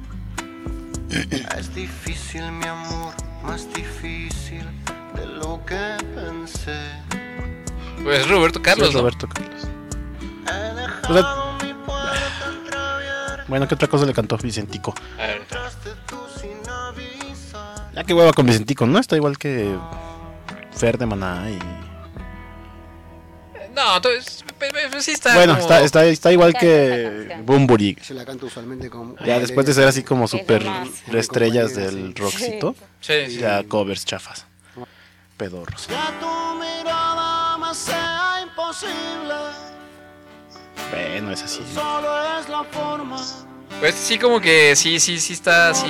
[1.59, 4.65] Es difícil, mi amor, más difícil
[5.15, 6.79] de lo que pensé.
[8.05, 9.01] Pues Roberto Carlos, Sí, ¿no?
[9.01, 9.67] Roberto Carlos.
[11.09, 11.49] O sea,
[13.49, 14.95] bueno, ¿qué otra cosa le cantó Vicentico?
[15.19, 15.43] A ver,
[17.99, 19.01] Ya que hueva con Vicentico, ¿no?
[19.01, 19.77] Está igual que
[20.71, 21.59] Fer de Maná y...
[23.75, 25.35] No, entonces, pe- pe- pe- sí está.
[25.35, 27.97] bueno, como- está, está, está igual que Bumburi.
[28.07, 29.17] Yo la canto usualmente con.
[29.25, 30.89] Ya después de ser así como super más.
[31.13, 32.23] estrellas del sí.
[32.23, 33.39] rockcito, Sí, sí.
[33.39, 34.47] ya covers chafas.
[35.37, 35.87] Pedorros.
[35.89, 39.35] Que tu mirada me sea imposible.
[40.91, 41.63] Bueno, es así.
[41.75, 43.25] Solo es la forma.
[43.81, 45.87] Pues sí, como que sí, sí, sí está así.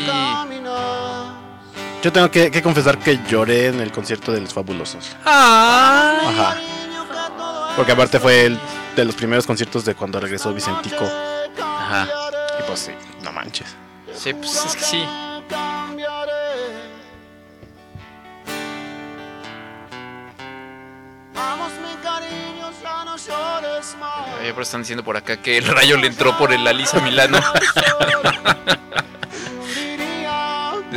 [2.03, 5.17] Yo tengo que, que confesar que lloré en el concierto de los fabulosos.
[5.25, 6.57] Ajá.
[7.77, 8.59] Porque aparte fue el
[8.95, 11.05] de los primeros conciertos de cuando regresó Vicentico.
[11.61, 12.09] Ajá.
[12.59, 12.93] Y pues sí,
[13.23, 13.75] no manches.
[14.15, 15.05] Sí, pues es que sí.
[21.35, 24.29] Vamos, mi cariño, ya no llores más.
[24.41, 27.39] Oye, pero están diciendo por acá que el rayo le entró por el Alisa Milano.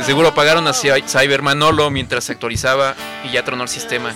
[0.02, 4.12] De seguro apagaron a Cy- Cyber Manolo mientras se actualizaba y ya tronó el sistema.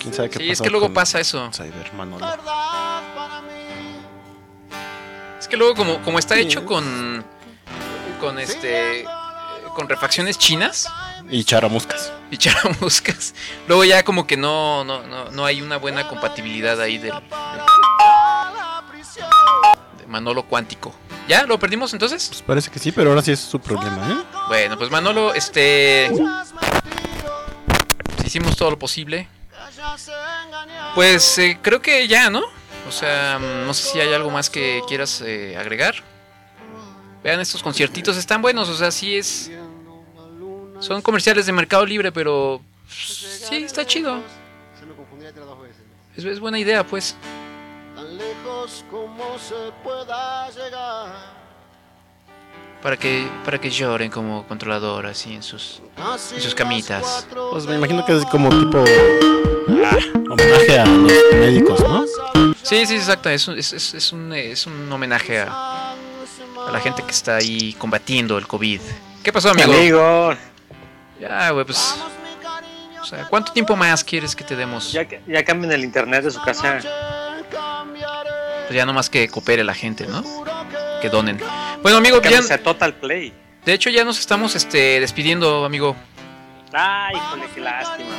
[0.00, 1.50] ¿Quién sabe qué Sí, es que luego pasa eso.
[1.52, 2.26] Cyber Manolo?
[5.38, 7.22] Es que luego como, como está hecho con
[8.18, 9.04] con este
[9.74, 10.88] con refacciones chinas
[11.30, 12.10] Y charamuscas.
[12.30, 13.34] y charamuscas,
[13.68, 17.20] luego ya como que no no, no, no hay una buena compatibilidad ahí del, del-
[17.20, 17.26] de
[20.08, 20.94] Manolo cuántico.
[21.28, 21.44] ¿Ya?
[21.44, 22.28] ¿Lo perdimos entonces?
[22.28, 24.36] Pues parece que sí, pero ahora sí es su problema, ¿eh?
[24.48, 26.10] Bueno, pues Manolo, este
[28.28, 29.26] hicimos todo lo posible.
[30.94, 32.42] Pues eh, creo que ya, ¿no?
[32.86, 35.94] O sea, mm, no sé si hay algo más que quieras eh, agregar.
[37.22, 39.50] Vean estos conciertitos, están buenos, o sea, sí es...
[40.80, 42.60] Son comerciales de Mercado Libre, pero...
[42.88, 44.20] Sí, está chido.
[46.16, 47.16] Es, es buena idea, pues.
[48.68, 51.38] Lejos como se pueda llegar.
[52.82, 55.80] Para que, para que lloren como controlador, así en sus,
[56.34, 57.26] en sus camitas.
[57.50, 58.84] Pues me imagino que es como tipo
[59.84, 59.96] ah,
[60.30, 62.04] homenaje a los médicos, ¿no?
[62.62, 63.30] Sí, sí, exacto.
[63.30, 67.36] Es un, es, es- es un, es un homenaje a, a la gente que está
[67.36, 68.80] ahí combatiendo el COVID.
[69.24, 69.72] ¿Qué pasó, amigo?
[69.72, 70.34] Amigo.
[71.20, 71.96] Ya, güey, pues.
[73.00, 74.92] O sea, ¿cuánto tiempo más quieres que te demos?
[74.92, 76.78] Ya, ya cambien el internet de su casa.
[78.68, 80.22] Pues ya nomás que coopere la gente, ¿no?
[81.00, 81.40] Que donen.
[81.82, 83.32] Bueno, amigo, ya, Cámbiense a Total Play.
[83.64, 85.96] de hecho ya nos estamos este, despidiendo, amigo.
[86.72, 88.08] Ay, híjole, qué lástima.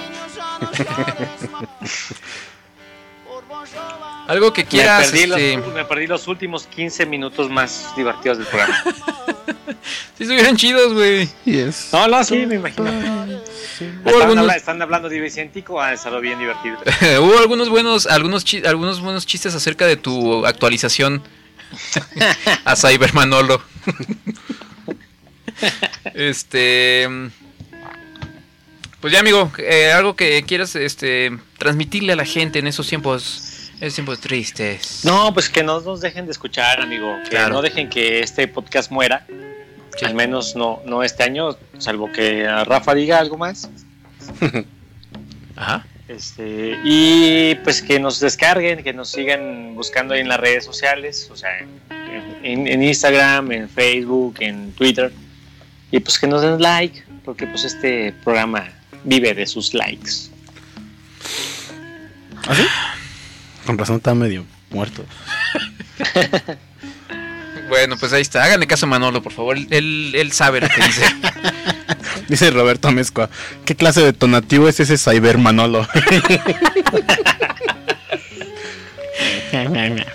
[4.27, 5.07] Algo que Me quieras.
[5.07, 8.83] perdí, este, los, me perdí los últimos 15 minutos más divertidos del programa.
[10.17, 11.29] Si estuvieran chidos, güey.
[11.93, 12.91] No, no, sí, me imagino.
[13.79, 16.77] Hubo Están, algunos- habla- están hablando de Vicentico, ha estado bien divertido.
[17.21, 21.21] Hubo algunos buenos, algunos, chi- algunos buenos chistes acerca de tu actualización
[22.65, 23.61] a Cyber Manolo.
[26.13, 27.07] este,
[28.99, 33.71] pues ya amigo, eh, algo que quieras, este, transmitirle a la gente en esos tiempos,
[33.79, 35.01] esos tiempos tristes.
[35.03, 37.15] No, pues que no nos dejen de escuchar, amigo.
[37.23, 37.55] Que Claro.
[37.55, 39.25] no dejen que este podcast muera.
[40.05, 43.69] Al menos no, no este año, salvo que a Rafa diga algo más.
[45.55, 45.85] Ajá.
[46.07, 51.29] Este, y pues que nos descarguen, que nos sigan buscando ahí en las redes sociales,
[51.31, 55.13] o sea, en, en Instagram, en Facebook, en Twitter.
[55.91, 58.67] Y pues que nos den like, porque pues este programa
[59.03, 60.29] vive de sus likes.
[62.47, 62.63] ¿Ah, sí?
[63.65, 65.05] Con razón está medio muerto.
[67.69, 70.81] Bueno, pues ahí está, háganle caso a Manolo, por favor, él, él sabe lo que
[70.81, 71.03] dice.
[72.27, 73.29] Dice Roberto Mezcua,
[73.65, 75.87] ¿qué clase de tonativo es ese Cyber Manolo?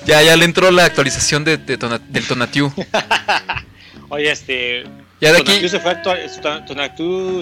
[0.06, 2.72] ya, ya le entró la actualización de, de Tona- del Tonatiu.
[4.08, 4.84] Oye, este.
[5.20, 5.92] Ya de aquí- se fue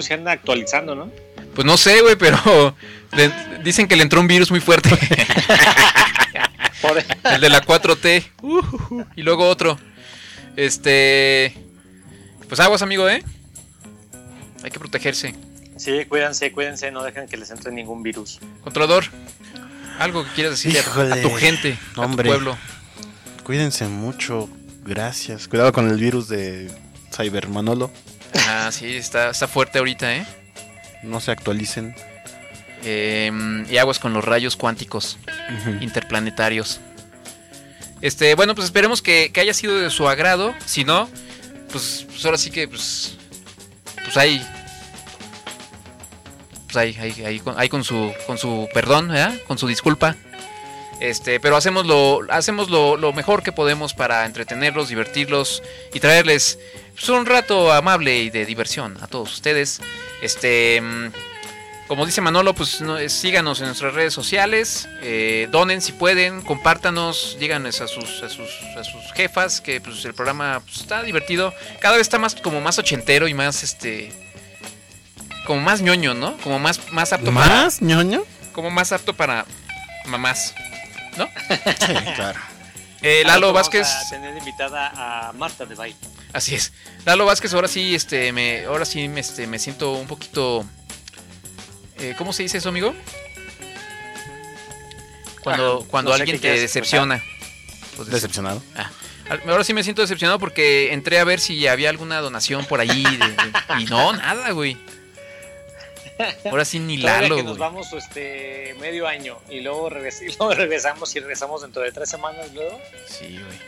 [0.01, 1.11] se anda actualizando, ¿no?
[1.55, 2.75] Pues no sé, güey, pero
[3.15, 3.31] le-
[3.63, 4.89] dicen que le entró un virus muy fuerte.
[7.23, 8.23] El de la 4T.
[8.41, 9.05] Ujujú.
[9.15, 9.79] y luego otro.
[10.55, 11.53] Este.
[12.47, 13.23] Pues aguas, amigo, ¿eh?
[14.63, 15.33] Hay que protegerse.
[15.77, 18.39] Sí, cuídense, cuídense, no dejen que les entre ningún virus.
[18.63, 19.05] Controlador.
[19.99, 22.57] Algo que quieras decirle a- tu gente, a tu pueblo.
[23.43, 24.49] Cuídense mucho.
[24.85, 25.47] Gracias.
[25.47, 26.69] Cuidado con el virus de
[27.15, 27.91] Cyber Manolo.
[28.47, 30.25] Ah, sí, está, está fuerte ahorita, ¿eh?
[31.03, 31.95] No se actualicen.
[32.83, 35.17] Em, y aguas con los rayos cuánticos
[35.81, 36.79] interplanetarios.
[38.03, 40.53] Este, bueno, pues esperemos que, que haya sido de su agrado.
[40.65, 41.09] Si no,
[41.71, 43.15] pues, pues ahora sí que, pues,
[44.03, 44.45] pues ahí,
[46.69, 46.75] pues
[47.55, 49.33] ahí, con, su, con su perdón, ¿verdad?
[49.47, 50.17] Con su disculpa.
[50.99, 55.63] Este, pero hacemos lo, hacemos lo, lo mejor que podemos para entretenerlos, divertirlos
[55.93, 56.59] y traerles
[56.95, 59.79] pues, un rato amable y de diversión a todos ustedes.
[60.21, 61.07] Este, mm,
[61.93, 66.41] como dice Manolo, pues no, eh, síganos en nuestras redes sociales, eh, donen si pueden,
[66.41, 71.03] compártanos, díganles a sus, a sus, a sus jefas que pues, el programa pues, está
[71.03, 71.53] divertido.
[71.79, 74.11] Cada vez está más como más ochentero y más este
[75.45, 76.35] como más ñoño, ¿no?
[76.37, 78.23] Como más, más apto ¿Más ñoño?
[78.23, 78.53] para.
[78.53, 79.45] Como más apto para
[80.07, 80.55] mamás.
[81.15, 81.27] ¿No?
[81.27, 82.39] Sí, claro.
[83.05, 83.85] Eh, Al Lalo vamos Vázquez.
[83.85, 85.97] A tener invitada a Marta de Baile.
[86.31, 86.71] Así es.
[87.05, 90.65] Lalo Vázquez, ahora sí, este, me, ahora sí, me, este, me siento un poquito.
[91.99, 92.93] Eh, ¿Cómo se dice eso, amigo?
[95.43, 97.21] Cuando, Ah, cuando no alguien te decepciona.
[97.95, 98.63] Pues, Decepcionado.
[98.75, 98.89] Ah,
[99.47, 103.03] ahora sí me siento decepcionado porque entré a ver si había alguna donación por ahí
[103.03, 104.77] de- de- y no, nada, güey.
[106.45, 110.27] Ahora sí ni Todavía Lalo, que nos vamos este medio año y luego, regres- y
[110.37, 112.79] luego regresamos y regresamos dentro de tres semanas luego.
[113.07, 113.59] Sí, güey.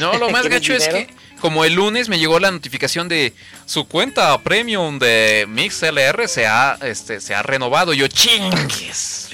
[0.00, 1.08] No, lo más ¿Quieres gacho es que
[1.40, 3.34] como el lunes me llegó la notificación de
[3.66, 7.92] su cuenta premium de MixLR se ha, este, se ha renovado.
[7.92, 9.30] Yo chingues.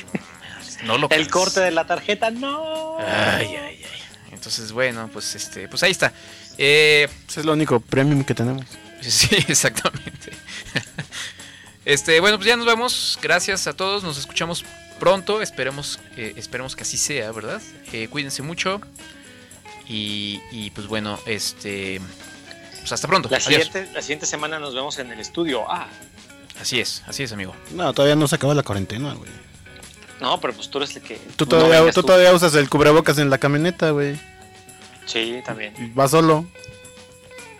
[0.84, 2.98] No lo El corte de la tarjeta, no.
[2.98, 4.02] Ay, ay, ay.
[4.32, 6.12] Entonces, bueno, pues este, pues ahí está.
[6.58, 8.64] Eh, Ese es lo único premium que tenemos.
[9.00, 10.32] Sí, exactamente.
[11.86, 13.18] Este, bueno, pues ya nos vamos.
[13.22, 14.02] Gracias a todos.
[14.02, 14.64] Nos escuchamos
[14.98, 15.40] pronto.
[15.42, 17.62] Esperemos, eh, esperemos que así sea, ¿verdad?
[17.92, 18.80] Eh, cuídense mucho.
[19.92, 22.00] Y, y, pues bueno, este.
[22.78, 23.28] Pues hasta pronto.
[23.28, 25.64] La siguiente, la siguiente semana nos vemos en el estudio.
[25.68, 25.88] Ah,
[26.60, 27.54] Así es, así es, amigo.
[27.72, 29.30] No, todavía no se acaba la cuarentena, güey.
[30.20, 31.16] no, pero pues tú eres el que.
[31.36, 32.08] Tú no todavía, vengas tú tú.
[32.08, 34.20] todavía usas el cubrebocas en la camioneta, güey.
[35.06, 35.74] Sí, también.
[35.78, 36.46] Y Vas solo.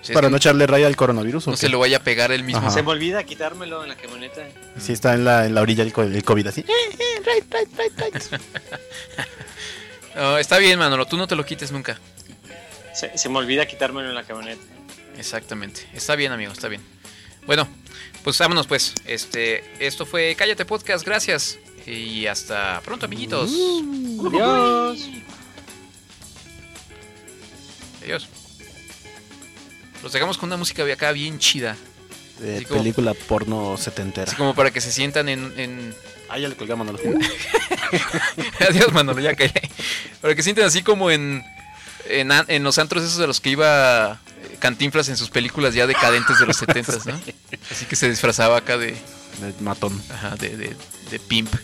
[0.02, 1.46] Sí, para no echarle raya al coronavirus.
[1.48, 1.60] ¿o No qué?
[1.62, 2.60] se lo vaya a pegar él mismo.
[2.60, 2.70] Ajá.
[2.70, 4.42] Se me olvida quitármelo en la camioneta.
[4.78, 6.64] Sí, está en la, en la orilla el, co- el COVID así.
[10.14, 11.06] No, está bien, Manolo.
[11.06, 11.98] Tú no te lo quites nunca.
[12.94, 14.62] Se, se me olvida quitármelo en la camioneta.
[15.16, 15.86] Exactamente.
[15.92, 16.82] Está bien, amigo, está bien.
[17.46, 17.68] Bueno,
[18.24, 18.94] pues vámonos pues.
[19.06, 21.58] Este, esto fue Cállate Podcast, gracias.
[21.86, 23.50] Y hasta pronto, amiguitos.
[23.50, 25.08] Adiós.
[28.02, 28.28] Adiós.
[30.02, 31.76] Los dejamos con una música de acá bien chida.
[32.38, 34.26] De Así como- película porno setentera.
[34.26, 35.52] Así como para que se sientan en.
[35.58, 35.94] en...
[36.28, 37.00] Ah, ya le colgamos a los
[38.68, 39.50] Adiós, Manolo, ya caí.
[40.20, 41.42] Para que se sientan así como en,
[42.06, 42.30] en.
[42.48, 46.38] en los antros esos de los que iba eh, Cantinflas en sus películas ya decadentes
[46.38, 47.20] de los 70 ¿no?
[47.70, 48.88] Así que se disfrazaba acá de.
[49.40, 50.00] De matón.
[50.10, 50.76] Ajá, de, de,
[51.10, 51.54] de pimp.